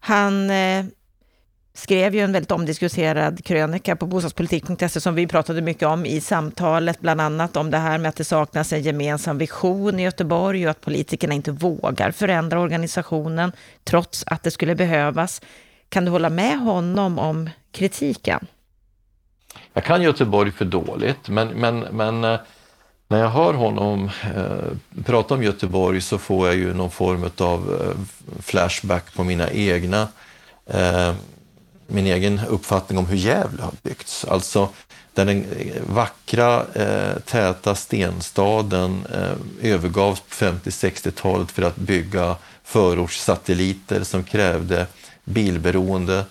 Han 0.00 0.50
eh, 0.50 0.84
skrev 1.74 2.14
ju 2.14 2.20
en 2.20 2.32
väldigt 2.32 2.50
omdiskuterad 2.50 3.44
krönika 3.44 3.96
på 3.96 4.06
bostadspolitik.se 4.06 5.00
som 5.00 5.14
vi 5.14 5.26
pratade 5.26 5.62
mycket 5.62 5.88
om 5.88 6.06
i 6.06 6.20
samtalet, 6.20 7.00
bland 7.00 7.20
annat 7.20 7.56
om 7.56 7.70
det 7.70 7.78
här 7.78 7.98
med 7.98 8.08
att 8.08 8.16
det 8.16 8.24
saknas 8.24 8.72
en 8.72 8.82
gemensam 8.82 9.38
vision 9.38 10.00
i 10.00 10.02
Göteborg 10.02 10.64
och 10.64 10.70
att 10.70 10.80
politikerna 10.80 11.34
inte 11.34 11.52
vågar 11.52 12.10
förändra 12.10 12.60
organisationen 12.60 13.52
trots 13.84 14.24
att 14.26 14.42
det 14.42 14.50
skulle 14.50 14.74
behövas. 14.74 15.40
Kan 15.88 16.04
du 16.04 16.10
hålla 16.10 16.30
med 16.30 16.58
honom 16.58 17.18
om 17.18 17.50
kritiken? 17.72 18.46
Jag 19.72 19.84
kan 19.84 20.02
Göteborg 20.02 20.52
för 20.52 20.64
dåligt, 20.64 21.28
men, 21.28 21.48
men, 21.48 21.78
men 21.80 22.24
eh, 22.24 22.40
när 23.08 23.18
jag 23.18 23.28
hör 23.28 23.54
honom 23.54 24.10
eh, 24.36 25.02
prata 25.04 25.34
om 25.34 25.42
Göteborg 25.42 26.00
så 26.00 26.18
får 26.18 26.46
jag 26.46 26.56
ju 26.56 26.74
någon 26.74 26.90
form 26.90 27.30
av 27.38 27.80
eh, 27.80 28.22
flashback 28.42 29.14
på 29.14 29.24
mina 29.24 29.50
egna, 29.50 30.08
eh, 30.66 31.14
min 31.86 32.06
egen 32.06 32.40
uppfattning 32.48 32.98
om 32.98 33.06
hur 33.06 33.16
Gävle 33.16 33.62
har 33.62 33.72
byggts. 33.82 34.24
Alltså 34.24 34.68
den 35.12 35.46
vackra, 35.86 36.66
eh, 36.74 37.18
täta 37.24 37.74
stenstaden 37.74 39.06
eh, 39.12 39.72
övergavs 39.72 40.20
på 40.20 40.34
50-60-talet 40.34 41.50
för 41.50 41.62
att 41.62 41.76
bygga 41.76 42.36
förortssatelliter 42.64 44.04
som 44.04 44.24
krävde 44.24 44.86
bilberoende 45.24 46.24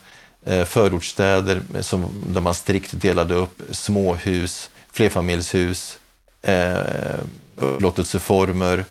Eh, 0.45 0.65
förortsstäder 0.65 1.61
som, 1.81 2.23
där 2.27 2.41
man 2.41 2.53
strikt 2.53 3.01
delade 3.01 3.33
upp 3.33 3.61
småhus, 3.71 4.69
flerfamiljshus, 4.91 5.99
eh, 6.41 7.19
upplåtelseformer 7.55 8.85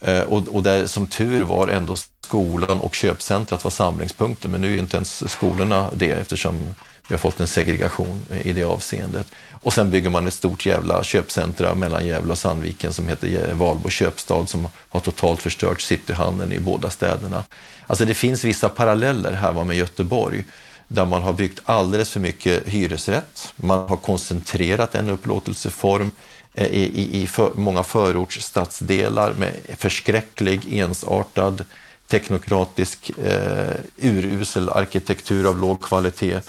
eh, 0.00 0.20
och, 0.20 0.48
och 0.48 0.62
där 0.62 0.86
som 0.86 1.06
tur 1.06 1.42
var 1.42 1.68
ändå 1.68 1.96
skolan 2.32 2.80
och 2.80 2.94
köpcentrat 2.94 3.64
var 3.64 3.70
samlingspunkter. 3.70 4.48
Men 4.48 4.60
nu 4.60 4.74
är 4.74 4.78
inte 4.78 4.96
ens 4.96 5.30
skolorna 5.30 5.90
det 5.94 6.10
eftersom 6.10 6.74
vi 7.08 7.14
har 7.14 7.18
fått 7.18 7.40
en 7.40 7.46
segregation 7.46 8.22
i 8.42 8.52
det 8.52 8.64
avseendet. 8.64 9.26
Och 9.62 9.72
sen 9.72 9.90
bygger 9.90 10.10
man 10.10 10.26
ett 10.26 10.34
stort 10.34 10.66
jävla 10.66 11.04
köpcentra 11.04 11.74
mellan 11.74 12.06
Gävle 12.06 12.32
och 12.32 12.38
Sandviken 12.38 12.92
som 12.92 13.08
heter 13.08 13.54
Valbo 13.54 13.88
köpstad 13.88 14.46
som 14.46 14.68
har 14.88 15.00
totalt 15.00 15.42
förstört 15.42 15.80
cityhandeln 15.80 16.52
i 16.52 16.58
båda 16.58 16.90
städerna. 16.90 17.44
Alltså 17.86 18.04
det 18.04 18.14
finns 18.14 18.44
vissa 18.44 18.68
paralleller 18.68 19.32
här 19.32 19.64
med 19.64 19.76
Göteborg 19.76 20.44
där 20.88 21.04
man 21.04 21.22
har 21.22 21.32
byggt 21.32 21.60
alldeles 21.64 22.10
för 22.10 22.20
mycket 22.20 22.68
hyresrätt. 22.68 23.52
Man 23.56 23.88
har 23.88 23.96
koncentrerat 23.96 24.94
en 24.94 25.10
upplåtelseform 25.10 26.10
eh, 26.54 26.66
i, 26.66 26.82
i, 26.82 27.22
i 27.22 27.26
för, 27.26 27.50
många 27.54 27.82
förortsstadsdelar 27.82 29.34
med 29.34 29.52
förskräcklig, 29.78 30.78
ensartad, 30.78 31.64
teknokratisk, 32.12 33.10
eh, 33.10 33.74
urusel 33.96 34.68
arkitektur 34.68 35.48
av 35.48 35.58
låg 35.58 35.82
kvalitet. 35.82 36.40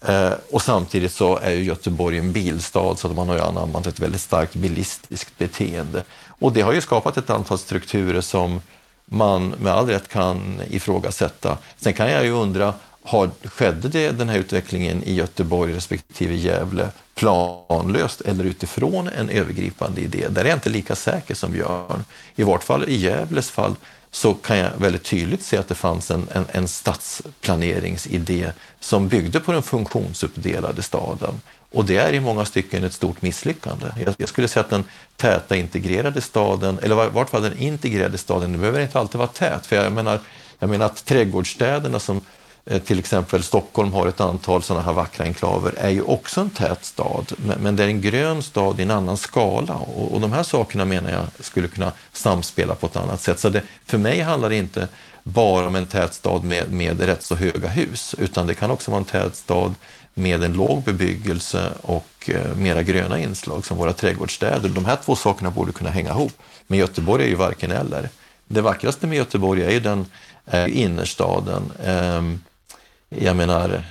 Eh, 0.00 0.32
och 0.50 0.62
samtidigt 0.62 1.12
så 1.12 1.38
är 1.38 1.50
ju 1.50 1.64
Göteborg 1.64 2.18
en 2.18 2.32
bilstad 2.32 2.96
så 2.96 3.08
att 3.08 3.16
man 3.16 3.28
har 3.28 3.34
ju 3.34 3.40
anammat 3.40 3.86
ett 3.86 4.00
väldigt 4.00 4.20
starkt 4.20 4.54
bilistiskt 4.54 5.38
beteende. 5.38 6.04
Och 6.26 6.52
det 6.52 6.60
har 6.60 6.72
ju 6.72 6.80
skapat 6.80 7.16
ett 7.16 7.30
antal 7.30 7.58
strukturer 7.58 8.20
som 8.20 8.60
man 9.04 9.48
med 9.48 9.72
all 9.72 9.86
rätt 9.86 10.08
kan 10.08 10.60
ifrågasätta. 10.70 11.58
Sen 11.76 11.92
kan 11.92 12.10
jag 12.10 12.24
ju 12.24 12.30
undra 12.30 12.74
har, 13.04 13.30
skedde 13.44 13.88
det, 13.88 14.10
den 14.10 14.28
här 14.28 14.38
utvecklingen 14.38 15.02
i 15.02 15.14
Göteborg 15.14 15.74
respektive 15.74 16.34
Gävle 16.34 16.88
planlöst 17.14 18.20
eller 18.20 18.44
utifrån 18.44 19.08
en 19.08 19.28
övergripande 19.28 20.00
idé? 20.00 20.26
Där 20.28 20.44
är 20.44 20.48
jag 20.48 20.56
inte 20.56 20.70
lika 20.70 20.94
säker 20.94 21.34
som 21.34 21.52
Björn. 21.52 22.04
I 22.36 22.42
vart 22.42 22.64
fall 22.64 22.84
i 22.88 22.96
Gävles 22.96 23.50
fall 23.50 23.76
så 24.14 24.34
kan 24.34 24.58
jag 24.58 24.70
väldigt 24.78 25.04
tydligt 25.04 25.42
se 25.42 25.56
att 25.56 25.68
det 25.68 25.74
fanns 25.74 26.10
en, 26.10 26.28
en, 26.32 26.44
en 26.52 26.68
stadsplaneringsidé 26.68 28.52
som 28.80 29.08
byggde 29.08 29.40
på 29.40 29.52
den 29.52 29.62
funktionsuppdelade 29.62 30.82
staden. 30.82 31.40
Och 31.72 31.84
det 31.84 31.96
är 31.96 32.12
i 32.12 32.20
många 32.20 32.44
stycken 32.44 32.84
ett 32.84 32.92
stort 32.92 33.22
misslyckande. 33.22 33.86
Jag, 34.04 34.14
jag 34.18 34.28
skulle 34.28 34.48
säga 34.48 34.64
att 34.64 34.70
den 34.70 34.84
täta 35.16 35.56
integrerade 35.56 36.20
staden, 36.20 36.78
eller 36.82 37.06
i 37.06 37.10
vart 37.10 37.30
fall 37.30 37.42
den 37.42 37.58
integrerade 37.58 38.18
staden, 38.18 38.52
den 38.52 38.60
behöver 38.60 38.80
inte 38.80 38.98
alltid 38.98 39.18
vara 39.18 39.28
tät. 39.28 39.66
För 39.66 39.76
jag 39.76 39.92
menar, 39.92 40.20
jag 40.58 40.70
menar 40.70 40.86
att 40.86 41.04
trädgårdsstäderna 41.04 42.00
som 42.00 42.20
Eh, 42.66 42.82
till 42.82 42.98
exempel 42.98 43.42
Stockholm 43.42 43.92
har 43.92 44.06
ett 44.06 44.20
antal 44.20 44.62
sådana 44.62 44.84
här 44.84 44.92
vackra 44.92 45.24
enklaver, 45.24 45.74
är 45.76 45.90
ju 45.90 46.02
också 46.02 46.40
en 46.40 46.50
tät 46.50 46.84
stad, 46.84 47.32
men 47.60 47.76
det 47.76 47.84
är 47.84 47.88
en 47.88 48.00
grön 48.00 48.42
stad 48.42 48.80
i 48.80 48.82
en 48.82 48.90
annan 48.90 49.16
skala 49.16 49.74
och, 49.74 50.20
de 50.20 50.32
här 50.32 50.42
sakerna 50.42 50.84
menar 50.84 51.10
jag 51.10 51.26
skulle 51.40 51.68
kunna 51.68 51.92
samspela 52.12 52.74
på 52.74 52.86
ett 52.86 52.96
annat 52.96 53.20
sätt. 53.20 53.40
Så 53.40 53.48
det, 53.48 53.62
för 53.86 53.98
mig 53.98 54.20
handlar 54.20 54.48
det 54.48 54.56
inte 54.56 54.88
bara 55.22 55.66
om 55.66 55.76
en 55.76 55.86
tät 55.86 56.14
stad 56.14 56.44
med, 56.44 56.72
med 56.72 57.00
rätt 57.00 57.22
så 57.22 57.34
höga 57.34 57.68
hus, 57.68 58.14
utan 58.18 58.46
det 58.46 58.54
kan 58.54 58.70
också 58.70 58.90
vara 58.90 58.98
en 58.98 59.04
tät 59.04 59.36
stad 59.36 59.74
med 60.14 60.42
en 60.44 60.52
låg 60.52 60.82
bebyggelse 60.82 61.72
och 61.82 62.30
eh, 62.30 62.56
mera 62.56 62.82
gröna 62.82 63.18
inslag 63.18 63.66
som 63.66 63.76
våra 63.76 63.92
trädgårdsstäder. 63.92 64.68
De 64.68 64.84
här 64.84 64.98
två 65.04 65.16
sakerna 65.16 65.50
borde 65.50 65.72
kunna 65.72 65.90
hänga 65.90 66.10
ihop. 66.10 66.32
Men 66.66 66.78
Göteborg 66.78 67.24
är 67.24 67.28
ju 67.28 67.34
varken 67.34 67.70
eller. 67.70 68.08
Det 68.46 68.60
vackraste 68.60 69.06
med 69.06 69.18
Göteborg 69.18 69.62
är 69.62 69.70
ju 69.70 69.80
den 69.80 70.06
eh, 70.46 70.82
innerstaden. 70.82 71.72
Ehm, 71.84 72.40
jag 73.18 73.36
menar, 73.36 73.84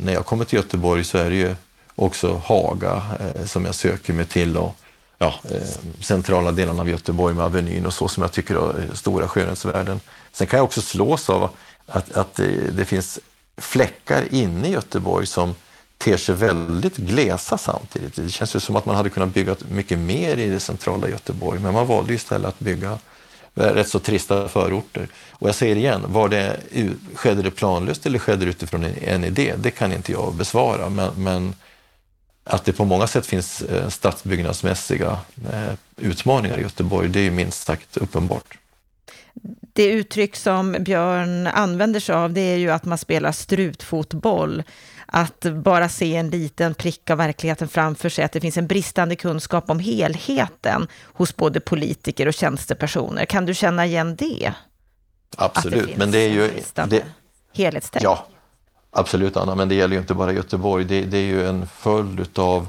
när 0.00 0.12
jag 0.12 0.26
kommer 0.26 0.44
till 0.44 0.56
Göteborg 0.56 1.04
så 1.04 1.18
är 1.18 1.30
det 1.30 1.36
ju 1.36 1.54
också 1.94 2.42
Haga 2.44 3.02
eh, 3.20 3.44
som 3.44 3.64
jag 3.64 3.74
söker 3.74 4.12
mig 4.12 4.26
till 4.26 4.56
och 4.56 4.76
ja, 5.18 5.34
eh, 5.50 5.68
centrala 6.00 6.52
delarna 6.52 6.80
av 6.80 6.88
Göteborg 6.88 7.34
med 7.34 7.44
Avenyn 7.44 7.86
och 7.86 7.94
så 7.94 8.08
som 8.08 8.22
jag 8.22 8.32
tycker 8.32 8.54
är 8.54 8.94
stora 8.94 9.28
skönhetsvärden. 9.28 10.00
Sen 10.32 10.46
kan 10.46 10.56
jag 10.56 10.64
också 10.64 10.82
slås 10.82 11.30
av 11.30 11.50
att, 11.86 12.12
att 12.12 12.34
det, 12.34 12.70
det 12.70 12.84
finns 12.84 13.18
fläckar 13.56 14.34
inne 14.34 14.68
i 14.68 14.72
Göteborg 14.72 15.26
som 15.26 15.54
ter 15.98 16.16
sig 16.16 16.34
väldigt 16.34 16.96
glesa 16.96 17.58
samtidigt. 17.58 18.16
Det 18.16 18.30
känns 18.30 18.56
ju 18.56 18.60
som 18.60 18.76
att 18.76 18.86
man 18.86 18.96
hade 18.96 19.10
kunnat 19.10 19.34
bygga 19.34 19.56
mycket 19.68 19.98
mer 19.98 20.36
i 20.36 20.48
det 20.48 20.60
centrala 20.60 21.08
Göteborg, 21.08 21.60
men 21.60 21.74
man 21.74 21.86
valde 21.86 22.14
istället 22.14 22.48
att 22.48 22.58
bygga 22.58 22.98
Eh, 23.60 23.74
rätt 23.74 23.88
så 23.88 23.98
trista 23.98 24.48
förorter. 24.48 25.08
Och 25.30 25.48
jag 25.48 25.54
säger 25.54 25.76
igen, 25.76 26.04
var 26.06 26.28
det, 26.28 26.60
skedde 27.14 27.42
det 27.42 27.50
planlöst 27.50 28.06
eller 28.06 28.18
skedde 28.18 28.44
det 28.44 28.50
utifrån 28.50 28.84
en 28.84 29.24
idé? 29.24 29.54
Det 29.58 29.70
kan 29.70 29.92
inte 29.92 30.12
jag 30.12 30.34
besvara, 30.34 30.88
men, 30.88 31.10
men 31.16 31.54
att 32.44 32.64
det 32.64 32.72
på 32.72 32.84
många 32.84 33.06
sätt 33.06 33.26
finns 33.26 33.62
eh, 33.62 33.88
stadsbyggnadsmässiga 33.88 35.18
eh, 35.52 35.74
utmaningar 35.96 36.58
i 36.58 36.62
Göteborg, 36.62 37.08
det 37.08 37.20
är 37.20 37.30
minst 37.30 37.66
sagt 37.66 37.96
uppenbart. 37.96 38.58
Det 39.72 39.86
uttryck 39.86 40.36
som 40.36 40.76
Björn 40.80 41.46
använder 41.46 42.00
sig 42.00 42.14
av, 42.14 42.32
det 42.32 42.40
är 42.40 42.56
ju 42.56 42.70
att 42.70 42.84
man 42.84 42.98
spelar 42.98 43.32
strutfotboll 43.32 44.62
att 45.12 45.40
bara 45.40 45.88
se 45.88 46.16
en 46.16 46.30
liten 46.30 46.74
prick 46.74 47.10
av 47.10 47.18
verkligheten 47.18 47.68
framför 47.68 48.08
sig, 48.08 48.24
att 48.24 48.32
det 48.32 48.40
finns 48.40 48.56
en 48.56 48.66
bristande 48.66 49.16
kunskap 49.16 49.70
om 49.70 49.78
helheten 49.78 50.88
hos 51.04 51.36
både 51.36 51.60
politiker 51.60 52.28
och 52.28 52.34
tjänstepersoner. 52.34 53.24
Kan 53.24 53.46
du 53.46 53.54
känna 53.54 53.86
igen 53.86 54.16
det? 54.16 54.52
Absolut, 55.36 55.88
det 55.88 55.96
men 55.96 56.10
det 56.10 56.18
är 56.18 56.28
ju... 56.28 56.48
bristande 56.48 57.02
helhetstänk? 57.54 58.04
Ja, 58.04 58.26
absolut 58.90 59.36
Anna, 59.36 59.54
men 59.54 59.68
det 59.68 59.74
gäller 59.74 59.94
ju 59.94 60.00
inte 60.00 60.14
bara 60.14 60.32
Göteborg. 60.32 60.84
Det, 60.84 61.00
det 61.00 61.18
är 61.18 61.26
ju 61.26 61.46
en 61.46 61.66
följd 61.66 62.38
av 62.38 62.66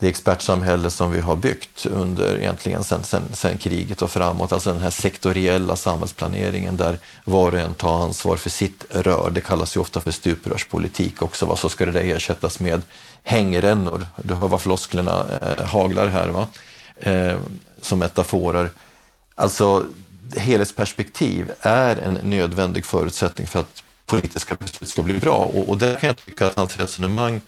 det 0.00 0.08
expertsamhälle 0.08 0.90
som 0.90 1.10
vi 1.10 1.20
har 1.20 1.36
byggt 1.36 1.86
under 1.86 2.38
egentligen 2.38 2.84
sen, 2.84 3.04
sen, 3.04 3.22
sen, 3.32 3.58
kriget 3.58 4.02
och 4.02 4.10
framåt. 4.10 4.52
Alltså 4.52 4.72
den 4.72 4.82
här 4.82 4.90
sektoriella 4.90 5.76
samhällsplaneringen 5.76 6.76
där 6.76 6.98
var 7.24 7.52
och 7.52 7.58
en 7.58 7.74
tar 7.74 8.02
ansvar 8.02 8.36
för 8.36 8.50
sitt 8.50 8.84
rör. 8.90 9.30
Det 9.30 9.40
kallas 9.40 9.76
ju 9.76 9.80
ofta 9.80 10.00
för 10.00 10.10
stuprörspolitik 10.10 11.22
också. 11.22 11.46
Va? 11.46 11.56
Så 11.56 11.68
ska 11.68 11.86
det 11.86 11.92
där 11.92 12.04
ersättas 12.04 12.60
med 12.60 12.82
hängrännor. 13.22 14.06
Du 14.16 14.34
hör 14.34 14.48
vad 14.48 14.60
flosklerna 14.60 15.26
eh, 15.42 15.64
haglar 15.64 16.08
här 16.08 16.28
va? 16.28 16.46
Eh, 16.96 17.38
som 17.80 17.98
metaforer. 17.98 18.70
Alltså 19.34 19.86
helhetsperspektiv 20.36 21.52
är 21.60 21.96
en 21.96 22.14
nödvändig 22.14 22.84
förutsättning 22.84 23.46
för 23.46 23.60
att 23.60 23.82
politiska 24.10 24.54
beslut 24.54 24.90
ska 24.90 25.02
bli 25.02 25.14
bra. 25.14 25.36
Och, 25.36 25.68
och 25.68 25.78
där 25.78 25.96
kan 25.96 26.06
jag 26.06 26.16
tycka 26.16 26.46
att 26.46 26.56
hans 26.56 26.76
resonemang 26.76 27.40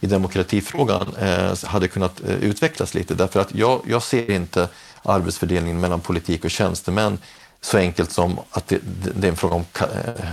i 0.00 0.06
demokratifrågan 0.06 1.14
eh, 1.16 1.64
hade 1.64 1.88
kunnat 1.88 2.20
eh, 2.28 2.34
utvecklas 2.34 2.94
lite 2.94 3.14
därför 3.14 3.40
att 3.40 3.54
jag, 3.54 3.80
jag 3.86 4.02
ser 4.02 4.30
inte 4.30 4.68
arbetsfördelningen 5.02 5.80
mellan 5.80 6.00
politik 6.00 6.44
och 6.44 6.50
tjänstemän 6.50 7.18
så 7.60 7.78
enkelt 7.78 8.12
som 8.12 8.38
att 8.50 8.68
det, 8.68 8.78
det 9.14 9.26
är 9.26 9.30
en 9.30 9.36
fråga 9.36 9.54
om 9.54 9.64
eh, 9.80 9.86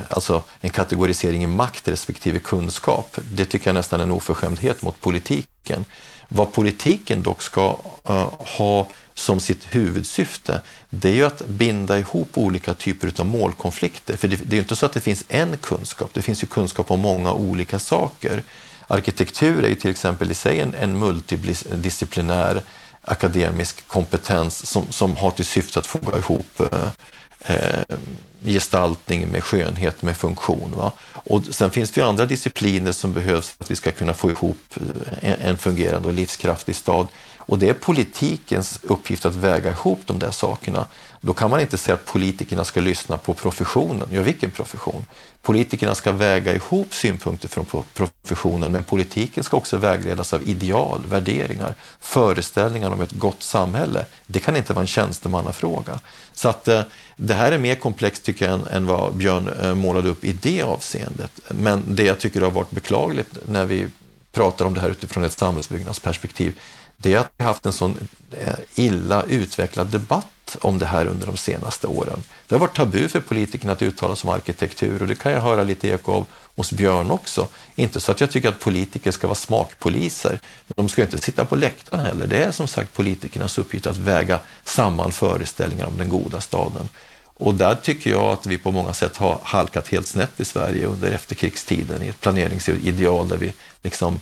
alltså 0.09 0.43
en 0.61 0.69
kategorisering 0.69 1.43
i 1.43 1.47
makt 1.47 1.87
respektive 1.87 2.39
kunskap. 2.39 3.17
Det 3.31 3.45
tycker 3.45 3.67
jag 3.67 3.75
nästan 3.75 3.99
är 3.99 4.03
en 4.03 4.11
oförskämdhet 4.11 4.81
mot 4.81 5.01
politiken. 5.01 5.85
Vad 6.29 6.53
politiken 6.53 7.23
dock 7.23 7.41
ska 7.41 7.77
uh, 8.09 8.33
ha 8.57 8.87
som 9.19 9.39
sitt 9.39 9.75
huvudsyfte, 9.75 10.61
det 10.89 11.09
är 11.09 11.13
ju 11.13 11.25
att 11.25 11.47
binda 11.47 11.99
ihop 11.99 12.29
olika 12.33 12.73
typer 12.73 13.13
av 13.17 13.25
målkonflikter. 13.25 14.17
För 14.17 14.27
det, 14.27 14.35
det 14.35 14.53
är 14.53 14.57
ju 14.57 14.61
inte 14.61 14.75
så 14.75 14.85
att 14.85 14.93
det 14.93 15.01
finns 15.01 15.23
en 15.27 15.57
kunskap, 15.57 16.09
det 16.13 16.21
finns 16.21 16.43
ju 16.43 16.47
kunskap 16.47 16.91
om 16.91 16.99
många 16.99 17.33
olika 17.33 17.79
saker. 17.79 18.43
Arkitektur 18.87 19.63
är 19.63 19.69
ju 19.69 19.75
till 19.75 19.91
exempel 19.91 20.31
i 20.31 20.33
sig 20.33 20.59
en, 20.59 20.73
en 20.73 20.99
multidisciplinär 20.99 22.61
akademisk 23.01 23.87
kompetens 23.87 24.65
som, 24.65 24.91
som 24.91 25.15
har 25.15 25.31
till 25.31 25.45
syfte 25.45 25.79
att 25.79 25.87
foga 25.87 26.17
ihop 26.17 26.59
eh, 26.59 26.89
eh, 27.55 27.97
gestaltning 28.45 29.27
med 29.27 29.43
skönhet, 29.43 30.01
med 30.01 30.17
funktion. 30.17 30.73
Va? 30.77 30.91
Och 31.13 31.43
sen 31.51 31.71
finns 31.71 31.91
det 31.91 32.01
ju 32.01 32.07
andra 32.07 32.25
discipliner 32.25 32.91
som 32.91 33.13
behövs 33.13 33.49
för 33.49 33.63
att 33.63 33.71
vi 33.71 33.75
ska 33.75 33.91
kunna 33.91 34.13
få 34.13 34.31
ihop 34.31 34.57
en, 35.21 35.41
en 35.41 35.57
fungerande 35.57 36.07
och 36.07 36.13
livskraftig 36.13 36.75
stad. 36.75 37.07
Och 37.47 37.59
det 37.59 37.69
är 37.69 37.73
politikens 37.73 38.79
uppgift 38.83 39.25
att 39.25 39.35
väga 39.35 39.71
ihop 39.71 39.99
de 40.05 40.19
där 40.19 40.31
sakerna. 40.31 40.87
Då 41.21 41.33
kan 41.33 41.49
man 41.49 41.61
inte 41.61 41.77
säga 41.77 41.95
att 41.95 42.05
politikerna 42.05 42.63
ska 42.63 42.81
lyssna 42.81 43.17
på 43.17 43.33
professionen. 43.33 44.07
Ja, 44.11 44.21
vilken 44.21 44.51
profession? 44.51 45.05
Politikerna 45.41 45.95
ska 45.95 46.11
väga 46.11 46.53
ihop 46.55 46.93
synpunkter 46.93 47.47
från 47.47 47.65
professionen, 47.93 48.71
men 48.71 48.83
politiken 48.83 49.43
ska 49.43 49.57
också 49.57 49.77
vägledas 49.77 50.33
av 50.33 50.49
ideal, 50.49 51.01
värderingar, 51.09 51.75
föreställningar 51.99 52.91
om 52.91 53.01
ett 53.01 53.11
gott 53.11 53.43
samhälle. 53.43 54.05
Det 54.27 54.39
kan 54.39 54.55
inte 54.55 54.73
vara 54.73 54.81
en 54.81 54.87
tjänstemannafråga. 54.87 55.99
Så 56.33 56.49
att 56.49 56.67
eh, 56.67 56.81
det 57.15 57.33
här 57.33 57.51
är 57.51 57.57
mer 57.57 57.75
komplext 57.75 58.23
tycker 58.23 58.45
jag 58.45 58.53
än, 58.53 58.67
än 58.67 58.85
vad 58.85 59.15
Björn 59.15 59.49
eh, 59.61 59.75
målade 59.75 60.09
upp 60.09 60.25
i 60.25 60.33
det 60.33 60.61
avseendet. 60.61 61.31
Men 61.47 61.83
det 61.87 62.03
jag 62.03 62.19
tycker 62.19 62.41
har 62.41 62.51
varit 62.51 62.71
beklagligt 62.71 63.37
när 63.47 63.65
vi 63.65 63.87
pratar 64.31 64.65
om 64.65 64.73
det 64.73 64.79
här 64.79 64.89
utifrån 64.89 65.23
ett 65.23 65.39
samhällsbyggnadsperspektiv, 65.39 66.59
det 66.97 67.13
är 67.13 67.17
att 67.17 67.31
vi 67.37 67.43
haft 67.43 67.65
en 67.65 67.73
sån 67.73 68.07
eh, 68.31 68.55
illa 68.75 69.23
utvecklad 69.23 69.87
debatt 69.87 70.57
om 70.61 70.79
det 70.79 70.85
här 70.85 71.05
under 71.05 71.27
de 71.27 71.37
senaste 71.37 71.87
åren. 71.87 72.23
Det 72.47 72.55
har 72.55 72.59
varit 72.59 72.75
tabu 72.75 73.07
för 73.07 73.19
politikerna 73.19 73.73
att 73.73 73.81
uttala 73.81 74.15
sig 74.15 74.27
om 74.27 74.35
arkitektur 74.35 75.01
och 75.01 75.07
det 75.07 75.15
kan 75.15 75.31
jag 75.31 75.41
höra 75.41 75.63
lite 75.63 75.87
eko 75.87 76.11
av 76.11 76.25
hos 76.55 76.71
Björn 76.71 77.11
också. 77.11 77.47
Inte 77.75 77.99
så 77.99 78.11
att 78.11 78.21
jag 78.21 78.31
tycker 78.31 78.49
att 78.49 78.59
politiker 78.59 79.11
ska 79.11 79.27
vara 79.27 79.35
smakpoliser, 79.35 80.39
men 80.67 80.73
de 80.75 80.89
ska 80.89 81.01
inte 81.01 81.17
sitta 81.17 81.45
på 81.45 81.55
läktaren 81.55 82.05
heller. 82.05 82.27
Det 82.27 82.43
är 82.43 82.51
som 82.51 82.67
sagt 82.67 82.93
politikernas 82.93 83.57
uppgift 83.57 83.87
att 83.87 83.97
väga 83.97 84.39
samman 84.63 85.11
föreställningar 85.11 85.85
om 85.85 85.97
den 85.97 86.09
goda 86.09 86.41
staden. 86.41 86.89
Och 87.39 87.53
där 87.53 87.75
tycker 87.75 88.09
jag 88.09 88.23
att 88.23 88.45
vi 88.45 88.57
på 88.57 88.71
många 88.71 88.93
sätt 88.93 89.17
har 89.17 89.39
halkat 89.43 89.87
helt 89.87 90.07
snett 90.07 90.39
i 90.39 90.45
Sverige 90.45 90.85
under 90.85 91.11
efterkrigstiden 91.11 92.03
i 92.03 92.07
ett 92.07 92.21
planeringsideal 92.21 93.27
där 93.27 93.37
vi 93.37 93.53
liksom 93.83 94.19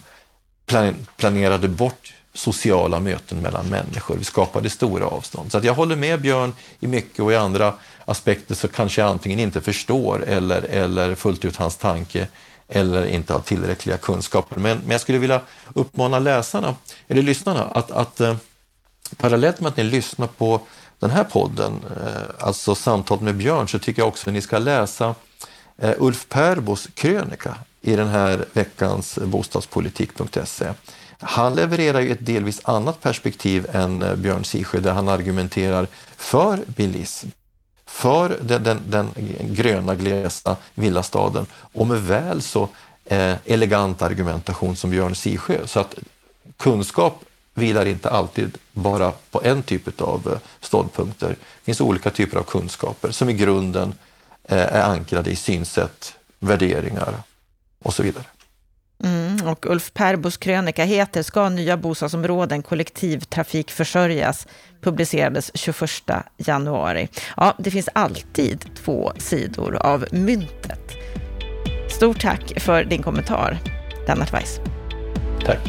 planerade 1.17 1.67
bort 1.67 2.13
sociala 2.36 2.99
möten 2.99 3.38
mellan 3.38 3.65
människor. 3.65 4.15
Vi 4.15 4.23
skapade 4.23 4.69
stora 4.69 5.05
avstånd. 5.07 5.51
Så 5.51 5.57
att 5.57 5.63
jag 5.63 5.73
håller 5.73 5.95
med 5.95 6.21
Björn 6.21 6.53
i 6.79 6.88
mycket 6.88 7.19
och 7.19 7.31
i 7.31 7.36
andra 7.36 7.73
aspekter 8.05 8.55
så 8.55 8.67
kanske 8.67 9.01
jag 9.01 9.09
antingen 9.09 9.39
inte 9.39 9.61
förstår 9.61 10.23
eller, 10.23 10.61
eller 10.61 11.15
fullt 11.15 11.45
ut 11.45 11.55
hans 11.55 11.77
tanke 11.77 12.27
eller 12.67 13.05
inte 13.05 13.33
har 13.33 13.39
tillräckliga 13.39 13.97
kunskaper. 13.97 14.59
Men, 14.59 14.77
men 14.77 14.91
jag 14.91 15.01
skulle 15.01 15.17
vilja 15.17 15.41
uppmana 15.73 16.19
läsarna, 16.19 16.75
eller 17.07 17.21
lyssnarna, 17.21 17.63
att, 17.63 17.91
att 17.91 18.21
eh, 18.21 18.36
parallellt 19.17 19.59
med 19.59 19.69
att 19.69 19.77
ni 19.77 19.83
lyssnar 19.83 20.27
på 20.27 20.61
den 20.99 21.09
här 21.09 21.23
podden, 21.23 21.86
eh, 22.01 22.45
alltså 22.45 22.75
Samtal 22.75 23.21
med 23.21 23.36
Björn, 23.36 23.67
så 23.67 23.79
tycker 23.79 24.01
jag 24.01 24.07
också 24.07 24.29
att 24.29 24.33
ni 24.33 24.41
ska 24.41 24.57
läsa 24.57 25.15
eh, 25.77 25.93
Ulf 25.97 26.25
Perbos 26.29 26.88
krönika 26.93 27.55
i 27.81 27.95
den 27.95 28.07
här 28.07 28.45
veckans 28.53 29.19
bostadspolitik.se. 29.21 30.73
Han 31.28 31.55
levererar 31.55 32.01
ju 32.01 32.11
ett 32.11 32.26
delvis 32.26 32.61
annat 32.63 33.01
perspektiv 33.01 33.67
än 33.71 34.01
eh, 34.01 34.15
Björn 34.15 34.43
Sisjö 34.43 34.80
där 34.80 34.93
han 34.93 35.09
argumenterar 35.09 35.88
för 36.17 36.59
bilism, 36.67 37.28
för 37.86 38.38
den, 38.41 38.63
den, 38.63 38.80
den 38.88 39.09
gröna 39.41 39.95
glesa 39.95 40.57
villastaden 40.73 41.45
och 41.53 41.88
med 41.88 42.01
väl 42.01 42.41
så 42.41 42.69
eh, 43.05 43.36
elegant 43.45 44.01
argumentation 44.01 44.76
som 44.76 44.89
Björn 44.89 45.15
Sisjö. 45.15 45.67
Så 45.67 45.80
att 45.80 45.95
kunskap 46.57 47.23
vilar 47.53 47.86
inte 47.86 48.09
alltid 48.09 48.57
bara 48.71 49.11
på 49.32 49.41
en 49.43 49.63
typ 49.63 50.01
av 50.01 50.32
eh, 50.32 50.39
ståndpunkter. 50.59 51.30
Det 51.30 51.65
finns 51.65 51.82
olika 51.82 52.09
typer 52.09 52.38
av 52.38 52.43
kunskaper 52.43 53.11
som 53.11 53.30
i 53.30 53.34
grunden 53.34 53.93
eh, 54.43 54.76
är 54.76 54.84
ankrade 54.84 55.32
i 55.32 55.36
synsätt, 55.36 56.13
värderingar 56.39 57.15
och 57.84 57.93
så 57.93 58.03
vidare. 58.03 58.23
Mm, 59.03 59.47
och 59.47 59.65
Ulf 59.65 59.93
Perbos 59.93 60.37
krönika 60.37 60.83
heter 60.83 61.23
Ska 61.23 61.49
nya 61.49 61.77
bostadsområden 61.77 62.61
kollektivtrafikförsörjas? 62.61 64.47
Publicerades 64.81 65.51
21 65.53 65.89
januari. 66.37 67.09
Ja, 67.37 67.53
det 67.57 67.71
finns 67.71 67.89
alltid 67.93 68.65
två 68.75 69.11
sidor 69.17 69.75
av 69.75 70.05
myntet. 70.11 70.91
Stort 71.89 72.21
tack 72.21 72.59
för 72.61 72.83
din 72.83 73.03
kommentar, 73.03 73.57
Lennart 74.07 74.33
Weiss. 74.33 74.59
Tack. 75.45 75.59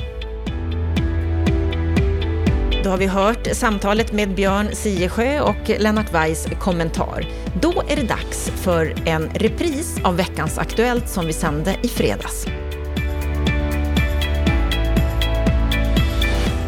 Då 2.84 2.90
har 2.90 2.98
vi 2.98 3.06
hört 3.06 3.48
samtalet 3.52 4.12
med 4.12 4.34
Björn 4.34 4.68
Siesjö 4.72 5.40
och 5.40 5.68
Lennart 5.78 6.12
Weiss 6.12 6.46
kommentar. 6.60 7.26
Då 7.60 7.82
är 7.88 7.96
det 7.96 8.06
dags 8.06 8.50
för 8.50 9.08
en 9.08 9.30
repris 9.34 9.96
av 10.04 10.16
veckans 10.16 10.58
Aktuellt 10.58 11.08
som 11.08 11.26
vi 11.26 11.32
sände 11.32 11.76
i 11.82 11.88
fredags. 11.88 12.46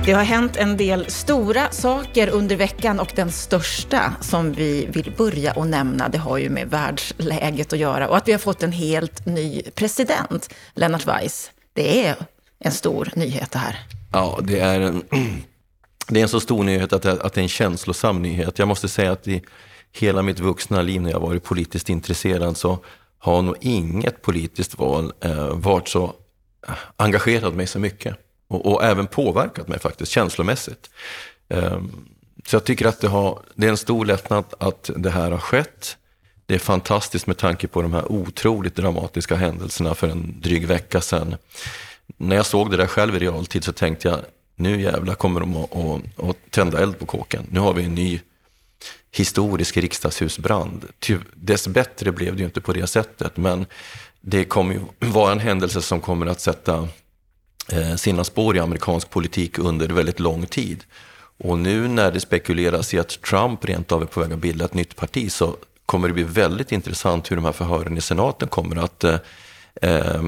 Det 0.09 0.14
har 0.14 0.24
hänt 0.24 0.56
en 0.56 0.76
del 0.76 1.11
stora 1.11 1.70
saker 1.70 2.28
under 2.28 2.56
veckan 2.56 3.00
och 3.00 3.12
den 3.16 3.32
största 3.32 4.14
som 4.20 4.52
vi 4.52 4.86
vill 4.86 5.12
börja 5.16 5.52
och 5.52 5.66
nämna, 5.66 6.09
det 6.09 6.18
har 6.18 6.38
ju 6.38 6.50
med 6.50 6.70
världsläget 6.70 7.72
att 7.72 7.78
göra 7.78 8.09
och 8.09 8.16
att 8.16 8.28
vi 8.28 8.32
har 8.32 8.38
fått 8.38 8.62
en 8.62 8.72
helt 8.72 9.26
ny 9.26 9.62
president, 9.62 10.54
Lennart 10.74 11.06
Weiss. 11.06 11.50
Det 11.72 12.06
är 12.06 12.16
en 12.59 12.72
stor 12.72 13.12
nyhet 13.16 13.50
det 13.50 13.59
här. 13.59 13.78
Ja, 14.12 14.38
det 14.42 14.61
är 14.61 14.80
en, 14.80 15.02
det 16.09 16.20
är 16.20 16.22
en 16.22 16.28
så 16.28 16.40
stor 16.40 16.64
nyhet 16.64 16.92
att 16.92 17.02
det, 17.02 17.12
att 17.22 17.32
det 17.32 17.40
är 17.40 17.42
en 17.42 17.48
känslosam 17.48 18.22
nyhet. 18.22 18.59
Jag 18.59 18.68
måste 18.68 18.88
säga 18.88 19.12
att 19.12 19.28
i 19.28 19.42
hela 19.92 20.22
mitt 20.22 20.40
vuxna 20.40 20.82
liv 20.82 21.00
när 21.00 21.11
jag 21.11 21.20
varit 21.20 21.44
politiskt 21.44 21.88
intresserad 21.88 22.56
så 22.56 22.78
har 23.18 23.42
nog 23.42 23.56
inget 23.61 24.22
politiskt 24.22 24.78
val 24.78 25.12
eh, 25.20 25.48
varit 25.48 25.88
så 25.88 26.04
eh, 26.68 26.74
engagerat 26.96 27.54
mig 27.54 27.66
så 27.66 27.78
mycket 27.78 28.16
och, 28.49 28.66
och, 28.66 28.84
även 28.84 29.07
påverkat 29.07 29.68
mig 29.68 29.78
faktiskt 29.78 30.12
känslomässigt. 30.12 30.90
Ehm, 31.49 32.09
så 32.46 32.57
jag 32.57 32.64
tycker 32.64 32.86
att 32.86 33.01
det, 33.01 33.09
har, 33.09 33.42
det 33.55 33.66
är 33.66 33.70
en 33.70 33.76
stor 33.76 34.05
lättnad 34.07 34.44
att 34.59 34.90
det 34.96 35.11
här 35.11 35.30
har 35.30 35.38
skett. 35.38 35.96
Det 36.46 36.55
är 36.55 36.59
fantastiskt 36.59 37.26
med 37.26 37.36
tanke 37.36 37.68
på 37.68 37.82
de 37.82 37.92
här 37.92 38.12
otroligt 38.12 38.76
dramatiska 38.76 39.36
händelserna 39.36 39.94
för 39.94 40.09
en 40.09 40.40
dryg 40.40 40.66
vecka 40.66 41.01
sedan. 41.01 41.36
När 42.16 42.36
jag 42.36 42.46
såg 42.46 42.70
det 42.70 42.76
där 42.76 42.86
själv 42.86 43.16
i 43.16 43.18
realtid 43.18 43.64
så 43.64 43.72
tänkte 43.72 44.09
jag, 44.09 44.18
nu 44.57 44.80
jävlar 44.80 45.14
kommer 45.14 45.40
de 45.40 45.57
att, 45.57 45.76
att, 45.76 46.28
att 46.28 46.51
tända 46.51 46.82
eld 46.82 46.99
på 46.99 47.07
kåken. 47.07 47.46
Nu 47.51 47.61
har 47.61 47.72
vi 47.72 47.84
en 47.84 47.94
ny 47.94 48.20
historisk 49.11 49.76
riksdagshusbrand. 49.76 50.84
Dess 51.34 51.68
bättre 51.68 52.12
blev 52.12 52.34
det 52.34 52.38
ju 52.38 52.44
inte 52.44 52.61
på 52.61 52.72
det 52.72 52.86
sättet, 52.86 53.36
men 53.36 53.66
det 54.20 54.44
kommer 54.44 54.74
ju 54.74 54.80
vara 54.99 55.32
en 55.32 55.38
händelse 55.38 55.82
som 55.82 56.01
kommer 56.01 56.26
att 56.26 56.40
sätta 56.40 56.88
Eh, 57.73 57.97
sina 57.97 58.25
spår 58.25 58.57
i 58.57 58.61
amerikansk 58.61 59.11
politik 59.11 59.59
under 59.59 59.89
väldigt 59.89 60.21
lång 60.21 60.47
tid. 60.47 60.85
Och 61.39 61.59
nu 61.59 61.89
när 61.89 62.12
det 62.12 62.21
spekuleras 62.21 62.95
i 62.95 62.99
att 62.99 63.23
Trump 63.23 63.64
rent 63.64 63.93
av 63.93 64.03
är 64.03 64.07
på 64.07 64.21
väg 64.21 64.33
att 64.33 64.39
bilda 64.39 64.64
ett 64.64 64.75
nytt 64.75 64.97
parti 64.97 65.33
så 65.33 65.57
kommer 65.87 66.09
det 66.09 66.14
bli 66.14 66.23
väldigt 66.23 66.73
intressant 66.73 67.31
hur 67.31 67.37
de 67.37 67.45
här 67.45 67.53
förhören 67.53 67.97
i 67.97 68.01
senaten 68.01 68.49
kommer 68.49 68.77
att 68.77 69.05
eh, 69.05 69.16
eh 69.83 70.23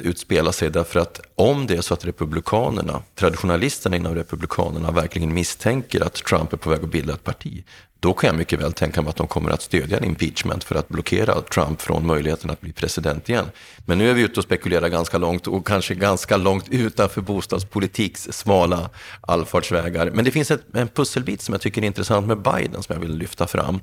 utspela 0.00 0.52
sig. 0.52 0.70
Därför 0.70 1.00
att 1.00 1.20
om 1.34 1.66
det 1.66 1.76
är 1.76 1.80
så 1.80 1.94
att 1.94 2.04
republikanerna, 2.04 3.02
traditionalisterna 3.14 3.96
inom 3.96 4.14
republikanerna 4.14 4.90
verkligen 4.90 5.34
misstänker 5.34 6.00
att 6.00 6.14
Trump 6.14 6.52
är 6.52 6.56
på 6.56 6.70
väg 6.70 6.84
att 6.84 6.90
bilda 6.90 7.14
ett 7.14 7.24
parti, 7.24 7.64
då 8.00 8.12
kan 8.12 8.28
jag 8.28 8.36
mycket 8.36 8.60
väl 8.60 8.72
tänka 8.72 9.02
mig 9.02 9.10
att 9.10 9.16
de 9.16 9.26
kommer 9.26 9.50
att 9.50 9.62
stödja 9.62 9.98
en 9.98 10.04
impeachment 10.04 10.64
för 10.64 10.74
att 10.74 10.88
blockera 10.88 11.40
Trump 11.40 11.80
från 11.80 12.06
möjligheten 12.06 12.50
att 12.50 12.60
bli 12.60 12.72
president 12.72 13.28
igen. 13.28 13.46
Men 13.86 13.98
nu 13.98 14.10
är 14.10 14.14
vi 14.14 14.22
ute 14.22 14.40
och 14.40 14.44
spekulerar 14.44 14.88
ganska 14.88 15.18
långt 15.18 15.46
och 15.46 15.66
kanske 15.66 15.94
ganska 15.94 16.36
långt 16.36 16.68
utanför 16.68 17.20
bostadspolitiks 17.20 18.28
smala 18.32 18.90
allfartsvägar. 19.20 20.10
Men 20.10 20.24
det 20.24 20.30
finns 20.30 20.50
ett, 20.50 20.62
en 20.74 20.88
pusselbit 20.88 21.42
som 21.42 21.52
jag 21.52 21.60
tycker 21.60 21.82
är 21.82 21.86
intressant 21.86 22.26
med 22.26 22.42
Biden 22.42 22.82
som 22.82 22.92
jag 22.92 23.00
vill 23.00 23.16
lyfta 23.16 23.46
fram. 23.46 23.80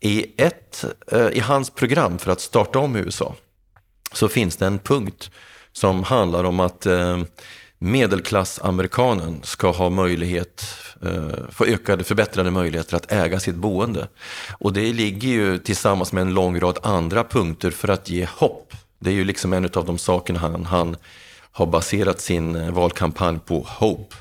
I, 0.00 0.26
ett, 0.36 0.84
eh, 1.12 1.28
I 1.28 1.40
hans 1.40 1.70
program 1.70 2.18
för 2.18 2.32
att 2.32 2.40
starta 2.40 2.78
om 2.78 2.96
USA 2.96 3.34
så 4.12 4.28
finns 4.28 4.56
det 4.56 4.66
en 4.66 4.78
punkt 4.78 5.30
som 5.72 6.04
handlar 6.04 6.44
om 6.44 6.60
att 6.60 6.86
eh, 6.86 7.22
medelklassamerikanen 7.80 9.40
ska 9.42 9.70
ha 9.70 9.90
möjlighet, 9.90 10.64
eh, 11.02 11.50
få 11.50 11.64
ökade, 11.64 12.04
förbättrade 12.04 12.50
möjligheter 12.50 12.96
att 12.96 13.12
äga 13.12 13.40
sitt 13.40 13.54
boende. 13.54 14.08
Och 14.58 14.72
det 14.72 14.92
ligger 14.92 15.28
ju 15.28 15.58
tillsammans 15.58 16.12
med 16.12 16.22
en 16.22 16.34
lång 16.34 16.60
rad 16.60 16.78
andra 16.82 17.24
punkter 17.24 17.70
för 17.70 17.88
att 17.88 18.10
ge 18.10 18.28
hopp. 18.36 18.74
Det 18.98 19.10
är 19.10 19.14
ju 19.14 19.24
liksom 19.24 19.52
en 19.52 19.64
av 19.64 19.84
de 19.84 19.98
sakerna 19.98 20.38
han, 20.38 20.64
han 20.64 20.96
har 21.52 21.66
baserat 21.66 22.20
sin 22.20 22.56
eh, 22.56 22.70
valkampanj 22.70 23.38
på, 23.38 23.66
hope. 23.68 24.16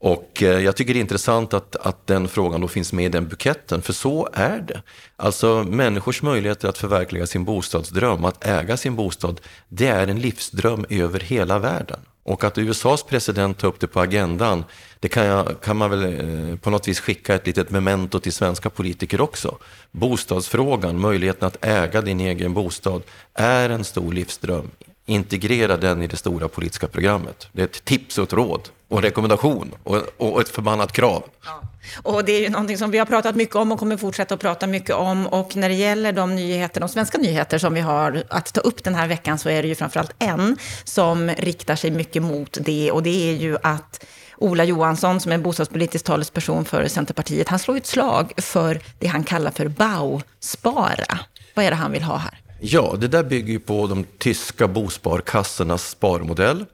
Och 0.00 0.42
eh, 0.42 0.60
jag 0.60 0.76
tycker 0.76 0.94
det 0.94 0.98
är 0.98 1.00
intressant 1.00 1.54
att, 1.54 1.76
att 1.76 2.06
den 2.06 2.28
frågan 2.28 2.60
då 2.60 2.68
finns 2.68 2.92
med 2.92 3.04
i 3.04 3.08
den 3.08 3.28
buketten, 3.28 3.82
för 3.82 3.92
så 3.92 4.28
är 4.32 4.60
det. 4.60 4.82
Alltså 5.16 5.64
människors 5.68 6.22
möjligheter 6.22 6.68
att 6.68 6.78
förverkliga 6.78 7.26
sin 7.26 7.44
bostadsdröm, 7.44 8.24
att 8.24 8.46
äga 8.46 8.76
sin 8.76 8.96
bostad, 8.96 9.40
det 9.68 9.86
är 9.86 10.06
en 10.06 10.20
livsdröm 10.20 10.86
över 10.88 11.20
hela 11.20 11.58
världen. 11.58 12.00
Och 12.28 12.44
att 12.44 12.58
USAs 12.58 13.02
president 13.02 13.58
tar 13.58 13.68
upp 13.68 13.80
det 13.80 13.86
på 13.86 14.00
agendan, 14.00 14.64
det 15.00 15.08
kan, 15.08 15.26
jag, 15.26 15.60
kan 15.60 15.76
man 15.76 15.90
väl 15.90 16.04
eh, 16.04 16.56
på 16.56 16.70
något 16.70 16.88
vis 16.88 17.00
skicka 17.00 17.34
ett 17.34 17.46
litet 17.46 17.70
memento 17.70 18.20
till 18.20 18.32
svenska 18.32 18.70
politiker 18.70 19.20
också. 19.20 19.58
Bostadsfrågan, 19.90 21.00
möjligheten 21.00 21.48
att 21.48 21.64
äga 21.64 22.00
din 22.02 22.20
egen 22.20 22.54
bostad, 22.54 23.02
är 23.34 23.70
en 23.70 23.84
stor 23.84 24.12
livsdröm. 24.12 24.70
Integrera 25.06 25.76
den 25.76 26.02
i 26.02 26.06
det 26.06 26.16
stora 26.16 26.48
politiska 26.48 26.88
programmet. 26.88 27.48
Det 27.52 27.62
är 27.62 27.66
ett 27.66 27.84
tips 27.84 28.18
och 28.18 28.24
ett 28.24 28.32
råd 28.32 28.68
och 28.88 28.96
en 28.98 29.02
rekommendation 29.02 29.74
och, 29.82 30.02
och 30.16 30.40
ett 30.40 30.48
förbannat 30.48 30.92
krav. 30.92 31.22
Ja. 31.44 31.62
Och 31.96 32.24
det 32.24 32.32
är 32.32 32.40
ju 32.40 32.48
någonting 32.48 32.78
som 32.78 32.90
vi 32.90 32.98
har 32.98 33.06
pratat 33.06 33.36
mycket 33.36 33.56
om 33.56 33.72
och 33.72 33.78
kommer 33.78 33.96
fortsätta 33.96 34.34
att 34.34 34.40
prata 34.40 34.66
mycket 34.66 34.94
om. 34.94 35.26
Och 35.26 35.56
när 35.56 35.68
det 35.68 35.74
gäller 35.74 36.12
de 36.12 36.36
nyheter, 36.36 36.80
de 36.80 36.88
svenska 36.88 37.18
nyheter 37.18 37.58
som 37.58 37.74
vi 37.74 37.80
har 37.80 38.22
att 38.30 38.52
ta 38.52 38.60
upp 38.60 38.84
den 38.84 38.94
här 38.94 39.08
veckan 39.08 39.38
så 39.38 39.48
är 39.48 39.62
det 39.62 39.68
ju 39.68 39.74
framförallt 39.74 40.14
en 40.18 40.56
som 40.84 41.30
riktar 41.30 41.76
sig 41.76 41.90
mycket 41.90 42.22
mot 42.22 42.58
det. 42.60 42.90
Och 42.90 43.02
det 43.02 43.30
är 43.30 43.34
ju 43.34 43.56
att 43.62 44.04
Ola 44.36 44.64
Johansson, 44.64 45.20
som 45.20 45.32
är 45.32 45.38
bostadspolitisk 45.38 46.04
talesperson 46.04 46.64
för 46.64 46.88
Centerpartiet, 46.88 47.48
han 47.48 47.58
slår 47.58 47.76
ett 47.76 47.86
slag 47.86 48.32
för 48.36 48.80
det 48.98 49.06
han 49.06 49.24
kallar 49.24 49.50
för 49.50 49.68
Bauspara. 49.68 51.18
Vad 51.54 51.64
är 51.64 51.70
det 51.70 51.76
han 51.76 51.92
vill 51.92 52.02
ha 52.02 52.16
här? 52.16 52.40
Ja, 52.60 52.96
det 52.98 53.08
där 53.08 53.24
bygger 53.24 53.52
ju 53.52 53.60
på 53.60 53.86
de 53.86 54.04
tyska 54.18 54.68
bosparkassornas 54.68 55.88
sparmodell. 55.88 56.64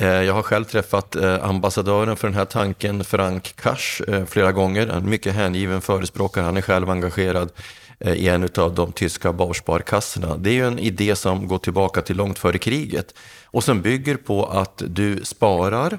Eh, 0.00 0.08
jag 0.08 0.34
har 0.34 0.42
själv 0.42 0.64
träffat 0.64 1.16
eh, 1.16 1.44
ambassadören 1.44 2.16
för 2.16 2.28
den 2.28 2.36
här 2.36 2.44
tanken, 2.44 3.04
Frank 3.04 3.56
Kasch, 3.56 4.02
eh, 4.08 4.24
flera 4.24 4.52
gånger. 4.52 4.86
En 4.86 5.10
mycket 5.10 5.34
hängiven 5.34 5.80
förespråkare. 5.80 6.44
Han 6.44 6.56
är 6.56 6.60
själv 6.60 6.90
engagerad 6.90 7.52
i 8.00 8.28
en 8.28 8.48
av 8.56 8.74
de 8.74 8.92
tyska 8.92 9.32
barsparkassorna. 9.32 10.36
Det 10.36 10.50
är 10.50 10.54
ju 10.54 10.66
en 10.66 10.78
idé 10.78 11.16
som 11.16 11.48
går 11.48 11.58
tillbaka 11.58 12.02
till 12.02 12.16
långt 12.16 12.38
före 12.38 12.58
kriget 12.58 13.14
och 13.44 13.64
som 13.64 13.82
bygger 13.82 14.16
på 14.16 14.46
att 14.46 14.82
du 14.86 15.24
sparar 15.24 15.98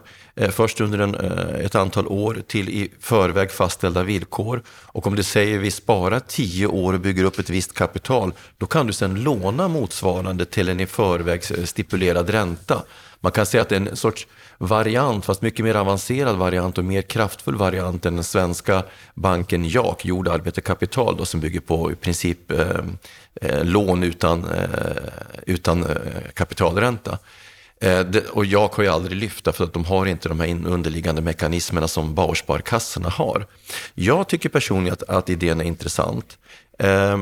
först 0.51 0.81
under 0.81 0.99
en, 0.99 1.15
ett 1.55 1.75
antal 1.75 2.07
år 2.07 2.41
till 2.47 2.69
i 2.69 2.91
förväg 2.99 3.51
fastställda 3.51 4.03
villkor. 4.03 4.63
Och 4.69 5.07
om 5.07 5.15
du 5.15 5.23
säger 5.23 5.59
vi 5.59 5.71
sparar 5.71 6.19
tio 6.19 6.67
år 6.67 6.93
och 6.93 6.99
bygger 6.99 7.23
upp 7.23 7.39
ett 7.39 7.49
visst 7.49 7.73
kapital, 7.73 8.33
då 8.57 8.65
kan 8.65 8.87
du 8.87 8.93
sedan 8.93 9.23
låna 9.23 9.67
motsvarande 9.67 10.45
till 10.45 10.69
en 10.69 10.79
i 10.79 10.85
förväg 10.85 11.43
stipulerad 11.67 12.29
ränta. 12.29 12.83
Man 13.19 13.31
kan 13.31 13.45
säga 13.45 13.61
att 13.61 13.69
det 13.69 13.75
är 13.75 13.89
en 13.89 13.95
sorts 13.95 14.27
variant, 14.57 15.25
fast 15.25 15.41
mycket 15.41 15.65
mer 15.65 15.75
avancerad 15.75 16.35
variant 16.35 16.77
och 16.77 16.85
mer 16.85 17.01
kraftfull 17.01 17.55
variant 17.55 18.05
än 18.05 18.15
den 18.15 18.23
svenska 18.23 18.83
banken 19.13 19.65
JAK, 19.65 20.05
Jord, 20.05 20.27
arbete, 20.27 20.61
kapital, 20.61 21.17
då, 21.17 21.25
som 21.25 21.39
bygger 21.39 21.59
på 21.59 21.91
i 21.91 21.95
princip 21.95 22.51
eh, 22.51 22.69
eh 23.41 23.65
lån 23.65 24.03
utan, 24.03 24.43
eh, 24.43 24.61
utan 25.45 25.83
eh, 25.83 25.97
kapitalränta. 26.33 27.17
Eh, 27.81 27.99
det, 27.99 28.27
och 28.27 28.45
JAK 28.45 28.73
har 28.73 28.83
ju 28.83 28.89
aldrig 28.89 29.17
lyft 29.17 29.55
för 29.55 29.63
att 29.63 29.73
de 29.73 29.85
har 29.85 30.05
inte 30.05 30.29
de 30.29 30.39
här 30.39 30.47
underliggande 30.67 31.21
mekanismerna 31.21 31.87
som 31.87 32.15
Bausparkassorna 32.15 33.09
har. 33.09 33.45
Jag 33.93 34.27
tycker 34.27 34.49
personligen 34.49 34.93
att, 34.93 35.03
att 35.03 35.29
idén 35.29 35.61
är 35.61 35.65
intressant. 35.65 36.37
Eh, 36.79 37.17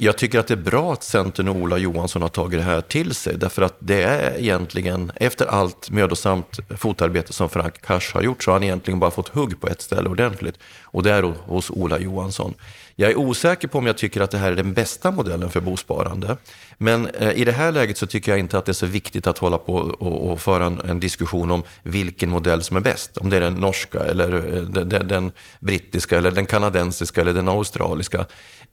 jag 0.00 0.18
tycker 0.18 0.38
att 0.38 0.46
det 0.46 0.54
är 0.54 0.58
bra 0.58 0.92
att 0.92 1.02
Centern 1.02 1.48
och 1.48 1.56
Ola 1.56 1.78
Johansson 1.78 2.22
har 2.22 2.28
tagit 2.28 2.60
det 2.60 2.64
här 2.64 2.80
till 2.80 3.14
sig. 3.14 3.38
Därför 3.38 3.62
att 3.62 3.76
det 3.78 4.02
är 4.02 4.38
egentligen, 4.38 5.12
efter 5.16 5.46
allt 5.46 5.90
mödosamt 5.90 6.58
fotarbete 6.76 7.32
som 7.32 7.48
Frank 7.48 7.80
Cash 7.82 8.14
har 8.14 8.22
gjort, 8.22 8.42
så 8.42 8.50
har 8.50 8.54
han 8.54 8.62
egentligen 8.62 9.00
bara 9.00 9.10
fått 9.10 9.28
hugg 9.28 9.60
på 9.60 9.68
ett 9.68 9.82
ställe 9.82 10.08
ordentligt. 10.08 10.58
Och 10.82 11.02
det 11.02 11.12
är 11.12 11.22
hos 11.22 11.70
Ola 11.70 11.98
Johansson. 11.98 12.54
Jag 12.96 13.10
är 13.10 13.18
osäker 13.18 13.68
på 13.68 13.78
om 13.78 13.86
jag 13.86 13.98
tycker 13.98 14.20
att 14.20 14.30
det 14.30 14.38
här 14.38 14.52
är 14.52 14.56
den 14.56 14.72
bästa 14.72 15.10
modellen 15.10 15.50
för 15.50 15.60
bosparande. 15.60 16.36
Men 16.76 17.06
eh, 17.06 17.32
i 17.32 17.44
det 17.44 17.52
här 17.52 17.72
läget 17.72 17.98
så 17.98 18.06
tycker 18.06 18.32
jag 18.32 18.38
inte 18.38 18.58
att 18.58 18.64
det 18.64 18.72
är 18.72 18.74
så 18.74 18.86
viktigt 18.86 19.26
att 19.26 19.38
hålla 19.38 19.58
på 19.58 19.74
och, 19.74 20.30
och 20.30 20.40
föra 20.40 20.66
en, 20.66 20.80
en, 20.80 21.00
diskussion 21.00 21.50
om 21.50 21.62
vilken 21.82 22.30
modell 22.30 22.62
som 22.62 22.76
är 22.76 22.80
bäst. 22.80 23.16
Om 23.16 23.30
det 23.30 23.36
är 23.36 23.40
den 23.40 23.54
norska 23.54 24.00
eller 24.00 24.56
eh, 24.56 24.62
den, 24.62 25.08
den 25.08 25.32
brittiska 25.60 26.18
eller 26.18 26.30
den 26.30 26.46
kanadensiska 26.46 27.20
eller 27.20 27.32
den 27.32 27.48
australiska. 27.48 28.26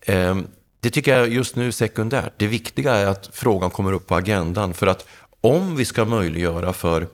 Ehm, 0.05 0.47
det 0.85 0.91
tycker 0.91 1.17
jag 1.17 1.33
just 1.33 1.55
nu 1.55 1.67
är 1.67 1.71
sekundärt. 1.71 2.33
Det 2.37 2.47
viktiga 2.47 2.93
är 2.93 3.05
att 3.05 3.29
frågan 3.33 3.71
kommer 3.71 3.93
upp 3.93 4.07
på 4.07 4.15
agendan. 4.15 4.73
För 4.73 4.87
att 4.87 5.07
om 5.41 5.75
vi 5.75 5.85
ska 5.85 6.05
möjliggöra 6.05 6.73
för 6.73 7.07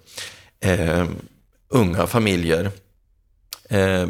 eh, 0.60 1.06
unga 1.70 2.08
familjer 2.08 2.72
eh, 3.70 4.08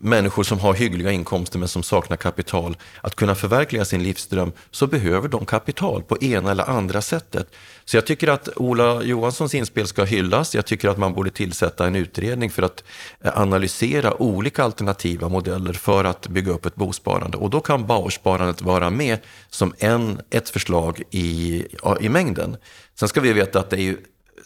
människor 0.00 0.42
som 0.42 0.58
har 0.58 0.74
hyggliga 0.74 1.12
inkomster 1.12 1.58
men 1.58 1.68
som 1.68 1.82
saknar 1.82 2.16
kapital 2.16 2.76
att 3.00 3.14
kunna 3.14 3.34
förverkliga 3.34 3.84
sin 3.84 4.02
livsdröm 4.02 4.52
så 4.70 4.86
behöver 4.86 5.28
de 5.28 5.46
kapital 5.46 6.02
på 6.02 6.22
ena 6.22 6.50
eller 6.50 6.70
andra 6.70 7.02
sättet. 7.02 7.50
Så 7.84 7.96
jag 7.96 8.06
tycker 8.06 8.28
att 8.28 8.48
Ola 8.56 9.02
Johanssons 9.02 9.54
inspel 9.54 9.86
ska 9.86 10.04
hyllas. 10.04 10.54
Jag 10.54 10.66
tycker 10.66 10.88
att 10.88 10.98
man 10.98 11.14
borde 11.14 11.30
tillsätta 11.30 11.86
en 11.86 11.96
utredning 11.96 12.50
för 12.50 12.62
att 12.62 12.84
eh, 13.20 13.38
analysera 13.40 14.22
olika 14.22 14.64
alternativa 14.64 15.28
modeller 15.28 15.72
för 15.72 16.04
att 16.04 16.28
bygga 16.28 16.52
upp 16.52 16.66
ett 16.66 16.74
bosparande. 16.74 17.38
Och 17.38 17.50
då 17.50 17.60
kan 17.60 17.86
Bauersparandet 17.86 18.62
vara 18.62 18.90
med 18.90 19.18
som 19.50 19.74
en, 19.78 20.20
ett 20.30 20.48
förslag 20.48 21.02
i, 21.10 21.64
i 22.00 22.08
mängden. 22.08 22.56
Sen 22.94 23.08
ska 23.08 23.20
vi 23.20 23.32
veta 23.32 23.60
att 23.60 23.70
det 23.70 23.76
är 23.76 23.82
ju 23.82 23.96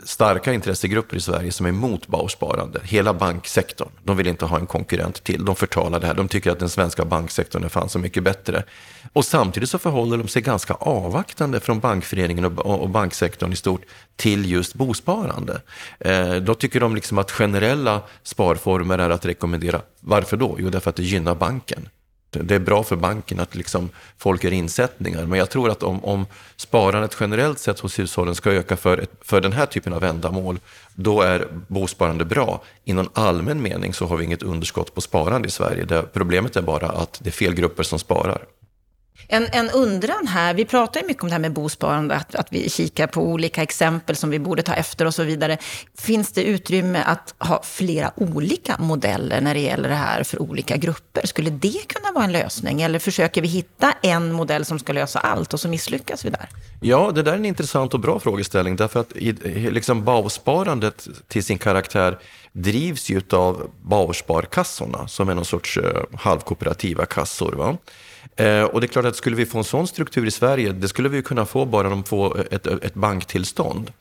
starka 0.05 0.53
intressegrupper 0.53 1.17
i 1.17 1.21
Sverige 1.21 1.53
som 1.53 1.67
är 1.67 1.71
emot 1.71 2.07
Bausparande. 2.07 2.81
Hela 2.85 3.15
banksektorn. 3.15 3.89
De 4.05 4.17
vill 4.17 4.27
inte 4.27 4.45
ha 4.45 4.59
en 4.59 4.67
konkurrent 4.67 5.25
till. 5.25 5.45
De 5.45 5.57
förtalar 5.57 6.01
det 6.01 6.07
här. 6.07 6.15
De 6.15 6.29
tycker 6.29 6.51
att 6.51 6.59
den 6.59 6.69
svenska 6.69 7.05
banksektorn 7.05 7.65
är 7.65 7.69
fan 7.69 7.89
så 7.89 7.99
mycket 7.99 8.23
bättre. 8.23 8.65
Och 9.13 9.25
samtidigt 9.25 9.71
så 9.71 9.79
förhåller 9.79 10.19
de 10.19 10.29
sig 10.29 10.43
ganska 10.43 10.75
avvaktande 10.75 11.61
från 11.61 11.81
bankföreningen 11.81 12.45
och, 12.45 12.89
banksektorn 12.89 13.53
i 13.53 13.57
stort 13.57 13.83
till 14.17 14.51
just 14.51 14.75
bosparande. 14.75 15.61
Eh, 16.01 16.35
då 16.35 16.55
tycker 16.55 16.81
de 16.81 16.95
liksom 16.95 17.19
att 17.19 17.31
generella 17.31 18.03
sparformer 18.23 18.99
är 18.99 19.11
att 19.11 19.27
rekommendera. 19.27 19.81
Varför 20.01 20.37
då? 20.37 20.57
Jo, 20.59 20.71
därför 20.71 20.91
att 20.91 20.97
det 20.97 21.03
gynnar 21.03 21.35
banken 21.35 21.89
det 22.41 22.55
är 22.55 22.59
bra 22.59 22.83
för 22.83 22.97
banken 22.97 23.41
att 23.41 23.55
liksom 23.55 23.91
folk 24.19 24.45
gör 24.45 24.53
insättningar. 24.53 25.27
Men 25.27 25.39
jag 25.39 25.51
tror 25.51 25.71
att 25.71 25.83
om, 25.83 26.05
om 26.05 26.27
sparandet 26.57 27.17
generellt 27.21 27.59
sett 27.59 27.79
hos 27.79 27.99
hushållen 27.99 28.35
ska 28.35 28.51
öka 28.51 28.77
för, 28.77 28.99
ett, 28.99 29.11
för 29.21 29.41
den 29.41 29.53
här 29.53 29.67
typen 29.67 29.93
av 29.93 30.05
ändamål, 30.05 30.59
då 30.95 31.23
är 31.23 31.47
bosparande 31.69 32.25
bra. 32.25 32.63
I 32.85 32.93
någon 32.93 33.09
allmän 33.13 33.63
mening 33.63 33.95
så 33.95 34.07
har 34.07 34.17
vi 34.17 34.25
inget 34.25 34.43
underskott 34.43 34.95
på 34.95 35.01
sparande 35.01 35.49
i 35.49 35.51
Sverige. 35.51 35.85
Det, 35.85 36.03
problemet 36.13 36.57
är 36.57 36.63
bara 36.63 36.89
att 36.89 37.21
det 37.23 37.29
är 37.29 37.33
fel 37.33 37.55
grupper 37.55 37.83
som 37.83 37.99
sparar. 37.99 38.45
En, 39.29 39.47
en 39.53 39.71
undran 39.71 40.27
här, 40.27 40.55
vi 40.55 40.65
pratar 40.65 41.01
ju 41.01 41.07
mycket 41.07 41.23
om 41.23 41.29
det 41.29 41.35
här 41.35 41.41
med 41.41 41.53
bosparande, 41.53 42.15
att, 42.15 42.35
att 42.35 42.47
vi 42.51 42.71
kikar 42.71 43.07
på 43.07 43.23
olika 43.23 43.63
exempel 43.63 44.17
som 44.17 44.31
vi 44.31 44.39
borde 44.39 44.63
ta 44.63 44.75
efter 44.75 45.07
och 45.07 45.15
så 45.15 45.25
vidare. 45.25 45.59
Finns 45.99 46.33
det 46.33 46.43
utrymme 46.45 47.03
att 47.07 47.35
ha 47.39 47.63
flera 47.63 48.13
olika 48.17 48.77
modeller 48.79 49.41
när 49.41 49.55
det 49.55 49.61
gäller 49.61 49.89
det 49.89 49.95
här 49.95 50.23
för 50.23 50.43
olika 50.43 50.77
grupper? 50.77 51.27
Skulle 51.27 51.51
det 51.51 51.89
kunna 51.89 52.13
vara 52.13 52.25
en 52.25 52.33
lösning? 52.33 52.83
Eller 52.83 52.99
försöker 52.99 53.43
vi 53.43 53.49
hitta 53.49 53.95
en 54.03 54.33
modell 54.33 54.65
som 54.65 54.79
ska 54.79 54.93
lösa 54.93 55.19
allt 55.19 55.55
och 55.55 55.61
så 55.61 55.69
misslyckas 55.69 56.25
vi 56.25 56.31
där? 56.31 56.49
Ja, 56.81 57.13
det 57.15 57.23
där 57.23 57.33
är 57.33 57.37
en 57.37 57.45
intressant 57.45 57.95
och 57.95 58.01
bra 58.01 58.21
frågeställning. 58.21 58.77
Därför 58.77 59.01
att 59.01 59.13
liksom 59.73 60.05
BAU-sparandet 60.05 61.09
till 61.29 61.45
sin 61.45 61.59
karaktär 61.59 62.19
drivs 62.53 63.11
ju 63.11 63.23
av 63.31 63.71
Bausparkassorna 63.83 65.09
som 65.09 65.29
är 65.29 65.35
någon 65.35 65.45
sorts 65.45 65.77
eh, 65.77 66.03
halvkooperativa 66.15 67.07
kassor. 67.07 67.53
Va? 67.53 67.77
Eh, 68.37 68.63
och 68.63 68.81
det 68.81 68.87
är 68.87 68.89
klart 68.89 69.05
att 69.05 69.17
skulle 69.17 69.37
vi 69.37 69.47
få 69.47 69.59
en 69.59 69.65
sån 69.65 69.87
struktur 69.87 70.27
i 70.27 70.31
Sverige, 70.31 70.73
det 70.73 70.89
skulle 70.89 71.09
vi 71.09 71.23
kunna 71.23 71.47
få 71.47 71.65
bara 71.65 71.89
de 71.89 72.05
får 72.05 72.39
eh, 72.39 72.45
ett, 72.51 72.67
ett 72.67 72.95
banktillstånd. 72.95 73.93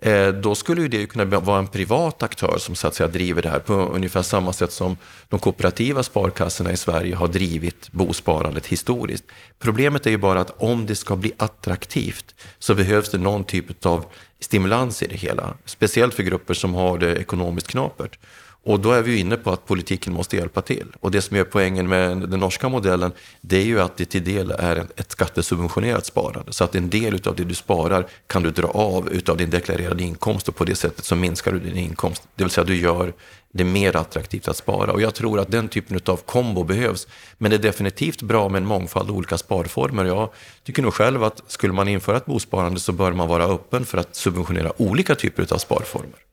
Eh, 0.00 0.28
då 0.28 0.54
skulle 0.54 0.82
ju 0.82 0.88
det 0.88 1.06
kunna 1.06 1.24
vara 1.24 1.58
en 1.58 1.66
privat 1.66 2.22
aktör 2.22 2.58
som 2.58 2.74
så 2.74 2.88
att 2.88 2.94
säga 2.94 3.08
driver 3.08 3.42
det 3.42 3.48
här 3.48 3.58
på 3.58 3.72
ungefär 3.74 4.22
samma 4.22 4.52
sätt 4.52 4.72
som 4.72 4.96
de 5.28 5.38
kooperativa 5.38 6.02
sparkassorna 6.02 6.72
i 6.72 6.76
Sverige 6.76 7.14
har 7.14 7.28
drivit 7.28 7.92
bosparandet 7.92 8.66
historiskt. 8.66 9.24
Problemet 9.58 10.06
är 10.06 10.10
ju 10.10 10.16
bara 10.16 10.40
att 10.40 10.62
om 10.62 10.86
det 10.86 10.94
ska 10.94 11.16
bli 11.16 11.32
attraktivt 11.36 12.34
så 12.58 12.74
behövs 12.74 13.10
det 13.10 13.18
någon 13.18 13.44
typ 13.44 13.86
av 13.86 14.04
stimulans 14.40 15.02
i 15.02 15.06
det 15.06 15.16
hela. 15.16 15.54
Speciellt 15.64 16.14
för 16.14 16.22
grupper 16.22 16.54
som 16.54 16.74
har 16.74 16.98
det 16.98 17.16
ekonomiskt 17.16 17.68
knapert. 17.68 18.18
Och 18.64 18.80
då 18.80 18.92
är 18.92 19.02
vi 19.02 19.10
ju 19.10 19.18
inne 19.18 19.36
på 19.36 19.50
att 19.50 19.66
politiken 19.66 20.12
måste 20.12 20.36
hjälpa 20.36 20.62
till. 20.62 20.86
Och 21.00 21.10
det 21.10 21.22
som 21.22 21.36
är 21.36 21.44
poängen 21.44 21.88
med 21.88 22.18
den 22.18 22.40
norska 22.40 22.68
modellen, 22.68 23.12
det 23.40 23.56
är 23.56 23.64
ju 23.64 23.80
att 23.80 23.96
det 23.96 24.04
till 24.04 24.24
del 24.24 24.50
är 24.50 24.76
ett 24.96 25.10
skattesubventionerat 25.10 26.06
sparande. 26.06 26.52
Så 26.52 26.64
att 26.64 26.74
en 26.74 26.90
del 26.90 27.20
av 27.28 27.36
det 27.36 27.44
du 27.44 27.54
sparar 27.54 28.06
kan 28.26 28.42
du 28.42 28.50
dra 28.50 28.68
av 28.68 29.08
utav 29.08 29.36
din 29.36 29.50
deklarerade 29.50 30.02
inkomst 30.02 30.48
och 30.48 30.56
på 30.56 30.64
det 30.64 30.74
sättet 30.74 31.04
så 31.04 31.16
minskar 31.16 31.52
du 31.52 31.58
din 31.58 31.76
inkomst. 31.76 32.22
Det 32.34 32.44
vill 32.44 32.50
säga 32.50 32.64
du 32.64 32.76
gör 32.76 33.12
det 33.52 33.64
mer 33.64 33.96
attraktivt 33.96 34.48
att 34.48 34.56
spara. 34.56 34.92
Och 34.92 35.00
jag 35.00 35.14
tror 35.14 35.40
att 35.40 35.50
den 35.50 35.68
typen 35.68 36.00
av 36.06 36.16
kombo 36.16 36.64
behövs. 36.64 37.06
Men 37.38 37.50
det 37.50 37.56
är 37.56 37.62
definitivt 37.62 38.22
bra 38.22 38.48
med 38.48 38.62
en 38.62 38.66
mångfald 38.66 39.10
olika 39.10 39.38
sparformer. 39.38 40.04
Jag 40.04 40.28
tycker 40.64 40.82
nog 40.82 40.94
själv 40.94 41.24
att 41.24 41.42
skulle 41.46 41.72
man 41.72 41.88
införa 41.88 42.16
ett 42.16 42.26
bosparande 42.26 42.80
så 42.80 42.92
bör 42.92 43.12
man 43.12 43.28
vara 43.28 43.44
öppen 43.44 43.84
för 43.84 43.98
att 43.98 44.14
subventionera 44.14 44.82
olika 44.82 45.14
typer 45.14 45.54
av 45.54 45.58
sparformer. 45.58 46.27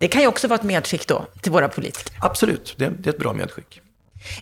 Det 0.00 0.08
kan 0.08 0.22
ju 0.22 0.28
också 0.28 0.48
vara 0.48 0.58
ett 0.58 0.64
medskick 0.64 1.06
då 1.08 1.26
till 1.40 1.52
våra 1.52 1.68
politiker. 1.68 2.12
Absolut, 2.20 2.74
det, 2.78 2.92
det 2.98 3.10
är 3.10 3.12
ett 3.12 3.18
bra 3.18 3.32
medskick. 3.32 3.80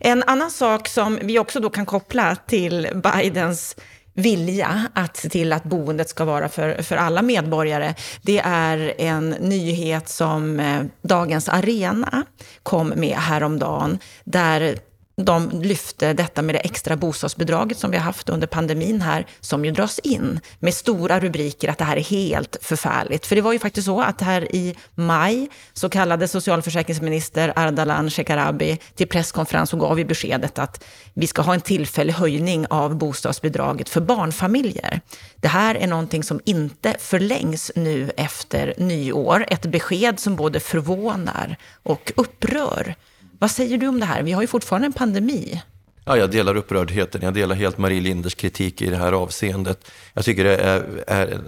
En 0.00 0.22
annan 0.22 0.50
sak 0.50 0.88
som 0.88 1.18
vi 1.22 1.38
också 1.38 1.60
då 1.60 1.70
kan 1.70 1.86
koppla 1.86 2.36
till 2.36 2.88
Bidens 2.94 3.76
vilja 4.14 4.88
att 4.94 5.16
se 5.16 5.28
till 5.28 5.52
att 5.52 5.64
boendet 5.64 6.08
ska 6.08 6.24
vara 6.24 6.48
för, 6.48 6.82
för 6.82 6.96
alla 6.96 7.22
medborgare, 7.22 7.94
det 8.22 8.38
är 8.44 8.94
en 8.98 9.30
nyhet 9.30 10.08
som 10.08 10.60
eh, 10.60 10.82
Dagens 11.02 11.48
Arena 11.48 12.24
kom 12.62 12.88
med 12.88 13.16
häromdagen, 13.16 13.98
där 14.24 14.78
de 15.24 15.50
lyfte 15.62 16.12
detta 16.12 16.42
med 16.42 16.54
det 16.54 16.58
extra 16.58 16.96
bostadsbidraget 16.96 17.78
som 17.78 17.90
vi 17.90 17.96
har 17.96 18.04
haft 18.04 18.28
under 18.28 18.46
pandemin 18.46 19.00
här, 19.00 19.26
som 19.40 19.64
ju 19.64 19.70
dras 19.70 19.98
in 19.98 20.40
med 20.58 20.74
stora 20.74 21.20
rubriker 21.20 21.68
att 21.68 21.78
det 21.78 21.84
här 21.84 21.96
är 21.96 22.00
helt 22.00 22.56
förfärligt. 22.62 23.26
För 23.26 23.36
det 23.36 23.42
var 23.42 23.52
ju 23.52 23.58
faktiskt 23.58 23.86
så 23.86 24.00
att 24.00 24.20
här 24.20 24.54
i 24.54 24.74
maj 24.94 25.48
så 25.72 25.88
kallade 25.88 26.28
socialförsäkringsminister 26.28 27.52
Ardalan 27.56 28.10
Shekarabi 28.10 28.78
till 28.94 29.08
presskonferens 29.08 29.72
och 29.72 29.80
gav 29.80 29.98
ju 29.98 30.04
beskedet 30.04 30.58
att 30.58 30.84
vi 31.14 31.26
ska 31.26 31.42
ha 31.42 31.54
en 31.54 31.60
tillfällig 31.60 32.12
höjning 32.12 32.66
av 32.70 32.96
bostadsbidraget 32.96 33.88
för 33.88 34.00
barnfamiljer. 34.00 35.00
Det 35.36 35.48
här 35.48 35.74
är 35.74 35.86
någonting 35.86 36.22
som 36.22 36.40
inte 36.44 36.96
förlängs 36.98 37.72
nu 37.74 38.10
efter 38.16 38.74
nyår. 38.78 39.44
Ett 39.48 39.66
besked 39.66 40.20
som 40.20 40.36
både 40.36 40.60
förvånar 40.60 41.56
och 41.82 42.12
upprör. 42.16 42.94
Vad 43.38 43.50
säger 43.50 43.78
du 43.78 43.88
om 43.88 44.00
det 44.00 44.06
här? 44.06 44.22
Vi 44.22 44.32
har 44.32 44.42
ju 44.42 44.46
fortfarande 44.46 44.86
en 44.86 44.92
pandemi. 44.92 45.62
Ja, 46.04 46.16
jag 46.16 46.30
delar 46.30 46.56
upprördheten. 46.56 47.20
Jag 47.22 47.34
delar 47.34 47.56
helt 47.56 47.78
Marie 47.78 48.00
Linders 48.00 48.34
kritik 48.34 48.82
i 48.82 48.90
det 48.90 48.96
här 48.96 49.12
avseendet. 49.12 49.90
Jag 50.14 50.24
tycker 50.24 50.44
det 50.44 50.56
är, 50.56 51.04
är, 51.06 51.40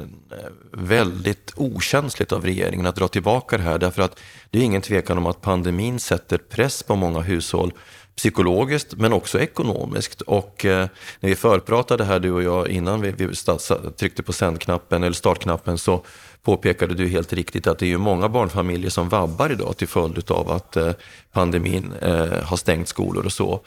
väldigt 0.73 1.53
okänsligt 1.57 2.33
av 2.33 2.45
regeringen 2.45 2.87
att 2.87 2.97
dra 2.97 3.09
tillbaka 3.09 3.57
det 3.57 3.63
här. 3.63 3.79
Därför 3.79 4.03
att 4.03 4.21
det 4.51 4.59
är 4.59 4.63
ingen 4.63 4.83
tvekan 4.83 5.19
om 5.19 5.27
att 5.27 5.41
pandemin 5.41 5.99
sätter 5.99 6.39
press 6.39 6.83
på 6.83 6.97
många 6.97 7.21
hushåll 7.21 7.73
psykologiskt 8.17 8.95
men 8.97 9.13
också 9.13 9.41
ekonomiskt. 9.41 10.21
Och 10.21 10.65
eh, 10.65 10.89
när 11.21 11.31
vi 11.31 11.37
förpratade 11.37 12.05
här 12.05 12.21
du 12.21 12.31
och 12.31 12.43
jag 12.43 12.69
innan 12.69 13.01
vi, 13.01 13.11
vi 13.11 13.29
tryckte 13.97 14.23
på 14.23 14.33
sändknappen 14.33 15.03
eller 15.03 15.15
startknappen 15.15 15.79
så 15.79 16.05
påpekade 16.43 16.95
du 16.95 17.09
helt 17.09 17.33
riktigt 17.33 17.67
att 17.67 17.79
det 17.79 17.87
är 17.87 17.89
ju 17.89 17.99
många 17.99 18.29
barnfamiljer 18.29 18.91
som 18.91 19.09
vabbar 19.09 19.53
idag 19.53 19.77
till 19.77 19.89
följd 19.89 20.31
av 20.31 20.51
att 20.51 20.77
eh, 20.77 20.93
pandemin 21.33 21.93
eh, 22.03 22.43
har 22.43 22.57
stängt 22.57 22.89
skolor 22.89 23.25
och 23.25 23.33
så. 23.33 23.61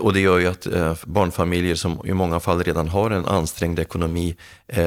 Och 0.00 0.12
det, 0.12 0.20
gör 0.20 0.38
ju 0.38 0.46
att 0.46 0.66
eh, 0.66 0.94
barnfamiljer 1.04 1.74
som 1.74 2.00
i 2.04 2.12
många 2.12 2.40
fall 2.40 2.64
redan 2.64 2.88
har 2.88 3.10
en 3.10 3.24
ansträngd 3.24 3.78
ekonomi 3.78 4.36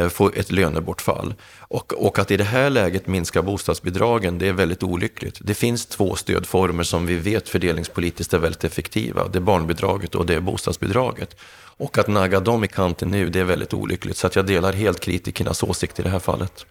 får 0.10 0.38
ett 0.38 0.52
lönebortfall. 0.52 1.34
Och, 1.60 1.94
och 1.94 2.20
att 2.20 2.32
i 2.32 2.38
det 2.38 2.44
här 2.44 2.70
läget 2.70 3.08
minska 3.08 3.42
bostadsbidragen, 3.42 4.38
det 4.38 4.48
är 4.48 4.54
väldigt 4.54 4.84
olyckligt. 4.84 5.40
Det 5.42 5.54
finns 5.54 5.86
två 5.86 6.16
stödformer 6.16 6.84
som 6.84 7.06
vi 7.06 7.16
vet 7.16 7.50
fördelningspolitiskt 7.50 8.34
är 8.34 8.38
väldigt 8.38 8.64
effektiva. 8.64 9.28
Det 9.28 9.38
är 9.38 9.42
barnbidraget 9.42 10.16
och 10.16 10.26
det 10.26 10.36
är 10.36 10.40
bostadsbidraget. 10.40 11.36
Och 11.80 11.98
att 11.98 12.08
nagga 12.08 12.40
dem 12.40 12.64
i 12.64 12.68
kanten 12.68 13.10
nu, 13.10 13.30
det 13.30 13.40
är 13.40 13.44
väldigt 13.44 13.74
olyckligt. 13.74 14.18
Så 14.18 14.28
att 14.28 14.36
jag 14.36 14.46
delar 14.46 14.74
helt 14.74 15.00
kritikernas 15.00 15.64
åsikt 15.64 16.00
i 16.00 16.04
det 16.04 16.10
här 16.10 16.20
fallet. 16.20 16.66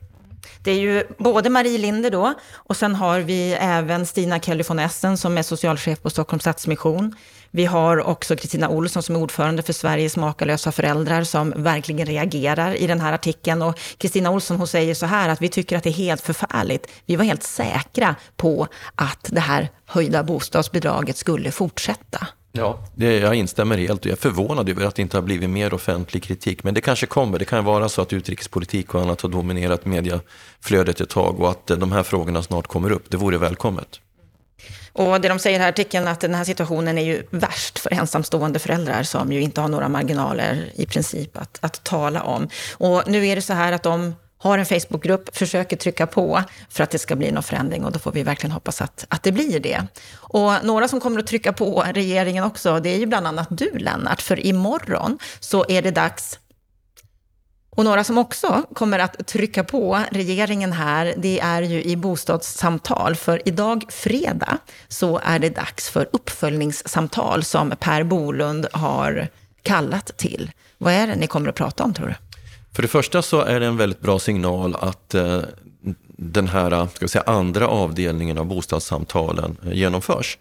Det 0.63 0.71
är 0.71 0.79
ju 0.79 1.05
både 1.19 1.51
Marie 1.51 1.79
Linder 1.79 2.11
då, 2.11 2.35
och 2.53 2.77
sen 2.77 2.95
har 2.95 3.21
vi 3.21 3.53
även 3.53 4.07
Stina 4.07 4.41
Kelly 4.41 4.65
von 4.69 4.79
Essen 4.79 5.19
som 5.19 5.39
är 5.39 5.43
socialchef 5.43 6.03
på 6.03 6.11
Stockholms 6.11 6.43
Stadsmission. 6.43 7.15
Vi 7.51 7.65
har 7.65 8.03
också 8.03 8.37
Kristina 8.37 8.69
Olsson 8.69 9.03
som 9.03 9.17
är 9.17 9.21
ordförande 9.21 9.63
för 9.63 9.73
Sveriges 9.73 10.17
makalösa 10.17 10.73
föräldrar 10.73 11.25
som 11.25 11.55
verkligen 11.57 12.07
reagerar 12.07 12.75
i 12.75 12.87
den 12.87 13.01
här 13.01 13.13
artikeln. 13.13 13.63
Och 13.63 13.79
Kristina 13.99 14.31
Olsson 14.31 14.57
hon 14.57 14.67
säger 14.67 14.95
så 14.95 15.07
här 15.07 15.29
att 15.29 15.43
vi 15.43 15.49
tycker 15.49 15.77
att 15.77 15.85
det 15.85 15.91
är 15.91 15.93
helt 15.93 16.21
förfärligt. 16.21 16.87
Vi 17.07 17.17
var 17.17 17.25
helt 17.25 17.43
säkra 17.43 18.15
på 18.37 18.67
att 18.95 19.29
det 19.31 19.41
här 19.41 19.69
höjda 19.87 20.23
bostadsbidraget 20.23 21.17
skulle 21.17 21.51
fortsätta. 21.51 22.27
Ja, 22.59 22.79
det, 22.95 23.19
jag 23.19 23.35
instämmer 23.35 23.79
helt 23.79 24.01
och 24.01 24.07
jag 24.07 24.13
är 24.13 24.21
förvånad 24.21 24.69
över 24.69 24.87
att 24.87 24.95
det 24.95 25.03
inte 25.03 25.17
har 25.17 25.23
blivit 25.23 25.51
mer 25.51 25.75
offentlig 25.75 26.23
kritik. 26.23 26.65
Men 26.65 26.75
det 26.75 26.81
kanske 26.81 27.07
kommer. 27.07 27.39
Det 27.39 27.45
kan 27.45 27.65
vara 27.65 27.89
så 27.89 28.03
att 28.03 28.13
utrikespolitik 28.13 28.95
och 28.95 29.03
annat 29.03 29.21
har 29.21 29.29
dominerat 29.29 29.87
mediaflödet 29.87 31.01
ett 31.01 31.09
tag 31.09 31.41
och 31.41 31.51
att 31.51 31.71
eh, 31.71 31.77
de 31.77 31.93
här 31.93 32.03
frågorna 32.03 32.43
snart 32.43 32.67
kommer 32.67 32.91
upp. 32.91 33.11
Det 33.11 33.17
vore 33.17 33.39
välkommet. 33.39 34.01
Och 34.93 35.21
det 35.21 35.29
de 35.29 35.39
säger 35.39 35.59
här 35.59 35.67
i 35.67 35.69
artikeln 35.69 36.09
att 36.09 36.21
den 36.21 36.35
här 36.35 36.45
situationen 36.45 36.99
är 36.99 37.03
ju 37.03 37.23
värst 37.31 37.79
för 37.79 37.93
ensamstående 37.93 38.59
föräldrar 38.59 39.03
som 39.03 39.33
ju 39.33 39.41
inte 39.41 39.61
har 39.61 39.69
några 39.69 39.89
marginaler 39.89 40.73
i 40.75 40.87
princip 40.87 41.37
att, 41.37 41.59
att 41.61 41.85
tala 41.85 42.23
om. 42.23 42.49
Och 42.73 43.03
nu 43.07 43.27
är 43.27 43.37
det 43.37 43.43
så 43.43 43.53
här 43.53 43.73
att 43.73 43.83
de 43.83 44.15
har 44.39 44.59
en 44.59 44.66
Facebookgrupp, 44.66 45.36
försöker 45.36 45.76
trycka 45.76 46.07
på 46.07 46.43
för 46.68 46.84
att 46.84 46.91
det 46.91 46.99
ska 46.99 47.16
bli 47.16 47.30
någon 47.30 47.43
förändring 47.43 47.84
och 47.84 47.93
då 47.93 47.99
får 47.99 48.12
vi 48.12 48.22
verkligen 48.22 48.53
hoppas 48.53 48.82
att, 48.82 49.07
att 49.09 49.22
det 49.22 49.32
blir 49.32 49.61
det. 49.61 49.86
Och 50.14 50.53
några 50.62 50.89
som 50.89 51.01
kommer 51.01 51.20
att 51.20 51.26
trycka 51.26 51.53
på 51.53 51.84
regeringen 51.93 52.45
också, 52.45 52.80
det 52.80 52.89
är 52.89 52.99
ju 52.99 53.07
bland 53.07 53.26
annat 53.26 53.49
du 53.51 53.78
Lennart, 53.78 54.22
för 54.22 54.47
imorgon 54.47 55.18
så 55.41 55.64
är 55.68 55.82
det 55.82 55.91
dags 55.91 56.39
och 57.78 57.84
några 57.84 58.05
som 58.05 58.18
också 58.18 58.62
kommer 58.74 58.99
att 58.99 59.26
trycka 59.26 59.64
på 59.64 60.01
regeringen 60.11 60.72
här, 60.72 61.14
det 61.16 61.41
är 61.41 61.62
ju 61.62 61.82
i 61.82 61.97
bostadssamtal. 61.97 63.16
För 63.16 63.49
idag, 63.49 63.84
fredag, 63.89 64.59
så 64.89 65.20
är 65.24 65.39
det 65.39 65.49
dags 65.49 65.89
för 65.91 66.09
uppföljningssamtal 66.12 67.45
som 67.45 67.74
Per 67.80 68.03
Bolund 68.03 68.66
har 68.72 69.28
kallat 69.62 70.16
till. 70.16 70.51
Vad 70.78 70.93
är 70.93 71.07
det 71.07 71.16
ni 71.16 71.26
kommer 71.26 71.49
att 71.49 71.55
prata 71.55 71.84
om, 71.84 71.95
tror 71.95 72.07
du? 72.07 72.28
För 72.75 72.83
det 72.83 72.89
första 72.89 73.23
så 73.23 73.41
är 73.41 73.61
det 73.61 73.66
en 73.66 73.77
väldigt 73.77 74.01
bra 74.01 74.19
signal 74.19 74.77
att 74.81 75.14
eh, 75.14 75.41
den 76.16 76.49
här 76.49 76.87
ska 76.87 77.05
vi 77.05 77.09
säga, 77.09 77.25
andra 77.27 77.69
avdelningen 77.69 78.39
av 78.39 78.47
bostadssamtalen 78.47 79.57
eh, 79.66 79.73
genomförs. 79.73 80.39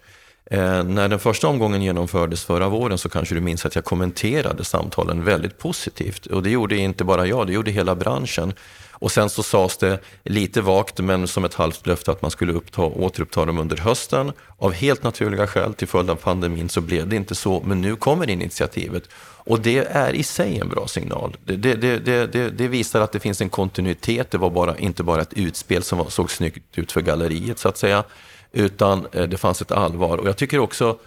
Eh, 0.50 0.84
när 0.84 1.08
den 1.08 1.18
första 1.18 1.48
omgången 1.48 1.82
genomfördes 1.82 2.44
förra 2.44 2.68
våren 2.68 2.98
så 2.98 3.08
kanske 3.08 3.34
du 3.34 3.40
minns 3.40 3.66
att 3.66 3.74
jag 3.74 3.84
kommenterade 3.84 4.64
samtalen 4.64 5.24
väldigt 5.24 5.58
positivt. 5.58 6.26
Och 6.26 6.42
det 6.42 6.50
gjorde 6.50 6.76
inte 6.76 7.04
bara 7.04 7.26
jag, 7.26 7.46
det 7.46 7.52
gjorde 7.52 7.70
hela 7.70 7.94
branschen. 7.94 8.52
Och 9.00 9.12
sen 9.12 9.30
så 9.30 9.42
sades 9.42 9.76
det 9.76 9.98
lite 10.24 10.60
vagt 10.60 11.00
men 11.00 11.28
som 11.28 11.44
ett 11.44 11.54
halvt 11.54 11.86
löfte 11.86 12.10
att 12.10 12.22
man 12.22 12.30
skulle 12.30 12.52
uppta, 12.52 12.82
återuppta 12.82 13.44
dem 13.44 13.58
under 13.58 13.76
hösten. 13.76 14.32
Av 14.58 14.72
helt 14.72 15.02
naturliga 15.02 15.46
skäl 15.46 15.74
till 15.74 15.88
följd 15.88 16.10
av 16.10 16.14
pandemin 16.14 16.68
så 16.68 16.80
blev 16.80 17.08
det 17.08 17.16
inte 17.16 17.34
så, 17.34 17.62
men 17.66 17.80
nu 17.80 17.96
kommer 17.96 18.30
initiativet. 18.30 19.02
Och 19.48 19.60
det 19.60 19.78
är 19.78 20.12
i 20.12 20.22
sig 20.22 20.58
en 20.58 20.68
bra 20.68 20.86
signal. 20.86 21.36
Det, 21.44 21.56
det, 21.56 21.98
det, 21.98 22.50
det, 22.50 22.68
visar 22.68 23.00
att 23.00 23.12
det 23.12 23.20
finns 23.20 23.40
en 23.40 23.48
kontinuitet. 23.48 24.30
Det 24.30 24.38
var 24.38 24.50
bara, 24.50 24.78
inte 24.78 25.02
bara 25.02 25.22
ett 25.22 25.32
utspel 25.32 25.82
som 25.82 26.10
såg 26.10 26.30
snyggt 26.30 26.78
ut 26.78 26.92
för 26.92 27.00
galleriet 27.00 27.58
så 27.58 27.68
att 27.68 27.78
säga. 27.78 28.04
Utan 28.52 29.06
eh, 29.12 29.22
det 29.22 29.36
fanns 29.36 29.62
ett 29.62 29.72
allvar. 29.72 30.18
Och 30.18 30.28
jag 30.28 30.36
tycker 30.36 30.58
också 30.58 30.98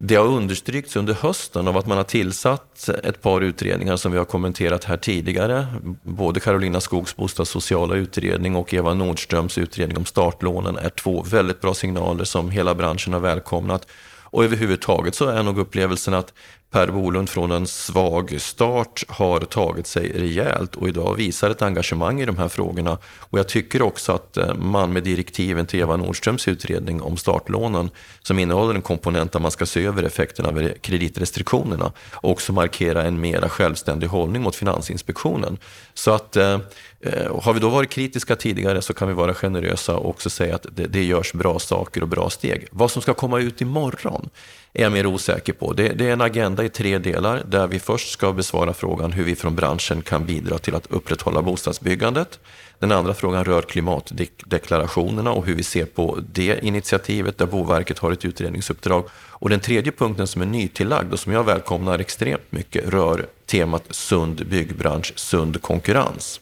det 0.00 0.14
har 0.14 0.26
understrykts 0.26 0.96
under 0.96 1.14
hösten 1.14 1.68
av 1.68 1.76
att 1.76 1.86
man 1.86 1.96
har 1.96 2.04
tillsatt 2.04 2.88
ett 2.88 3.22
par 3.22 3.40
utredningar 3.40 3.96
som 3.96 4.12
vi 4.12 4.18
har 4.18 4.24
kommenterat 4.24 4.84
här 4.84 4.96
tidigare. 4.96 5.66
Både 6.02 6.40
Carolina 6.40 6.80
Skogs 6.80 7.16
bostadssociala 7.16 7.94
utredning 7.94 8.56
och 8.56 8.74
Eva 8.74 8.94
Nordströms 8.94 9.58
utredning 9.58 9.96
om 9.96 10.04
startlånen 10.04 10.76
är 10.76 10.88
två 10.88 11.22
väldigt 11.22 11.60
bra 11.60 11.74
signaler 11.74 12.24
som 12.24 12.50
hela 12.50 12.74
branschen 12.74 13.12
har 13.12 13.20
välkomnat. 13.20 13.86
Och 14.30 14.44
överhuvudtaget 14.44 15.14
så 15.14 15.26
är 15.28 15.42
nog 15.42 15.58
upplevelsen 15.58 16.14
att 16.14 16.32
Per 16.70 16.90
Bolund 16.90 17.28
från 17.28 17.50
en 17.50 17.66
svag 17.66 18.40
start 18.40 19.04
har 19.08 19.40
tagit 19.40 19.86
sig 19.86 20.12
rejält 20.12 20.74
och 20.74 20.88
idag 20.88 21.14
visar 21.14 21.50
ett 21.50 21.62
engagemang 21.62 22.20
i 22.20 22.26
de 22.26 22.38
här 22.38 22.48
frågorna. 22.48 22.98
Och 23.18 23.38
jag 23.38 23.48
tycker 23.48 23.82
också 23.82 24.12
att 24.12 24.36
eh, 24.36 24.54
man 24.54 24.92
med 24.92 25.02
direktiven 25.02 25.66
till 25.66 25.80
Eva 25.80 25.96
Nordströms 25.96 26.48
utredning 26.48 27.02
om 27.02 27.16
startlånen, 27.16 27.90
som 28.22 28.38
innehåller 28.38 28.74
en 28.74 28.82
komponent 28.82 29.32
där 29.32 29.40
man 29.40 29.50
ska 29.50 29.66
se 29.66 29.84
över 29.84 30.02
effekterna 30.02 30.48
av 30.48 30.68
kreditrestriktionerna, 30.80 31.92
också 32.14 32.52
markera 32.52 33.02
en 33.02 33.20
mera 33.20 33.48
självständig 33.48 34.06
hållning 34.06 34.42
mot 34.42 34.56
Finansinspektionen. 34.56 35.58
Så 35.94 36.10
att 36.10 36.36
eh, 36.36 36.58
Eh, 37.00 37.26
och 37.26 37.42
har 37.42 37.52
vi 37.52 37.60
då 37.60 37.68
varit 37.68 37.90
kritiska 37.90 38.36
tidigare 38.36 38.82
så 38.82 38.94
kan 38.94 39.08
vi 39.08 39.14
vara 39.14 39.34
generösa 39.34 39.96
och 39.96 40.10
också 40.10 40.30
säga 40.30 40.54
att 40.54 40.66
det, 40.72 40.86
det 40.86 41.04
görs 41.04 41.32
bra 41.32 41.58
saker 41.58 42.02
och 42.02 42.08
bra 42.08 42.30
steg. 42.30 42.66
Vad 42.70 42.90
som 42.90 43.02
ska 43.02 43.14
komma 43.14 43.40
ut 43.40 43.60
imorgon 43.60 44.30
är 44.72 44.82
jag 44.82 44.92
mer 44.92 45.06
osäker 45.06 45.52
på. 45.52 45.72
Det, 45.72 45.88
det, 45.88 46.08
är 46.08 46.12
en 46.12 46.20
agenda 46.20 46.64
i 46.64 46.68
tre 46.68 46.98
delar 46.98 47.42
där 47.46 47.66
vi 47.66 47.78
först 47.78 48.10
ska 48.10 48.32
besvara 48.32 48.72
frågan 48.72 49.12
hur 49.12 49.24
vi 49.24 49.36
från 49.36 49.56
branschen 49.56 50.02
kan 50.02 50.26
bidra 50.26 50.58
till 50.58 50.74
att 50.74 50.86
upprätthålla 50.86 51.42
bostadsbyggandet. 51.42 52.40
Den 52.78 52.92
andra 52.92 53.14
frågan 53.14 53.44
rör 53.44 53.62
klimatdeklarationerna 53.62 55.32
och 55.32 55.46
hur 55.46 55.54
vi 55.54 55.62
ser 55.62 55.84
på 55.84 56.18
det 56.32 56.64
initiativet 56.64 57.38
där 57.38 57.46
Boverket 57.46 57.98
har 57.98 58.12
ett 58.12 58.24
utredningsuppdrag. 58.24 59.04
Och 59.14 59.50
den 59.50 59.60
tredje 59.60 59.92
punkten 59.92 60.26
som 60.26 60.42
är 60.42 60.46
nytillagd 60.46 61.12
och 61.12 61.20
som 61.20 61.32
jag 61.32 61.44
välkomnar 61.44 61.98
extremt 61.98 62.52
mycket 62.52 62.88
rör 62.88 63.26
temat 63.46 63.84
sund 63.90 64.46
byggbransch, 64.48 65.12
sund 65.16 65.62
konkurrens. 65.62 66.40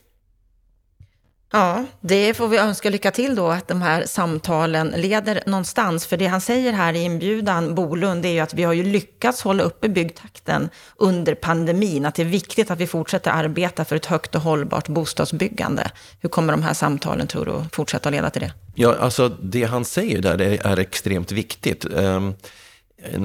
Ja, 1.57 1.85
det 2.01 2.35
får 2.35 2.49
vi 2.49 2.59
önska 2.59 2.91
lycka 2.91 3.11
till 3.11 3.35
då, 3.35 3.49
att 3.49 3.69
de 3.69 3.83
här 3.83 4.07
samtalen 4.07 4.89
leder 4.97 5.43
någonstans. 5.47 6.07
För 6.07 6.17
det 6.17 6.27
han 6.27 6.41
säger 6.41 6.73
här 6.73 6.93
i 6.93 7.03
inbjudan, 7.03 7.75
Bolund, 7.75 8.27
är 8.27 8.31
ju 8.31 8.41
att 8.41 8.55
vi 8.55 8.63
har 8.63 8.73
ju 8.73 8.83
lyckats 8.83 9.43
hålla 9.43 9.63
uppe 9.63 9.89
byggtakten 9.89 10.69
under 10.97 11.35
pandemin. 11.35 12.07
Att 12.07 12.15
det 12.15 12.23
är 12.23 12.27
viktigt 12.27 12.71
att 12.71 12.81
vi 12.81 12.87
fortsätter 12.87 13.31
arbeta 13.31 13.85
för 13.85 13.97
ett 13.97 14.07
högt 14.07 14.35
och 14.35 14.41
hållbart 14.41 14.89
bostadsbyggande. 14.89 15.91
Hur 16.21 16.29
kommer 16.29 16.53
de 16.53 16.63
här 16.63 16.75
samtalen, 16.75 17.27
tror 17.27 17.45
du, 17.45 17.65
fortsätta 17.73 18.11
leda 18.11 18.31
till 18.31 18.43
det? 18.43 18.53
Ja, 18.75 18.97
alltså 19.01 19.29
det 19.29 19.65
han 19.65 19.85
säger 19.85 20.23
där 20.23 20.41
är, 20.41 20.67
är 20.67 20.79
extremt 20.79 21.33
viktigt. 21.33 21.85
Um, 21.85 22.35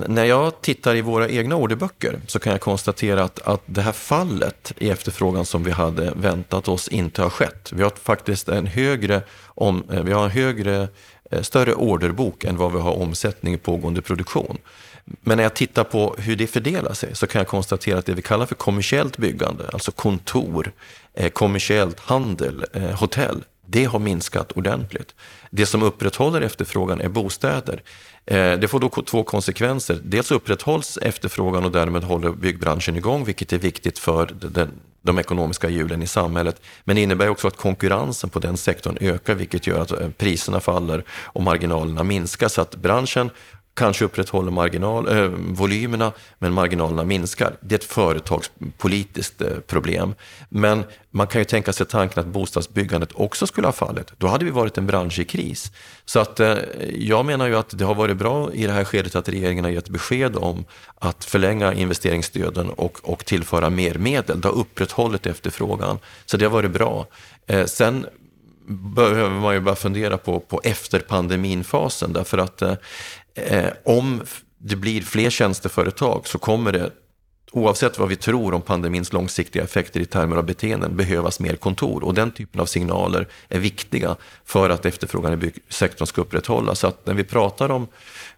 när 0.07 0.25
jag 0.25 0.61
tittar 0.61 0.95
i 0.95 1.01
våra 1.01 1.29
egna 1.29 1.55
orderböcker 1.55 2.19
så 2.27 2.39
kan 2.39 2.51
jag 2.51 2.61
konstatera 2.61 3.23
att, 3.23 3.39
att 3.39 3.61
det 3.65 3.82
här 3.82 3.91
fallet 3.91 4.73
i 4.77 4.89
efterfrågan 4.89 5.45
som 5.45 5.63
vi 5.63 5.71
hade 5.71 6.11
väntat 6.15 6.67
oss 6.67 6.88
inte 6.88 7.21
har 7.21 7.29
skett. 7.29 7.71
Vi 7.73 7.84
har 7.84 7.89
faktiskt 7.89 8.49
en 8.49 8.67
högre, 8.67 9.21
om, 9.45 9.84
eh, 9.91 10.03
vi 10.03 10.11
har 10.11 10.23
en 10.23 10.32
högre, 10.32 10.88
eh, 11.32 11.41
större 11.41 11.73
orderbok 11.73 12.43
än 12.43 12.57
vad 12.57 12.73
vi 12.73 12.79
har 12.79 12.93
omsättning 12.93 13.53
i 13.53 13.57
pågående 13.57 14.01
produktion. 14.01 14.57
Men 15.05 15.38
när 15.38 15.43
jag 15.43 15.53
tittar 15.53 15.84
på 15.84 16.15
hur 16.17 16.36
det 16.36 16.47
fördelar 16.47 16.93
sig 16.93 17.15
så 17.15 17.27
kan 17.27 17.39
jag 17.39 17.47
konstatera 17.47 17.99
att 17.99 18.05
det 18.05 18.13
vi 18.13 18.21
kallar 18.21 18.45
för 18.45 18.55
kommersiellt 18.55 19.17
byggande, 19.17 19.69
alltså 19.73 19.91
kontor, 19.91 20.71
eh, 21.13 21.29
kommersiellt 21.29 21.99
handel, 21.99 22.65
hotell, 22.99 23.43
det 23.71 23.86
har 23.86 23.99
minskat 23.99 24.51
ordentligt. 24.51 25.15
Det 25.49 25.65
som 25.65 25.84
upprätthåller 25.84 26.41
efterfrågan 26.41 27.01
är 27.01 27.09
bostäder. 27.09 27.84
Eh, 28.26 28.59
det 28.59 28.67
får 28.67 28.80
då 28.80 28.89
två 28.89 29.24
konsekvenser. 29.24 29.99
Dels 30.03 30.32
upprätthålls 30.32 30.97
efterfrågan 30.97 31.65
och 31.65 31.72
därmed 31.72 32.03
håller 32.03 32.32
byggbranschen 32.32 32.95
igång, 32.95 33.26
vilket 33.26 33.53
är 33.53 33.57
viktigt 33.57 33.99
för 33.99 34.30
den, 34.41 34.72
de 35.01 35.19
ekonomiska 35.19 35.69
hjulen 35.69 36.01
i 36.01 36.07
samhället. 36.07 36.61
Men 36.84 36.95
det 36.95 37.01
innebär 37.01 37.30
också 37.30 37.47
att 37.47 37.57
konkurrensen 37.57 38.30
på 38.30 38.39
den 38.39 38.57
sektorn 38.57 38.97
ökar, 39.01 39.36
vilket 39.36 39.67
gör 39.67 39.82
att 39.82 39.91
eh, 39.91 40.09
priserna 40.17 40.59
faller 40.59 41.03
och 41.09 41.43
marginalerna 41.43 42.03
minskar. 42.03 42.47
Så 42.47 42.61
att 42.61 42.76
branschen 42.76 43.30
kanske 43.74 44.05
upprätthåller 44.05 44.51
marginal, 44.51 45.07
eh, 45.07 45.28
volymerna, 45.38 46.11
men 46.39 46.53
marginalerna 46.53 47.03
minskar. 47.03 47.55
Det 47.61 47.76
är 47.76 47.80
ett 47.80 47.84
företagspolitiskt 47.84 49.41
eh, 49.41 49.47
problem. 49.67 50.15
Men 50.49 50.84
man 51.11 51.28
kan 51.28 51.41
ju 51.41 51.45
tänka 51.45 51.74
sig 51.74 51.86
tanken 51.86 52.19
att 52.19 52.28
bostadsbyggandet 52.28 53.09
också 53.13 53.47
skulle 53.47 53.67
ha 53.67 53.72
fallit. 53.72 54.11
Då 54.17 54.28
hade 54.28 54.45
vi 54.45 54.51
varit 54.51 54.78
en 54.78 54.88
bransch 54.88 55.19
i 55.19 55.26
kris. 55.26 55.72
Så 56.05 56.19
att 56.19 56.39
eh, 56.39 56.57
jag 56.95 57.26
menar 57.26 57.47
ju 57.47 57.55
att 57.55 57.78
det 57.78 57.86
har 57.86 57.95
varit 57.95 58.17
bra 58.17 58.53
i 58.53 58.65
det 58.65 58.74
här 58.74 58.84
skedet 58.84 59.15
att 59.15 59.30
regeringen 59.30 59.63
har 59.63 59.72
gett 59.72 59.89
besked 59.89 60.36
om 60.36 60.65
att 60.99 61.26
förlänga 61.26 61.74
investeringsstöden 61.74 62.69
och, 62.69 62.99
och 63.03 63.26
tillföra 63.26 63.69
mer 63.69 63.95
medel. 63.95 64.41
Det 64.41 64.47
har 64.47 64.55
upprätthållit 64.55 65.26
efterfrågan. 65.26 65.99
Så 66.26 66.38
det 66.38 66.45
har 66.45 66.51
varit 66.51 66.72
bra. 66.72 67.07
Eh, 67.47 67.65
sen 67.65 68.05
behöver 68.72 69.39
man 69.39 69.53
ju 69.53 69.59
bara 69.59 69.76
fundera 69.76 70.17
på, 70.17 70.39
på 70.39 70.61
efter 70.63 70.99
pandeminfasen 70.99 72.13
därför 72.13 72.38
att 72.38 72.61
eh, 72.61 72.74
eh, 73.36 73.69
om 73.86 74.21
det 74.57 74.75
blir 74.75 75.01
fler 75.01 75.29
tjänsteföretag 75.29 76.27
så 76.27 76.38
kommer 76.38 76.71
det 76.71 76.91
oavsett 77.51 77.99
vad 77.99 78.09
vi 78.09 78.15
tror 78.15 78.53
om 78.53 78.61
pandemins 78.61 79.13
långsiktiga 79.13 79.63
effekter 79.63 79.99
i 79.99 80.05
termer 80.05 80.36
av 80.36 80.45
beteenden, 80.45 80.97
behövas 80.97 81.39
mer 81.39 81.55
kontor. 81.55 82.03
Och 82.03 82.13
den 82.13 82.32
typen 82.32 82.61
av 82.61 82.65
signaler 82.65 83.27
är 83.49 83.59
viktiga 83.59 84.15
för 84.45 84.69
att 84.69 84.86
efterfrågan 84.86 85.34
i 85.34 85.38
byggsektorn 85.38 86.07
ska 86.07 86.21
upprätthållas. 86.21 86.79
Så 86.79 86.88
att 86.88 87.05
när 87.05 87.13
vi 87.13 87.23
pratar 87.23 87.71
om 87.71 87.88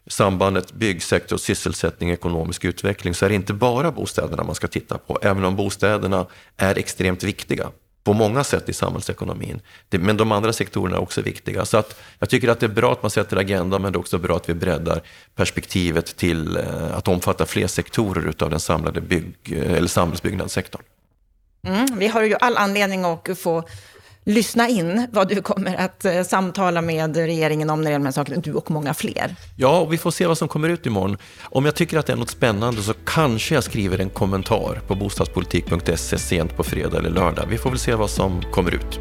sambandet 0.07 0.73
byggsektor, 0.73 1.37
sysselsättning, 1.37 2.09
ekonomisk 2.09 2.65
utveckling 2.65 3.13
så 3.13 3.25
är 3.25 3.29
det 3.29 3.35
inte 3.35 3.53
bara 3.53 3.91
bostäderna 3.91 4.43
man 4.43 4.55
ska 4.55 4.67
titta 4.67 4.97
på, 4.97 5.19
även 5.21 5.45
om 5.45 5.55
bostäderna 5.55 6.25
är 6.57 6.77
extremt 6.77 7.23
viktiga 7.23 7.69
på 8.03 8.13
många 8.13 8.43
sätt 8.43 8.69
i 8.69 8.73
samhällsekonomin. 8.73 9.61
men 9.89 10.17
de 10.17 10.31
andra 10.31 10.53
sektorerna 10.53 10.95
är 10.95 11.01
också 11.01 11.21
viktiga. 11.21 11.65
Så 11.65 11.77
att 11.77 11.99
jag 12.19 12.29
tycker 12.29 12.47
att 12.47 12.59
det 12.59 12.65
är 12.65 12.69
bra 12.69 12.91
att 12.91 13.01
man 13.01 13.11
sätter 13.11 13.37
agendan, 13.37 13.81
men 13.81 13.91
det 13.93 13.97
är 13.97 13.99
också 13.99 14.17
bra 14.17 14.35
att 14.35 14.49
vi 14.49 14.53
breddar 14.53 15.01
perspektivet 15.35 16.05
till 16.17 16.57
eh, 16.57 16.97
att 16.97 17.07
omfatta 17.07 17.45
fler 17.45 17.67
sektorer 17.67 18.33
av 18.39 18.49
den 18.49 18.59
samlade 18.59 19.01
bygg, 19.01 19.35
eller 19.51 19.87
samhällsbyggnadssektorn. 19.87 20.81
Mm, 21.67 21.99
vi 21.99 22.07
har 22.07 22.23
ju 22.23 22.35
all 22.39 22.57
anledning 22.57 23.05
att 23.05 23.39
få 23.39 23.63
lyssna 24.25 24.69
in 24.69 25.07
vad 25.11 25.27
du 25.27 25.41
kommer 25.41 25.75
att 25.75 26.05
eh, 26.05 26.23
samtala 26.23 26.81
med 26.81 27.15
regeringen 27.17 27.69
om 27.69 27.81
när 27.81 27.85
det 27.85 27.91
gäller 27.91 28.03
de 28.03 28.05
här 28.05 28.11
sakerna, 28.11 28.41
du 28.41 28.53
och 28.53 28.71
många 28.71 28.93
fler. 28.93 29.35
Ja, 29.55 29.79
och 29.79 29.93
vi 29.93 29.97
får 29.97 30.11
se 30.11 30.27
vad 30.27 30.37
som 30.37 30.47
kommer 30.47 30.69
ut 30.69 30.85
imorgon. 30.85 31.17
Om 31.43 31.65
jag 31.65 31.75
tycker 31.75 31.97
att 31.97 32.05
det 32.05 32.13
är 32.13 32.17
något 32.17 32.29
spännande 32.29 32.81
så 32.81 32.93
kanske 33.05 33.55
jag 33.55 33.63
skriver 33.63 33.99
en 33.99 34.09
kommentar 34.09 34.81
på 34.87 34.95
bostadspolitik.se 34.95 36.17
sent 36.17 36.57
på 36.57 36.63
fredag 36.63 36.97
eller 36.97 37.09
lördag. 37.09 37.45
Vi 37.49 37.57
får 37.57 37.69
väl 37.69 37.79
se 37.79 37.95
vad 37.95 38.09
som 38.09 38.41
kommer 38.51 38.71
ut. 38.71 38.99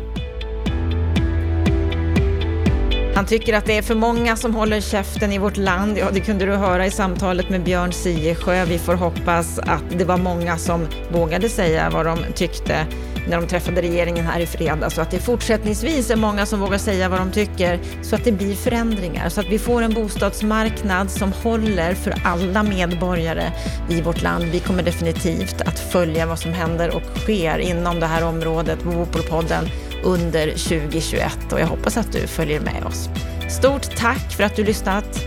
Han 3.14 3.26
tycker 3.26 3.54
att 3.54 3.66
det 3.66 3.78
är 3.78 3.82
för 3.82 3.94
många 3.94 4.36
som 4.36 4.54
håller 4.54 4.80
käften 4.80 5.32
i 5.32 5.38
vårt 5.38 5.56
land. 5.56 5.98
Ja, 5.98 6.10
det 6.12 6.20
kunde 6.20 6.46
du 6.46 6.52
höra 6.52 6.86
i 6.86 6.90
samtalet 6.90 7.50
med 7.50 7.64
Björn 7.64 7.92
Siesjö. 7.92 8.64
Vi 8.64 8.78
får 8.78 8.94
hoppas 8.94 9.58
att 9.58 9.84
det 9.98 10.04
var 10.04 10.16
många 10.16 10.58
som 10.58 10.86
vågade 11.12 11.48
säga 11.48 11.90
vad 11.90 12.06
de 12.06 12.18
tyckte 12.34 12.86
när 13.28 13.40
de 13.40 13.46
träffade 13.46 13.82
regeringen 13.82 14.26
här 14.26 14.40
i 14.40 14.46
fredags 14.46 14.96
och 14.96 15.02
att 15.02 15.10
det 15.10 15.18
fortsättningsvis 15.18 16.10
är 16.10 16.16
många 16.16 16.46
som 16.46 16.60
vågar 16.60 16.78
säga 16.78 17.08
vad 17.08 17.18
de 17.18 17.30
tycker 17.30 17.80
så 18.02 18.16
att 18.16 18.24
det 18.24 18.32
blir 18.32 18.54
förändringar, 18.54 19.28
så 19.28 19.40
att 19.40 19.48
vi 19.48 19.58
får 19.58 19.82
en 19.82 19.94
bostadsmarknad 19.94 21.10
som 21.10 21.32
håller 21.32 21.94
för 21.94 22.14
alla 22.24 22.62
medborgare 22.62 23.52
i 23.88 24.00
vårt 24.00 24.22
land. 24.22 24.44
Vi 24.44 24.60
kommer 24.60 24.82
definitivt 24.82 25.60
att 25.60 25.78
följa 25.78 26.26
vad 26.26 26.38
som 26.38 26.52
händer 26.52 26.96
och 26.96 27.18
sker 27.18 27.58
inom 27.58 28.00
det 28.00 28.06
här 28.06 28.24
området 28.24 28.82
på 28.82 28.90
Bopolpodden 28.90 29.68
under 30.04 30.46
2021 30.46 31.52
och 31.52 31.60
jag 31.60 31.66
hoppas 31.66 31.96
att 31.96 32.12
du 32.12 32.26
följer 32.26 32.60
med 32.60 32.84
oss. 32.84 33.08
Stort 33.48 33.96
tack 33.96 34.32
för 34.32 34.44
att 34.44 34.56
du 34.56 34.64
lyssnat 34.64 35.24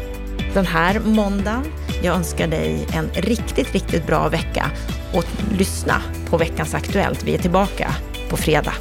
den 0.53 0.65
här 0.65 0.99
måndagen. 0.99 1.63
Jag 2.05 2.15
önskar 2.15 2.47
dig 2.47 2.87
en 2.93 3.09
riktigt, 3.09 3.73
riktigt 3.73 4.07
bra 4.07 4.29
vecka 4.29 4.71
och 5.13 5.25
lyssna 5.57 6.01
på 6.29 6.37
veckans 6.37 6.73
Aktuellt. 6.73 7.23
Vi 7.23 7.35
är 7.35 7.37
tillbaka 7.37 7.95
på 8.29 8.37
fredag. 8.37 8.73